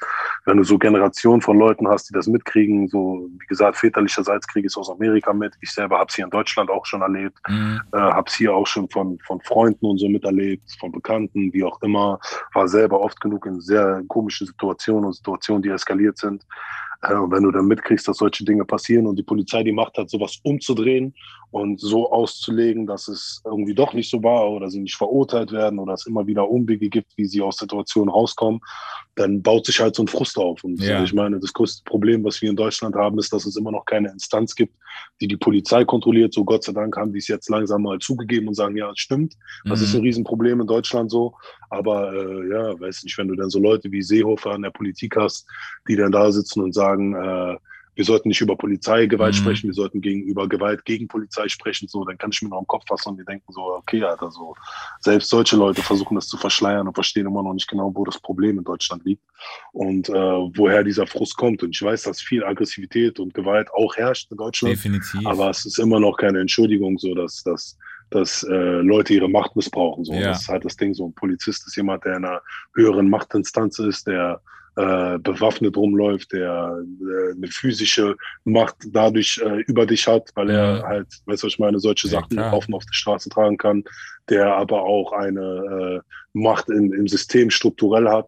[0.46, 4.68] wenn du so Generationen von Leuten hast, die das mitkriegen, so wie gesagt, väterlicherseits kriege
[4.68, 5.54] ich es aus Amerika mit.
[5.60, 7.82] Ich selber habe es hier in Deutschland auch schon erlebt, Mhm.
[7.92, 11.64] äh, habe es hier auch schon von, von Freunden und so miterlebt, von Bekannten, wie
[11.64, 12.20] auch immer.
[12.54, 16.46] War selber oft genug in sehr komischen Situationen und Situationen, die eskaliert sind.
[17.02, 19.98] Äh, und wenn du dann mitkriegst, dass solche Dinge passieren und die Polizei die Macht
[19.98, 21.14] hat, sowas umzudrehen
[21.56, 25.80] und so auszulegen, dass es irgendwie doch nicht so war oder sie nicht verurteilt werden
[25.80, 28.60] oder es immer wieder Umwege gibt, wie sie aus Situationen rauskommen,
[29.16, 30.66] dann baut sich halt so ein Frust auf.
[30.66, 31.00] Und Ja.
[31.00, 33.72] äh, ich meine, das größte Problem, was wir in Deutschland haben, ist, dass es immer
[33.72, 34.76] noch keine Instanz gibt,
[35.22, 36.34] die die Polizei kontrolliert.
[36.34, 39.00] So Gott sei Dank haben die es jetzt langsam mal zugegeben und sagen, ja, es
[39.00, 39.36] stimmt.
[39.64, 40.00] Das ist Mhm.
[40.02, 41.36] ein Riesenproblem in Deutschland so.
[41.70, 45.16] Aber äh, ja, weiß nicht, wenn du dann so Leute wie Seehofer in der Politik
[45.16, 45.48] hast,
[45.88, 47.56] die dann da sitzen und sagen, äh,
[47.96, 49.40] wir sollten nicht über Polizeigewalt Mhm.
[49.40, 52.68] sprechen, wir sollten gegenüber Gewalt gegen Polizei sprechen, so, dann kann ich mir noch im
[52.68, 54.56] Kopf fassen und wir denken so, okay, Alter, so,
[55.00, 58.20] selbst solche Leute versuchen das zu verschleiern und verstehen immer noch nicht genau, wo das
[58.20, 59.24] Problem in Deutschland liegt
[59.72, 61.64] und äh, woher dieser Frust kommt.
[61.64, 64.76] Und ich weiß, dass viel Aggressivität und Gewalt auch herrscht in Deutschland.
[64.76, 65.26] Definitiv.
[65.26, 67.78] Aber es ist immer noch keine Entschuldigung, so dass, dass,
[68.10, 70.06] dass äh, Leute ihre Macht missbrauchen.
[70.06, 70.14] So.
[70.14, 70.30] Ja.
[70.30, 70.94] Das ist halt das Ding.
[70.94, 72.42] So ein Polizist ist jemand, der in einer
[72.76, 74.42] höheren Machtinstanz ist, der
[74.78, 80.80] äh, bewaffnet rumläuft, der äh, eine physische Macht dadurch äh, über dich hat, weil er
[80.80, 80.84] Mhm.
[80.84, 83.84] halt, weißt du, was ich meine, solche Ja, Sachen offen auf der Straße tragen kann,
[84.30, 86.02] der aber auch eine äh,
[86.34, 88.28] Macht in, im System strukturell hat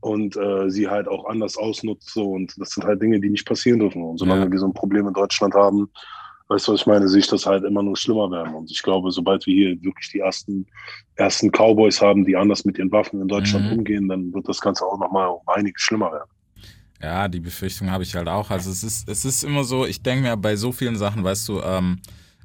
[0.00, 2.10] und äh, sie halt auch anders ausnutzt.
[2.12, 2.30] So.
[2.30, 4.02] Und das sind halt Dinge, die nicht passieren dürfen.
[4.02, 4.50] Und solange Ja.
[4.52, 5.90] wir so ein Problem in Deutschland haben,
[6.48, 8.54] weißt du, was ich meine, sehe ich das halt immer nur schlimmer werden.
[8.54, 10.66] Und ich glaube, sobald wir hier wirklich die ersten,
[11.16, 13.70] ersten Cowboys haben, die anders mit ihren Waffen in Deutschland Mhm.
[13.70, 16.30] umgehen, dann wird das Ganze auch nochmal um einiges schlimmer werden.
[17.00, 18.50] Ja, die Befürchtung habe ich halt auch.
[18.50, 21.48] Also es ist, es ist immer so, ich denke mir bei so vielen Sachen, weißt
[21.48, 22.00] du, ähm,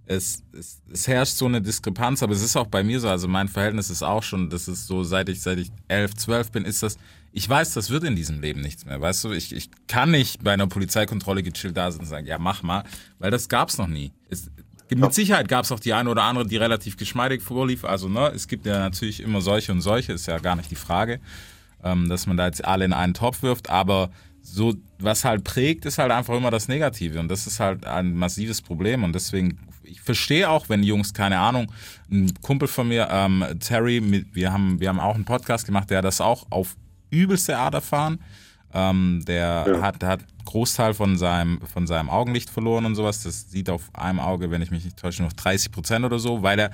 [0.06, 3.28] es, es, es herrscht so eine Diskrepanz, aber es ist auch bei mir so, also
[3.28, 6.66] mein Verhältnis ist auch schon, das ist so, seit ich, seit ich elf, zwölf bin,
[6.66, 6.98] ist das,
[7.34, 10.44] ich weiß, das wird in diesem Leben nichts mehr, weißt du, ich, ich kann nicht
[10.44, 12.84] bei einer Polizeikontrolle gechillt da sitzen und sagen, ja, mach mal,
[13.20, 14.12] weil das gab's noch nie.
[14.30, 14.52] Es,
[14.94, 18.32] mit Sicherheit gab es auch die eine oder andere, die relativ geschmeidig vorlief, also ne,
[18.36, 21.20] es gibt ja natürlich immer solche und solche, ist ja gar nicht die Frage,
[21.84, 24.12] ähm, dass man da jetzt alle in einen Topf wirft, aber
[24.44, 27.20] so, was halt prägt, ist halt einfach immer das Negative.
[27.20, 29.06] Und das ist halt ein massives Problem.
[29.06, 31.72] Und deswegen, ich verstehe auch, wenn Jungs, keine Ahnung,
[32.12, 35.90] ein Kumpel von mir, ähm, Terry, mit, wir, haben, wir haben auch einen Podcast gemacht,
[35.90, 36.76] der das auch auf
[37.14, 38.20] übelste Art erfahren.
[38.74, 39.82] Ähm, der Ja.
[39.82, 43.22] hat, hat Großteil von seinem, von seinem Augenlicht verloren und sowas.
[43.24, 46.42] Das sieht auf einem Auge, wenn ich mich nicht täusche, noch 30 Prozent oder so,
[46.42, 46.72] weil er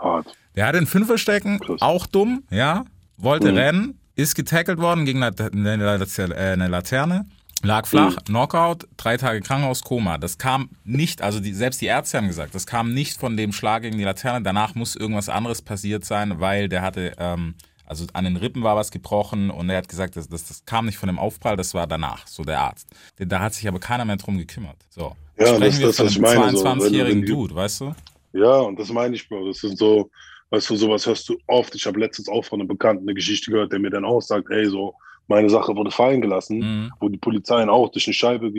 [0.00, 0.26] Hart.
[0.56, 2.84] der hat den Fünfer stecken, auch dumm, ja.
[3.18, 3.58] Wollte Mhm.
[3.58, 7.26] rennen, ist getackelt worden gegen äh, eine Laterne,
[7.62, 8.24] lag flach, Mhm.
[8.24, 10.16] Knockout, drei Tage Krankenhaus, Koma.
[10.18, 13.52] Das kam nicht, also die, selbst die Ärzte haben gesagt, das kam nicht von dem
[13.52, 14.42] Schlag gegen die Laterne.
[14.42, 17.54] Danach muss irgendwas anderes passiert sein, weil der hatte, ähm,
[17.88, 20.86] also an den Rippen war was gebrochen und er hat gesagt, das, das, das kam
[20.86, 22.88] nicht von dem Aufprall, das war danach, so der Arzt.
[23.18, 24.76] Da hat sich aber keiner mehr drum gekümmert.
[24.90, 25.14] So.
[25.38, 27.80] Ja, Sprechen das wir das, von einem meine, so, wenn- 22-jährigen wenn die- Dude, weißt
[27.80, 27.94] du?
[28.34, 29.46] Ja, und das meine ich, Bro.
[29.48, 30.10] Das sind so,
[30.50, 31.74] weißt du, sowas hörst du oft.
[31.74, 34.50] Ich habe letztens auch von einem Bekannten eine Geschichte gehört, der mir dann auch sagt,
[34.50, 34.94] ey, so,
[35.26, 36.92] meine Sache wurde fallen gelassen, Mhm.
[37.00, 38.50] wo die Polizei ihn auch durch eine Scheibe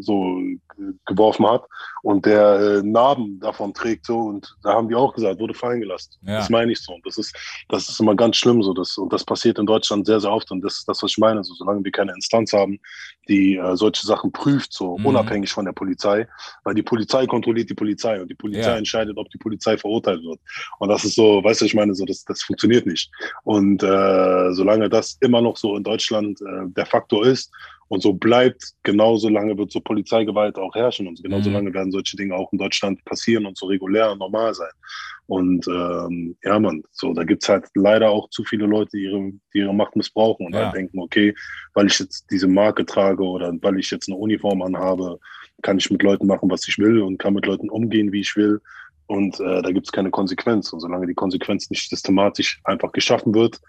[0.00, 0.40] so
[1.06, 1.64] geworfen hat
[2.02, 5.80] und der äh, Narben davon trägt so und da haben die auch gesagt, wurde fallen
[5.80, 6.10] gelassen.
[6.22, 6.36] Ja.
[6.36, 6.94] Das meine ich so.
[6.94, 7.36] Und das ist,
[7.68, 8.72] das ist immer ganz schlimm so.
[8.74, 10.50] Das, und das passiert in Deutschland sehr, sehr oft.
[10.50, 11.42] Und das ist das, was ich meine.
[11.44, 12.78] So, solange wir keine Instanz haben,
[13.28, 15.06] die äh, solche Sachen prüft, so Mhm.
[15.06, 16.26] unabhängig von der Polizei,
[16.64, 18.76] weil die Polizei kontrolliert die Polizei und die Polizei Ja.
[18.76, 20.40] entscheidet, ob die Polizei verurteilt wird.
[20.78, 23.10] Und das ist so, weißt du, ich meine, so, das, das funktioniert nicht.
[23.44, 27.50] Und äh, solange das immer noch so in Deutschland äh, der Faktor ist
[27.92, 31.56] und so bleibt, genauso lange wird so Polizeigewalt auch herrschen und genauso Mhm.
[31.56, 34.70] lange werden solche Dinge auch in Deutschland passieren und so regulär und normal sein.
[35.26, 39.32] Und ähm, ja, man, so, da gibt's halt leider auch zu viele Leute, die ihre,
[39.52, 40.60] die ihre Macht missbrauchen und Ja.
[40.64, 41.34] halt denken, okay,
[41.74, 45.18] weil ich jetzt diese Marke trage oder weil ich jetzt eine Uniform anhabe,
[45.60, 48.34] kann ich mit Leuten machen, was ich will und kann mit Leuten umgehen, wie ich
[48.36, 48.62] will.
[49.06, 50.72] Und äh, da gibt's keine Konsequenz.
[50.72, 53.60] Und solange die Konsequenz nicht systematisch einfach geschaffen wird,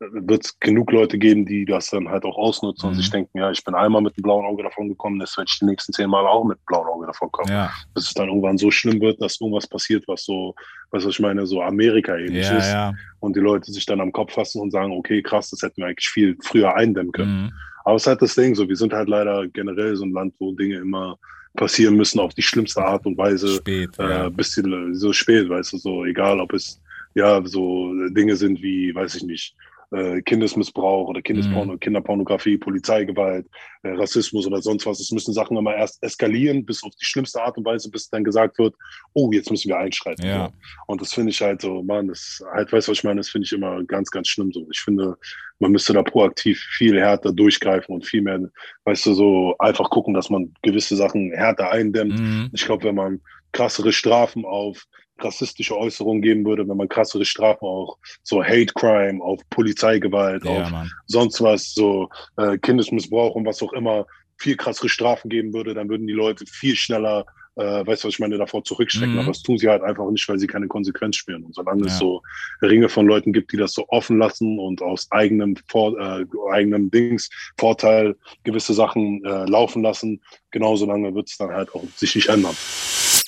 [0.00, 3.00] wird es genug Leute geben, die das dann halt auch ausnutzen und Mhm.
[3.00, 5.58] sich denken, ja, ich bin einmal mit einem blauen Auge davon gekommen, jetzt werde ich
[5.58, 7.52] die nächsten zehn Mal auch mit einem blauen Auge davon kommen.
[7.52, 10.54] Ja, Bis es dann irgendwann so schlimm wird, dass irgendwas passiert, was so,
[10.90, 12.72] was ich meine, so Amerika ähnlich ja, ist.
[12.72, 12.94] ja.
[13.20, 15.86] Und die Leute sich dann am Kopf fassen und sagen, okay, krass, das hätten wir
[15.86, 17.42] eigentlich viel früher eindämmen können.
[17.44, 17.52] Mhm.
[17.84, 20.34] Aber es ist halt das Ding, so, wir sind halt leider generell so ein Land,
[20.38, 21.18] wo Dinge immer
[21.58, 23.90] passieren müssen auf die schlimmste Art und Weise Spät.
[23.98, 24.28] äh, ja.
[24.28, 24.62] bis die,
[24.92, 26.80] so spät, weißt du, so egal, ob es
[27.14, 29.54] ja so Dinge sind wie, weiß ich nicht,
[29.90, 31.80] äh, Kindesmissbrauch oder Kindesporno, Mhm.
[31.80, 33.46] Kinderpornografie, Polizeigewalt,
[33.82, 35.00] äh, Rassismus oder sonst was.
[35.00, 38.24] Es müssen Sachen immer erst eskalieren bis auf die schlimmste Art und Weise, bis dann
[38.24, 38.74] gesagt wird,
[39.14, 40.26] oh, jetzt müssen wir einschreiten.
[40.26, 40.50] Ja.
[40.86, 43.30] Und das finde ich halt so, man, das halt, weißt du, was ich meine, das
[43.30, 44.66] finde ich immer ganz, ganz schlimm so.
[44.70, 45.16] Ich finde,
[45.58, 48.40] man müsste da proaktiv viel härter durchgreifen und viel mehr,
[48.84, 52.18] weißt du, so einfach gucken, dass man gewisse Sachen härter eindämmt.
[52.18, 52.50] Mhm.
[52.52, 53.20] Ich glaube, wenn man
[53.52, 54.84] krassere Strafen auf
[55.18, 60.50] rassistische Äußerungen geben würde, wenn man krassere Strafen auch so Hate Crime, auf Polizeigewalt, Ja,
[60.50, 60.90] auf Mann.
[61.06, 65.88] sonst was, so äh, Kindesmissbrauch und was auch immer, viel krassere Strafen geben würde, dann
[65.88, 67.26] würden die Leute viel schneller,
[67.56, 69.14] äh, weißt du, was ich meine, davor zurückschrecken.
[69.14, 69.18] Mhm.
[69.18, 71.42] Aber das tun sie halt einfach nicht, weil sie keine Konsequenz spüren.
[71.42, 71.98] Und solange es Ja.
[71.98, 72.22] so
[72.62, 76.88] Ringe von Leuten gibt, die das so offen lassen und aus eigenem, Vor äh, eigenem
[76.92, 77.28] Dings,
[77.58, 78.14] Vorteil
[78.44, 80.22] gewisse Sachen äh, laufen lassen,
[80.52, 82.54] genauso lange wird es dann halt auch sich nicht ändern.